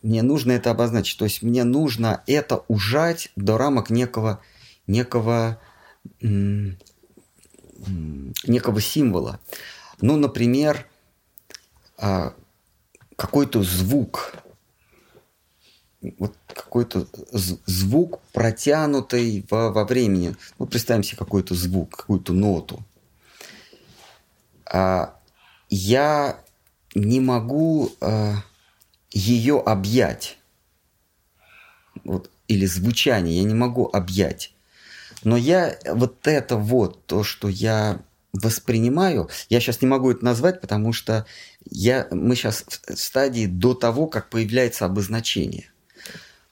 [0.00, 1.18] Мне нужно это обозначить.
[1.18, 4.40] То есть мне нужно это ужать до рамок некого,
[4.86, 5.60] некого,
[8.46, 9.40] некого символа.
[10.00, 10.86] Ну, например,
[11.98, 12.34] а,
[13.16, 14.34] какой-то звук,
[16.18, 20.36] вот какой-то звук протянутый во, во времени.
[20.58, 22.84] Ну, представим себе какой-то звук, какую-то ноту.
[24.66, 25.16] А,
[25.68, 26.40] я
[26.94, 28.36] не могу а,
[29.10, 30.38] ее объять.
[32.04, 34.53] Вот, или звучание я не могу объять.
[35.24, 38.00] Но я вот это вот, то, что я
[38.32, 41.24] воспринимаю, я сейчас не могу это назвать, потому что
[41.64, 45.70] я, мы сейчас в стадии до того, как появляется обозначение.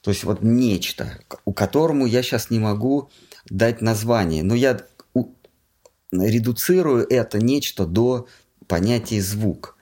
[0.01, 3.09] То есть вот нечто, у которому я сейчас не могу
[3.49, 4.43] дать название.
[4.43, 4.81] Но я
[6.11, 8.27] редуцирую это нечто до
[8.67, 9.77] понятия звук.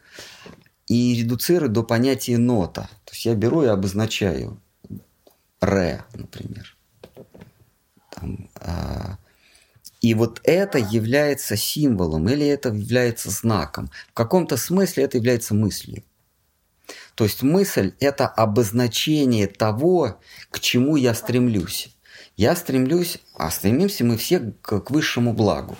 [0.87, 2.89] И редуцирую до понятия нота.
[3.05, 4.61] То есть я беру и обозначаю
[5.61, 6.70] ре, например.
[8.21, 9.17] Там, а,
[9.99, 13.89] и вот это является символом или это является знаком.
[14.11, 16.03] В каком-то смысле это является мыслью.
[17.15, 20.19] То есть мысль– это обозначение того,
[20.49, 21.95] к чему я стремлюсь.
[22.37, 25.77] Я стремлюсь, а стремимся мы все к, к высшему благу.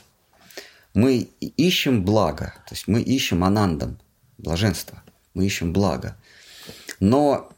[0.93, 3.99] Мы ищем благо, то есть мы ищем анандам,
[4.37, 5.01] блаженство,
[5.33, 6.17] мы ищем благо.
[6.99, 7.49] Но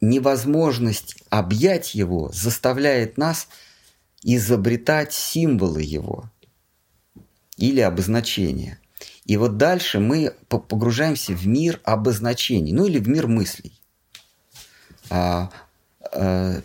[0.00, 3.48] невозможность объять его заставляет нас–
[4.22, 6.30] изобретать символы его
[7.56, 8.78] или обозначения.
[9.24, 13.80] И вот дальше мы погружаемся в мир обозначений, ну или в мир мыслей.
[15.10, 15.50] А,
[16.12, 16.60] а,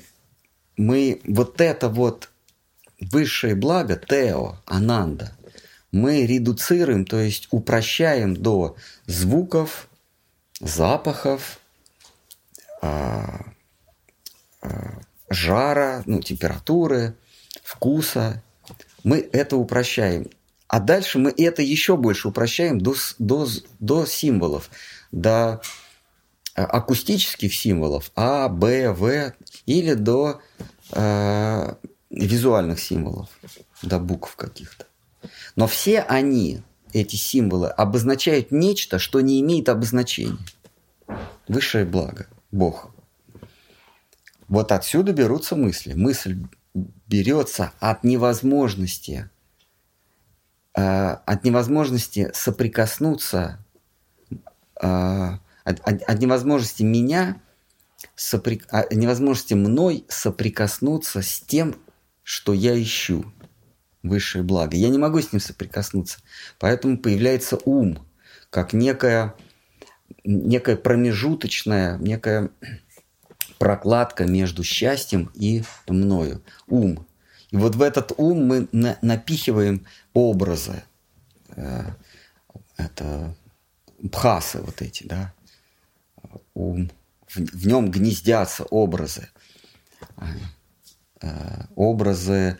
[0.78, 2.30] мы вот это вот
[3.00, 5.36] высшее благо, тео, ананда,
[5.92, 8.76] мы редуцируем, то есть упрощаем до
[9.08, 9.90] звуков,
[10.60, 11.60] запахов,
[12.82, 13.46] а,
[14.62, 17.16] а, жара, ну, температуры,
[17.64, 18.44] вкуса.
[19.04, 20.28] Мы это упрощаем.
[20.68, 23.48] А дальше мы это еще больше упрощаем до, до,
[23.80, 24.70] до символов,
[25.12, 25.62] до
[26.56, 29.34] э, акустических символов А, Б, В
[29.66, 30.40] или до
[30.92, 31.76] э,
[32.10, 33.30] визуальных символов,
[33.82, 34.86] до букв каких-то.
[35.56, 36.62] Но все они,
[36.94, 40.38] эти символы, обозначают нечто, что не имеет обозначения.
[41.48, 42.92] Высшее благо, Бог.
[44.48, 45.94] Вот отсюда берутся мысли.
[45.94, 46.38] Мысль
[46.74, 49.30] берется от невозможности,
[50.76, 53.64] э, от невозможности соприкоснуться,
[54.82, 54.88] э,
[55.64, 57.42] от, от, от невозможности меня,
[58.16, 61.76] сопри, от невозможности мной соприкоснуться с тем,
[62.24, 63.26] что я ищу,
[64.04, 64.76] высшее благо.
[64.78, 66.20] Я не могу с ним соприкоснуться,
[66.60, 68.00] поэтому появляется ум,
[68.50, 69.36] как некая,
[70.24, 72.50] некая промежуточная, некая
[73.62, 76.42] прокладка между счастьем и мною.
[76.66, 77.06] Ум.
[77.52, 79.86] И вот в этот ум мы на напихиваем
[80.16, 80.82] образы.
[81.50, 81.92] Э,
[82.78, 83.36] это
[84.00, 85.32] бхасы вот эти, да.
[86.56, 86.90] Ум.
[87.28, 89.30] В, в нем гнездятся образы.
[91.22, 92.58] Э, образы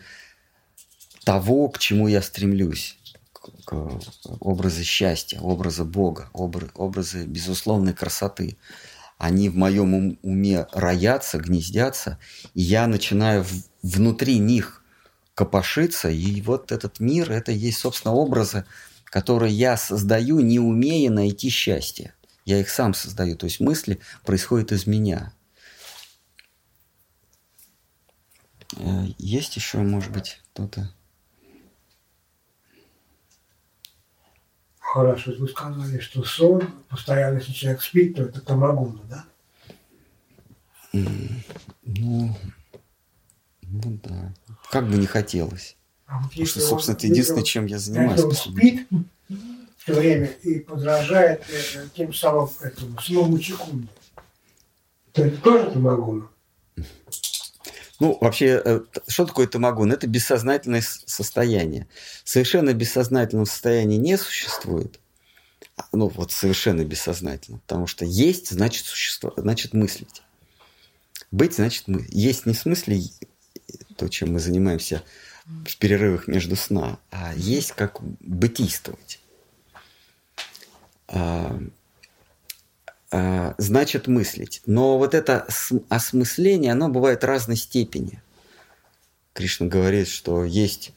[1.24, 2.96] того, к чему я стремлюсь.
[4.38, 8.56] Образы счастья, образы Бога, образы безусловной красоты
[9.22, 12.18] они в моем уме роятся, гнездятся,
[12.54, 13.46] и я начинаю
[13.80, 14.82] внутри них
[15.34, 18.64] копошиться, и вот этот мир, это есть, собственно, образы,
[19.04, 22.14] которые я создаю, не умея найти счастье.
[22.44, 25.32] Я их сам создаю, то есть мысли происходят из меня.
[28.74, 30.92] Э, есть еще, может быть, кто-то?
[34.92, 39.24] Хорошо, вы сказали, что сон, постоянно, если человек спит, то это тамагуна, да?
[40.92, 42.36] Ну,
[43.62, 44.34] Ну да.
[44.70, 45.78] Как бы не хотелось.
[46.04, 48.20] А вот Потому что, собственно, он- это единственное, чем я занимаюсь.
[48.22, 48.88] если он спит
[49.78, 53.88] все время и подражает э, тем самым этому сному секунде,
[55.12, 56.28] то это тоже тамагун.
[58.02, 59.92] Ну, вообще, э, что такое тамагун?
[59.92, 61.86] Это бессознательное состояние.
[62.24, 64.98] Совершенно бессознательного состояния не существует.
[65.76, 67.58] А, Ну, вот совершенно бессознательно.
[67.58, 70.22] Потому что есть, значит, существо, значит, мыслить.
[71.30, 72.04] Быть, значит, мы.
[72.08, 73.02] Есть не в смысле
[73.96, 75.04] то, чем мы занимаемся
[75.46, 79.20] в перерывах между сна, а есть как бытийствовать.
[83.12, 84.62] А, а, значит мыслить.
[84.66, 85.46] Но вот это
[85.88, 88.22] осмысление, оно бывает разной степени.
[89.34, 90.92] Кришна говорит, что есть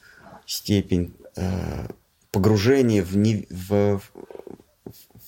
[0.46, 1.88] степень э,
[2.32, 4.02] погружения в, не- в,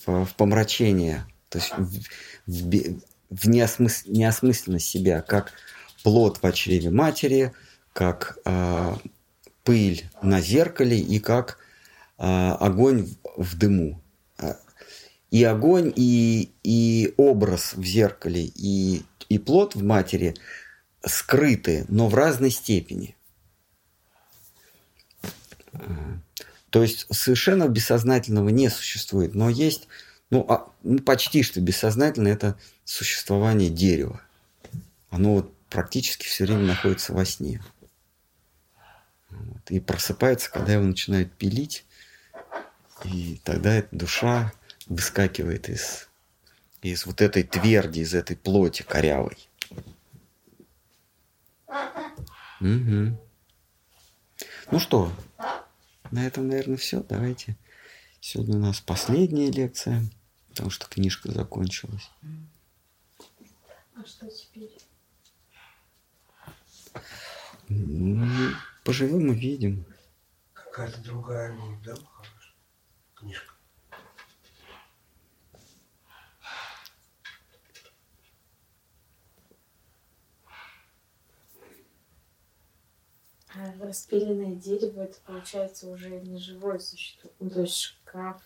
[0.06, 2.00] в- в помрачение, то есть в,
[2.46, 3.00] в
[3.30, 5.52] в неосмыс- неосмысленность себя, как
[6.02, 7.52] плод в чреве матери,
[7.92, 8.94] как э,
[9.64, 11.58] пыль на зеркале и как
[12.20, 14.00] огонь в дыму.
[15.30, 20.34] И огонь, и, и образ в зеркале, и, и плод в матери
[21.04, 23.14] скрыты, но в разной степени.
[26.70, 29.88] То есть совершенно бессознательного не существует, но есть,
[30.30, 34.20] ну, а- ну, почти что бессознательно это существование дерева.
[35.10, 37.62] Оно вот практически все время находится во сне.
[39.30, 39.70] Вот.
[39.70, 41.84] И просыпается, когда его начинают пилить,
[43.04, 44.52] и тогда эта душа
[44.88, 46.08] выскакивает из,
[46.82, 49.36] из вот этой тверди, из этой плоти корявой.
[52.60, 53.18] Мгм.
[54.70, 55.12] Ну что,
[56.10, 57.02] на этом, наверное, все.
[57.02, 57.56] Давайте.
[58.20, 60.04] Сегодня у нас последняя лекция,
[60.48, 62.10] потому что книжка закончилась.
[63.94, 64.76] А что теперь?
[67.68, 68.26] Ну,
[68.84, 69.84] поживем и видим.
[70.52, 71.94] Какая-то другая будет, да?
[73.14, 73.57] Книжка.
[83.80, 87.30] Распиленное дерево это получается уже не живое существо.
[87.40, 88.42] Ну, то есть шкаф,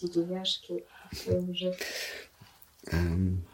[0.00, 1.76] деревяшки, все уже.
[2.86, 3.44] Эм,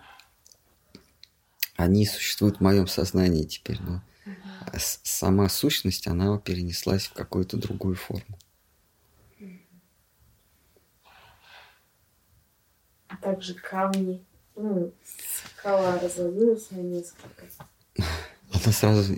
[1.76, 4.78] Они существуют в моем сознании теперь, но Ага.
[4.78, 8.38] сама сущность, она перенеслась в какую-то другую форму.
[13.08, 14.24] А также камни.
[14.56, 14.92] Ну,
[15.56, 17.46] скала развалилась на несколько.
[18.64, 19.14] Она сразу,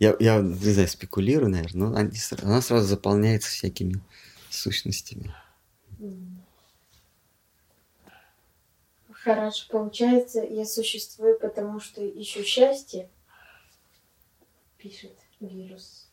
[0.00, 4.00] я, я не знаю, спекулирую, наверное, но они она сразу заполняется всякими
[4.50, 5.32] сущностями.
[9.12, 13.08] Хорошо, получается, я существую, потому что ищу счастье,
[14.78, 16.08] пишет вирус.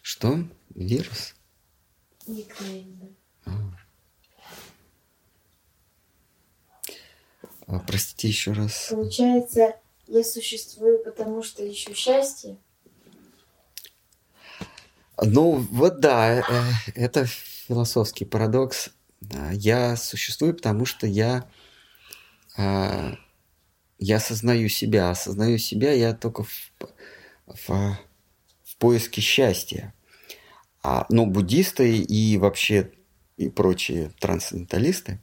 [0.00, 0.38] Что?
[0.74, 1.34] Вирус?
[2.26, 3.52] Никнейм, да.
[3.52, 3.79] А,
[7.78, 8.88] простите еще раз.
[8.90, 9.76] Получается,
[10.06, 12.56] я существую, потому что ищу счастье.
[15.22, 16.42] Ну, вот да, э,
[16.94, 18.90] это философский парадокс.
[19.20, 21.46] Да, Я существую, потому что я,
[22.56, 23.14] а,
[23.98, 25.10] я осознаю себя.
[25.10, 26.72] Осознаю себя я только в,
[27.46, 27.98] в,
[28.64, 29.92] в поиске счастья.
[30.82, 32.90] А, но буддисты и вообще
[33.36, 35.18] и прочие трансценденталисты,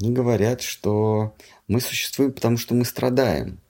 [0.00, 1.34] они говорят, что
[1.68, 3.60] мы существуем, потому что мы страдаем.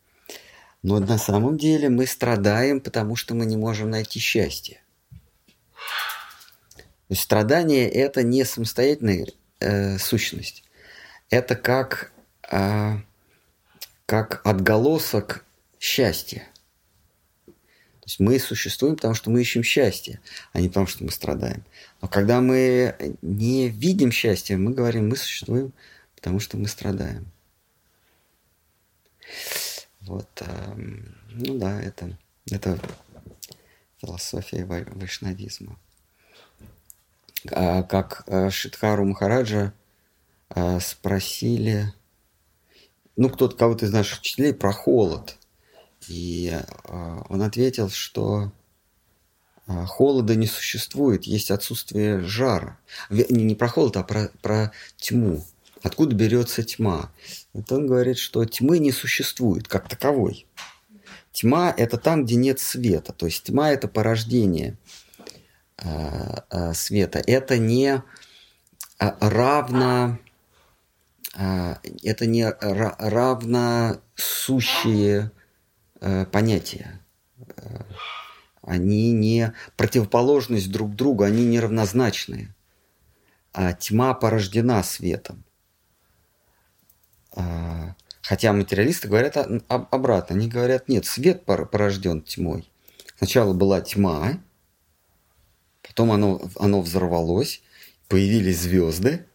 [0.82, 4.80] Но на самом деле мы страдаем, потому что мы не можем найти счастье.
[7.10, 9.26] То есть страдание это не самостоятельная
[9.58, 10.62] э, сущность.
[11.28, 12.12] Это как,
[12.50, 12.98] э,
[14.06, 15.44] как отголосок
[15.78, 16.46] счастья.
[17.46, 20.20] То есть мы существуем, потому что мы ищем счастье,
[20.52, 21.64] а не потому что мы страдаем.
[22.00, 25.72] Но когда мы не видим счастья, мы говорим, мы существуем,
[26.20, 27.26] потому что мы страдаем.
[30.02, 32.18] Вот, эм, ну да, это,
[32.50, 32.78] это
[33.98, 35.78] философия вай- вайшнавизма.
[37.50, 39.72] А, как э, Шидхару Махараджа
[40.50, 41.94] э, спросили,
[43.16, 45.38] ну, кто-то, кого-то из наших учителей про холод.
[46.06, 48.52] И э, он ответил, что
[49.66, 52.78] э, холода не существует, есть отсутствие жара.
[53.08, 55.42] Не, не про холод, а про, про тьму.
[55.82, 57.10] Откуда берется тьма?
[57.52, 60.46] Вот он говорит, что тьмы не существует как таковой.
[61.32, 63.12] Тьма– это там, где нет света.
[63.12, 64.76] То есть тьма– это порождение
[65.78, 67.22] э, э, света.
[67.26, 68.02] Это не
[68.98, 70.18] э, равно
[72.02, 75.30] это не равносущие
[76.00, 77.00] э, понятия.
[78.62, 82.54] Они не противоположность друг другу, они неравнозначные.
[83.52, 85.44] А тьма порождена светом.
[87.32, 89.36] А, хотя материалисты говорят
[89.68, 90.36] обратно.
[90.36, 92.70] Они говорят, нет, свет порожден тьмой.
[93.18, 94.40] Сначала была тьма,
[95.82, 97.62] потом оно, оно взорвалось,
[98.08, 99.26] появились звезды,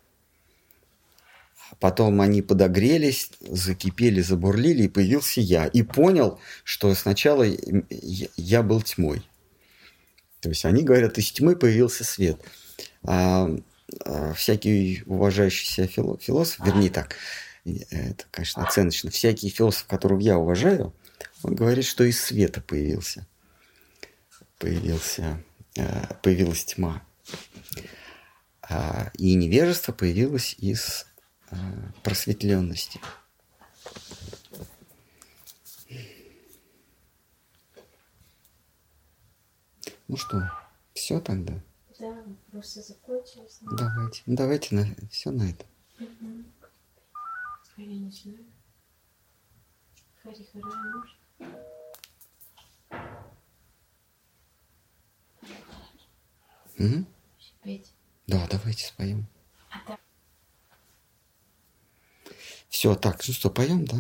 [1.80, 5.66] Потом они подогрелись, закипели, забурлили, и появился я.
[5.66, 7.46] И понял, что сначала
[8.38, 9.28] я был тьмой.
[10.40, 12.40] То есть они говорят, из тьмы появился свет.
[13.04, 13.50] А,
[14.06, 17.16] а всякий уважающий себя философ, вернее так,
[17.66, 20.94] это, конечно, оценочно, всякий философ, которого я уважаю,
[21.44, 23.28] он говорит, что из света появился.
[24.60, 25.44] Появился,
[25.76, 27.04] э, появилась тьма.
[28.62, 31.06] А, и невежество появилось из
[31.52, 31.56] Э,
[32.04, 33.00] просветленности.
[40.08, 40.52] Ну что,
[40.94, 41.54] все тогда?
[42.00, 43.60] Да, вопросы закончились.
[43.62, 45.68] Давайте, ну, давайте на, все на этом.
[46.00, 46.44] Угу.
[47.78, 48.46] А я не знаю.
[50.24, 51.56] Хари Харай можно?
[56.80, 57.06] Угу.
[57.64, 57.94] Петь.
[58.28, 59.26] Да, давайте споем.
[62.70, 63.98] Все, так, ну что, поем, да?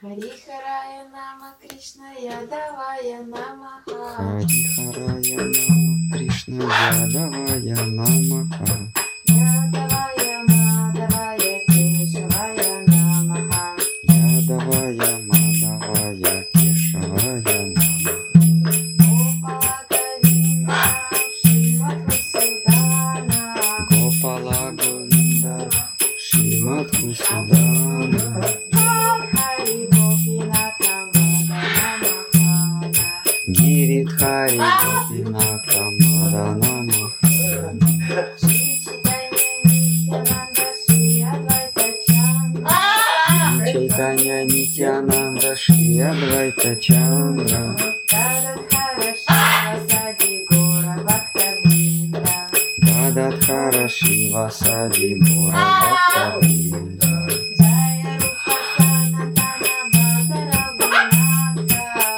[0.00, 4.14] Хари Харая Нама Кришна Ядавая Намаха.
[4.16, 6.64] Хари Харая Нама Кришна
[7.04, 9.07] Ядавая Намаха.
[43.98, 47.76] Чайтанья Нитянанда Шри Адвайта Чандра.
[52.78, 57.26] Гададхара Шива Сади Бура Бхакта Винда.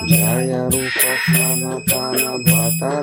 [0.06, 3.02] Джая Рупа Санатана Бхата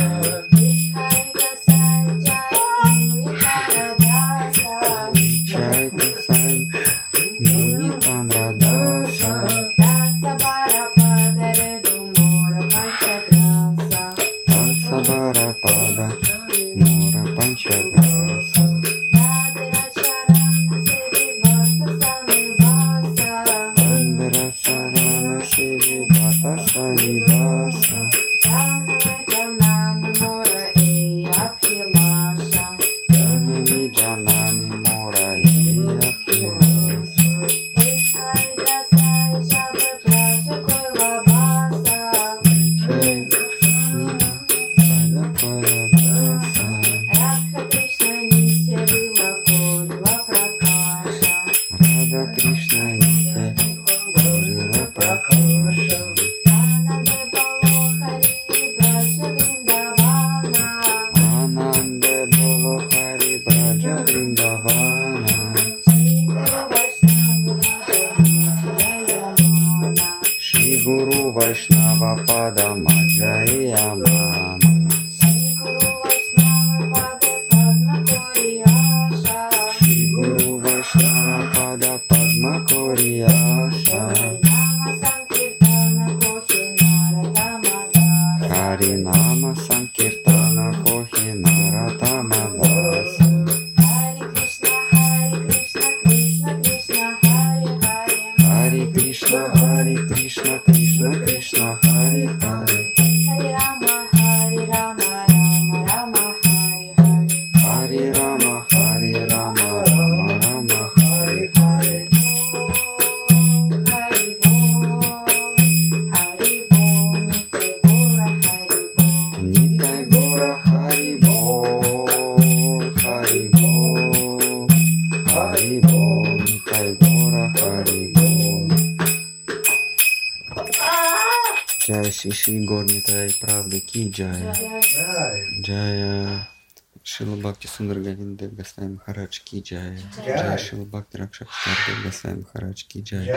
[139.11, 139.99] Госвами Махарадж Ки Джая.
[140.15, 140.37] Джай.
[140.37, 143.01] Джая Шила Бхакти Ракшакшар Госвами Махарадж Ки.
[143.01, 143.27] Джай.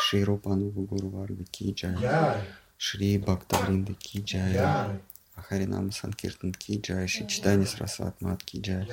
[0.00, 1.72] Шри Рупану Гуру Варга Ки.
[1.72, 1.96] Джай.
[2.76, 4.52] Шри Бхакта Вринда Ки Джая.
[4.52, 5.00] Джай.
[5.36, 7.06] Харинам Санкиртан Ки Джая.
[7.06, 8.60] Шри Читани Срасват Мат Ки.
[8.60, 8.88] Джай.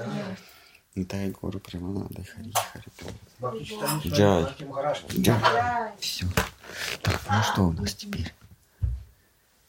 [0.96, 2.86] Нитай Гору Примананда Хари Хари
[4.08, 4.46] Джай.
[5.18, 5.92] Джай.
[6.00, 6.26] Все.
[7.02, 8.34] Так, ну что у нас теперь?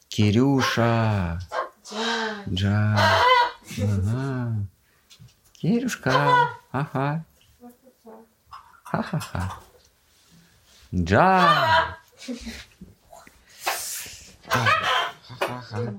[0.09, 1.39] Кирюша.
[2.49, 2.97] Джа.
[3.77, 4.67] Ага.
[5.63, 6.49] Кирюшка.
[6.73, 7.23] Ага.
[8.83, 9.59] Ха-ха-ха.
[10.93, 11.87] Джа.
[14.49, 14.67] Так,
[15.39, 15.93] Ха-ха-ха.